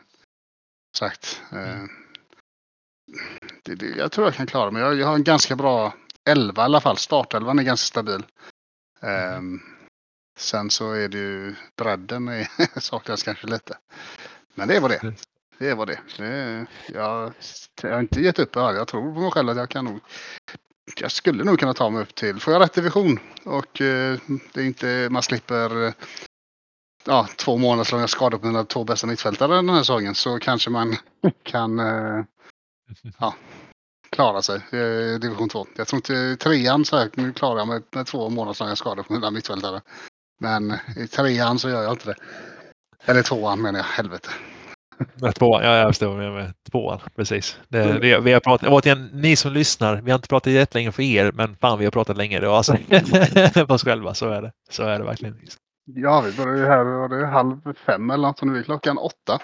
sagt. 0.97 1.41
Eh, 1.51 1.73
mm. 1.73 1.89
det, 3.63 3.75
det, 3.75 3.85
jag 3.85 4.11
tror 4.11 4.27
jag 4.27 4.35
kan 4.35 4.47
klara 4.47 4.71
mig. 4.71 4.81
Jag, 4.81 4.95
jag 4.99 5.07
har 5.07 5.15
en 5.15 5.23
ganska 5.23 5.55
bra 5.55 5.93
elva 6.29 6.61
i 6.61 6.65
alla 6.65 6.81
fall. 6.81 6.97
Startelvan 6.97 7.59
är 7.59 7.63
ganska 7.63 7.85
stabil. 7.85 8.23
Um, 9.01 9.61
sen 10.37 10.69
så 10.69 10.91
är 10.91 11.07
det 11.09 11.17
ju 11.17 11.55
bredden 11.77 12.27
är, 12.27 12.47
saknas 12.79 13.23
kanske 13.23 13.47
lite. 13.47 13.77
Men 14.55 14.67
det 14.67 14.75
är 14.75 14.81
vad 14.81 14.91
det 14.91 14.95
är. 14.95 15.13
Det 15.57 15.69
är 15.69 15.75
vad 15.75 15.87
det 15.87 15.99
är. 16.17 16.65
Jag, 16.93 17.33
jag 17.81 17.91
har 17.91 17.99
inte 17.99 18.21
gett 18.21 18.39
upp 18.39 18.55
här. 18.55 18.73
Jag 18.73 18.87
tror 18.87 19.13
på 19.13 19.19
mig 19.19 19.31
själv 19.31 19.49
att 19.49 19.57
jag 19.57 19.69
kan 19.69 19.85
nog. 19.85 19.99
Jag 20.97 21.11
skulle 21.11 21.43
nog 21.43 21.59
kunna 21.59 21.73
ta 21.73 21.89
mig 21.89 22.01
upp 22.01 22.15
till, 22.15 22.39
får 22.39 22.53
jag 22.53 22.61
rätt 22.61 22.73
division 22.73 23.19
och 23.43 23.81
uh, 23.81 24.19
det 24.53 24.61
är 24.61 24.65
inte, 24.65 25.07
man 25.11 25.23
slipper 25.23 25.93
ja, 27.05 27.27
två 27.35 27.57
månaders 27.57 27.91
långa 27.91 28.07
skador 28.07 28.37
på 28.37 28.47
mina 28.47 28.63
två 28.63 28.83
bästa 28.83 29.07
mittfältare 29.07 29.55
den 29.55 29.69
här 29.69 29.79
säsongen 29.79 30.15
så 30.15 30.39
kanske 30.39 30.69
man 30.69 30.95
kan 31.43 31.79
uh, 31.79 32.23
ja, 33.19 33.33
klara 34.09 34.41
sig 34.41 34.61
i 34.71 35.17
division 35.17 35.49
2. 35.49 35.67
Jag 35.75 35.87
tror 35.87 35.97
inte 35.97 36.43
trean 36.43 36.85
så 36.85 36.97
här, 36.97 37.09
nu 37.13 37.33
klarar 37.33 37.57
jag 37.57 37.67
mig 37.67 37.81
med 37.95 38.05
två 38.05 38.29
månaders 38.29 38.59
långa 38.59 38.75
skador 38.75 39.03
på 39.03 39.13
mina 39.13 39.31
mittfältare. 39.31 39.81
Men 40.39 40.73
i 40.97 41.07
trean 41.07 41.59
så 41.59 41.69
gör 41.69 41.83
jag 41.83 41.93
inte 41.93 42.05
det. 42.05 42.15
Eller 43.05 43.21
tvåan 43.21 43.61
menar 43.61 43.79
jag, 43.79 43.85
helvete. 43.85 44.29
Tvåan, 45.35 45.63
ja, 45.63 45.75
jag 45.75 45.87
förstår 45.87 46.07
vad 46.07 46.33
med. 46.33 46.53
Tvåan, 46.71 46.99
precis. 47.15 47.57
Det, 47.67 47.99
det, 47.99 48.19
vi 48.19 48.33
har 48.33 48.39
pratat, 48.39 48.69
återigen, 48.69 49.09
ni 49.13 49.35
som 49.35 49.53
lyssnar, 49.53 50.01
vi 50.01 50.11
har 50.11 50.15
inte 50.15 50.27
pratat 50.27 50.53
jättelänge 50.53 50.91
för 50.91 51.03
er, 51.03 51.31
men 51.31 51.55
fan 51.55 51.79
vi 51.79 51.85
har 51.85 51.91
pratat 51.91 52.17
länge 52.17 52.39
då 52.39 52.51
alltså. 52.53 52.73
för 53.53 53.71
oss 53.71 53.83
själva, 53.83 54.13
så 54.13 54.29
är 54.29 54.41
det. 54.41 54.51
Så 54.69 54.83
är 54.83 54.99
det 54.99 55.05
verkligen. 55.05 55.39
Ja, 55.86 56.21
vi 56.21 56.31
började 56.38 56.59
ju 56.59 56.65
här, 56.65 56.84
var 56.84 57.09
det 57.09 57.27
halv 57.27 57.73
fem 57.86 58.09
eller 58.09 58.27
något, 58.27 58.39
så 58.39 58.45
nu 58.45 58.59
är 58.59 58.63
klockan 58.63 58.97
åtta. 58.97 59.39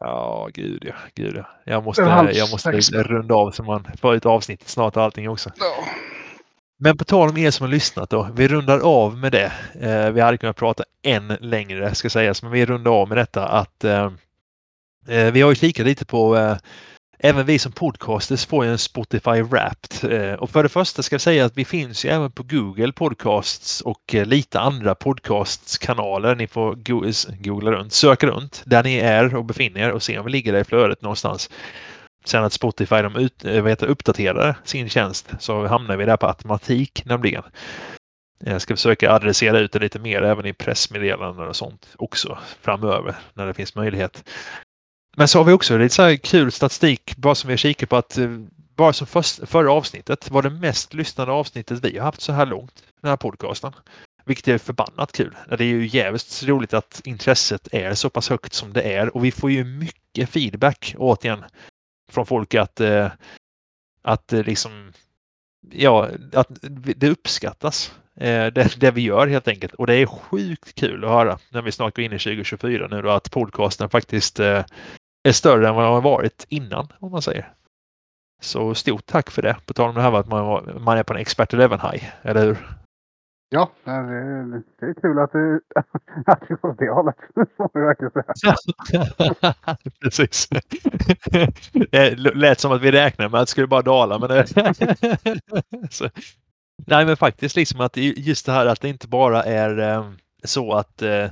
Ja, 0.00 0.48
gud 0.54 0.84
ja. 0.84 0.94
Gud, 1.14 1.36
ja. 1.36 1.46
Jag 1.64 1.84
måste, 1.84 2.02
jag 2.32 2.50
måste 2.50 3.02
runda 3.02 3.34
av 3.34 3.50
så 3.50 3.62
man 3.62 3.86
får 4.00 4.14
ut 4.14 4.26
avsnittet 4.26 4.68
snart 4.68 4.96
och 4.96 5.02
allting 5.02 5.28
också. 5.28 5.50
Ja. 5.58 5.84
Men 6.78 6.96
på 6.96 7.04
tal 7.04 7.28
om 7.28 7.36
er 7.36 7.50
som 7.50 7.64
har 7.64 7.70
lyssnat 7.70 8.10
då. 8.10 8.28
Vi 8.36 8.48
rundar 8.48 8.78
av 8.78 9.18
med 9.18 9.32
det. 9.32 9.52
Eh, 9.80 10.10
vi 10.10 10.20
hade 10.20 10.38
kunnat 10.38 10.56
prata 10.56 10.84
än 11.02 11.36
längre 11.40 11.94
ska 11.94 12.10
sägas, 12.10 12.42
men 12.42 12.52
vi 12.52 12.66
rundar 12.66 12.90
av 12.90 13.08
med 13.08 13.18
detta 13.18 13.48
att 13.48 13.84
eh, 13.84 14.12
eh 15.08 15.32
vi 15.32 15.40
har 15.40 15.50
ju 15.50 15.54
kikat 15.54 15.86
lite 15.86 16.04
på 16.04 16.36
eh, 16.36 16.56
Även 17.18 17.46
vi 17.46 17.58
som 17.58 17.72
podcasters 17.72 18.46
får 18.46 18.64
ju 18.64 18.70
en 18.70 18.78
Spotify 18.78 19.42
Wrapped. 19.42 20.12
Eh, 20.12 20.34
och 20.34 20.50
för 20.50 20.62
det 20.62 20.68
första 20.68 21.02
ska 21.02 21.14
jag 21.14 21.20
säga 21.20 21.44
att 21.44 21.56
vi 21.56 21.64
finns 21.64 22.04
ju 22.04 22.10
även 22.10 22.32
på 22.32 22.42
Google 22.42 22.92
Podcasts 22.92 23.80
och 23.80 24.14
eh, 24.14 24.26
lite 24.26 24.60
andra 24.60 24.94
podcastkanaler. 24.94 26.34
Ni 26.34 26.46
får 26.46 26.74
googla 27.42 27.70
runt, 27.70 27.92
söka 27.92 28.26
runt 28.26 28.62
där 28.66 28.82
ni 28.82 28.96
är 28.96 29.34
och 29.34 29.44
befinner 29.44 29.80
er 29.80 29.90
och 29.90 30.02
se 30.02 30.18
om 30.18 30.24
vi 30.24 30.30
ligger 30.30 30.52
där 30.52 30.60
i 30.60 30.64
flödet 30.64 31.02
någonstans. 31.02 31.50
Sen 32.24 32.44
att 32.44 32.52
Spotify 32.52 33.02
de 33.02 33.16
ut, 33.16 33.44
eh, 33.44 33.62
vet, 33.62 33.82
uppdaterar 33.82 34.56
sin 34.64 34.88
tjänst 34.88 35.28
så 35.38 35.66
hamnar 35.66 35.96
vi 35.96 36.04
där 36.04 36.16
på 36.16 36.26
automatik 36.26 37.02
nämligen. 37.04 37.42
Jag 38.46 38.62
ska 38.62 38.76
försöka 38.76 39.12
adressera 39.12 39.58
ut 39.58 39.72
det 39.72 39.78
lite 39.78 39.98
mer 39.98 40.22
även 40.22 40.46
i 40.46 40.52
pressmeddelanden 40.52 41.48
och 41.48 41.56
sånt 41.56 41.88
också 41.96 42.38
framöver 42.62 43.16
när 43.34 43.46
det 43.46 43.54
finns 43.54 43.74
möjlighet. 43.74 44.24
Men 45.16 45.28
så 45.28 45.38
har 45.38 45.44
vi 45.44 45.52
också 45.52 45.78
lite 45.78 45.94
så 45.94 46.02
här 46.02 46.16
kul 46.16 46.52
statistik 46.52 47.16
bara 47.16 47.34
som 47.34 47.48
vi 47.48 47.52
har 47.52 47.58
kikat 47.58 47.88
på 47.88 47.96
att 47.96 48.18
eh, 48.18 48.38
bara 48.76 48.92
som 48.92 49.06
först, 49.06 49.48
förra 49.48 49.72
avsnittet 49.72 50.30
var 50.30 50.42
det 50.42 50.50
mest 50.50 50.94
lyssnade 50.94 51.32
avsnittet 51.32 51.84
vi 51.84 51.98
har 51.98 52.04
haft 52.04 52.20
så 52.20 52.32
här 52.32 52.46
långt, 52.46 52.84
den 53.00 53.08
här 53.08 53.16
podcasten. 53.16 53.72
Vilket 54.24 54.48
är 54.48 54.58
förbannat 54.58 55.12
kul. 55.12 55.36
Det 55.48 55.64
är 55.64 55.68
ju 55.68 55.86
jävligt 55.86 56.42
roligt 56.42 56.74
att 56.74 57.00
intresset 57.04 57.68
är 57.72 57.94
så 57.94 58.10
pass 58.10 58.30
högt 58.30 58.52
som 58.52 58.72
det 58.72 58.82
är 58.82 59.16
och 59.16 59.24
vi 59.24 59.32
får 59.32 59.50
ju 59.50 59.64
mycket 59.64 60.30
feedback 60.30 60.94
återigen 60.98 61.44
från 62.12 62.26
folk 62.26 62.54
att, 62.54 62.80
eh, 62.80 63.10
att 64.02 64.32
eh, 64.32 64.42
liksom 64.44 64.92
ja, 65.72 66.08
att 66.32 66.48
det 66.96 67.08
uppskattas. 67.08 67.94
Det, 68.16 68.80
det, 68.80 68.90
vi 68.90 69.00
gör 69.00 69.26
helt 69.26 69.48
enkelt. 69.48 69.74
Och 69.74 69.86
det 69.86 69.94
är 69.94 70.06
sjukt 70.06 70.74
kul 70.74 71.04
att 71.04 71.10
höra 71.10 71.38
när 71.48 71.62
vi 71.62 71.72
snart 71.72 71.96
går 71.96 72.04
in 72.04 72.12
i 72.12 72.18
2024 72.18 72.88
nu 72.90 73.02
då 73.02 73.10
att 73.10 73.30
podcasten 73.30 73.90
faktiskt 73.90 74.40
är 75.28 75.32
större 75.32 75.68
än 75.68 75.74
vad 75.74 75.84
den 75.84 75.92
har 75.92 76.00
varit 76.00 76.46
innan 76.48 76.88
om 76.98 77.10
man 77.10 77.22
säger. 77.22 77.52
Så 78.42 78.74
stort 78.74 79.06
tack 79.06 79.30
för 79.30 79.42
det. 79.42 79.56
På 79.66 79.72
tal 79.74 79.88
om 79.88 79.94
det 79.94 80.02
här 80.02 80.10
med 80.10 80.20
att 80.20 80.28
man, 80.28 80.82
man 80.84 80.98
är 80.98 81.02
på 81.02 81.14
en 81.14 81.20
expert 81.20 81.54
11 81.54 81.76
high, 81.76 82.04
eller 82.22 82.46
hur? 82.46 82.58
Ja, 83.48 83.70
det 83.84 83.90
är, 83.90 84.62
det 84.80 84.86
är 84.86 84.94
kul 84.94 85.18
att 85.18 85.32
du, 85.32 85.60
att 86.26 86.48
du 86.48 86.56
får 86.56 86.74
det 86.78 86.90
hållet. 86.90 87.16
Får 87.56 87.70
vi 87.74 87.80
verkligen 87.80 88.12
säga. 88.36 88.54
Precis. 90.02 90.48
Det 91.90 92.16
lät 92.16 92.60
som 92.60 92.72
att 92.72 92.82
vi 92.82 92.92
räknade 92.92 93.30
med 93.30 93.40
att 93.40 93.46
det 93.46 93.50
skulle 93.50 93.66
bara 93.66 93.82
dala. 93.82 94.18
Men 94.18 94.28
det... 94.28 94.46
Nej, 96.86 97.06
men 97.06 97.16
faktiskt 97.16 97.56
liksom 97.56 97.80
att 97.80 97.96
just 97.96 98.46
det 98.46 98.52
här 98.52 98.66
att 98.66 98.80
det 98.80 98.88
inte 98.88 99.08
bara 99.08 99.42
är 99.42 99.78
eh, 99.78 100.10
så 100.44 100.72
att 100.72 101.02
eh, 101.02 101.30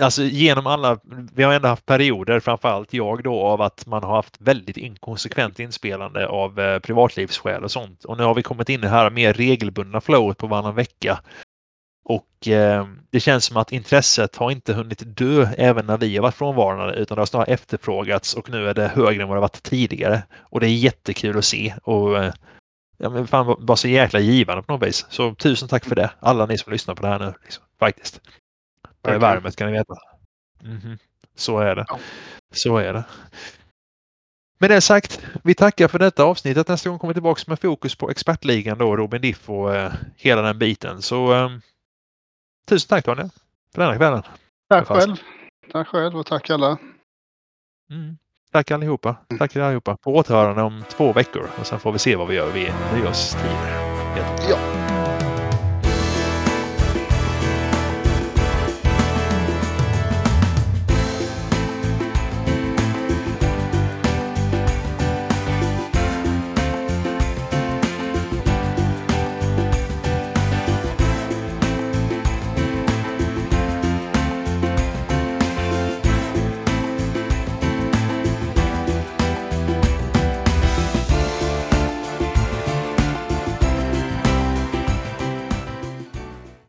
alltså 0.00 0.22
genom 0.22 0.66
alla, 0.66 0.98
vi 1.34 1.42
har 1.42 1.52
ändå 1.52 1.68
haft 1.68 1.86
perioder, 1.86 2.40
framförallt 2.40 2.92
jag 2.92 3.22
då, 3.22 3.42
av 3.42 3.62
att 3.62 3.86
man 3.86 4.02
har 4.02 4.16
haft 4.16 4.40
väldigt 4.40 4.76
inkonsekvent 4.76 5.60
inspelande 5.60 6.28
av 6.28 6.60
eh, 6.60 6.78
privatlivsskäl 6.78 7.64
och 7.64 7.70
sånt. 7.70 8.04
Och 8.04 8.16
nu 8.16 8.24
har 8.24 8.34
vi 8.34 8.42
kommit 8.42 8.68
in 8.68 8.80
i 8.80 8.82
det 8.82 8.88
här 8.88 9.10
mer 9.10 9.32
regelbundna 9.32 10.00
flowet 10.00 10.38
på 10.38 10.46
varannan 10.46 10.74
vecka. 10.74 11.20
Och 12.04 12.48
eh, 12.48 12.86
det 13.10 13.20
känns 13.20 13.44
som 13.44 13.56
att 13.56 13.72
intresset 13.72 14.36
har 14.36 14.50
inte 14.50 14.72
hunnit 14.72 15.02
dö 15.16 15.48
även 15.58 15.86
när 15.86 15.98
vi 15.98 16.16
har 16.16 16.22
varit 16.22 16.34
frånvarande 16.34 16.94
utan 16.94 17.14
det 17.14 17.20
har 17.20 17.26
snarare 17.26 17.52
efterfrågats 17.52 18.34
och 18.34 18.50
nu 18.50 18.68
är 18.68 18.74
det 18.74 18.88
högre 18.88 19.22
än 19.22 19.28
vad 19.28 19.36
det 19.36 19.40
varit 19.40 19.62
tidigare. 19.62 20.22
Och 20.40 20.60
det 20.60 20.66
är 20.66 20.74
jättekul 20.74 21.38
att 21.38 21.44
se 21.44 21.74
och 21.82 22.18
eh, 22.18 22.32
ja, 22.98 23.10
men 23.10 23.26
fan, 23.26 23.56
bara 23.60 23.76
så 23.76 23.88
jäkla 23.88 24.20
givande 24.20 24.62
på 24.62 24.72
något 24.72 24.88
vis. 24.88 25.06
Så 25.10 25.34
tusen 25.34 25.68
tack 25.68 25.84
för 25.84 25.94
det, 25.94 26.10
alla 26.20 26.46
ni 26.46 26.58
som 26.58 26.72
lyssnar 26.72 26.94
på 26.94 27.02
det 27.02 27.08
här 27.08 27.18
nu. 27.18 27.34
Liksom, 27.42 27.64
faktiskt. 27.80 28.20
Det 29.08 29.14
är 29.14 29.18
värmet 29.18 29.56
kan 29.56 29.66
ni 29.66 29.78
veta. 29.78 29.94
Mm 30.64 30.78
-hmm. 30.78 30.98
Så 31.34 31.58
är 31.58 31.76
det. 31.76 31.86
Så 32.54 32.76
är 32.76 32.92
det. 32.92 33.04
Med 34.58 34.70
det 34.70 34.80
sagt, 34.80 35.20
vi 35.44 35.54
tackar 35.54 35.88
för 35.88 35.98
detta 35.98 36.24
avsnittet. 36.24 36.68
Nästa 36.68 36.90
gång 36.90 36.98
kommer 36.98 37.10
vi 37.10 37.14
tillbaka 37.14 37.42
med 37.46 37.60
fokus 37.60 37.94
på 37.94 38.10
expertligan 38.10 38.78
då, 38.78 38.96
Robin 38.96 39.22
Diff 39.22 39.50
och 39.50 39.76
eh, 39.76 39.92
hela 40.16 40.42
den 40.42 40.58
biten. 40.58 41.02
Så 41.02 41.34
eh, 41.34 41.50
tusen 42.66 42.88
tack 42.88 43.04
Daniel 43.04 43.30
för 43.74 43.82
denna 43.82 43.96
kvällen. 43.96 44.22
Tack 44.68 44.86
själv. 44.86 45.16
Tack 45.72 45.88
själv 45.88 46.16
och 46.16 46.26
tack 46.26 46.50
alla. 46.50 46.78
Mm. 47.90 48.18
Tack 48.52 48.70
allihopa. 48.70 49.16
Tack 49.38 49.56
allihopa. 49.56 49.96
På 49.96 50.16
återhörande 50.16 50.62
om 50.62 50.84
två 50.88 51.12
veckor 51.12 51.50
och 51.60 51.66
sen 51.66 51.80
får 51.80 51.92
vi 51.92 51.98
se 51.98 52.16
vad 52.16 52.28
vi 52.28 52.34
gör 52.34 52.52
vid 52.52 52.72
nyårstider. 52.94 53.88
Ja. 54.50 54.77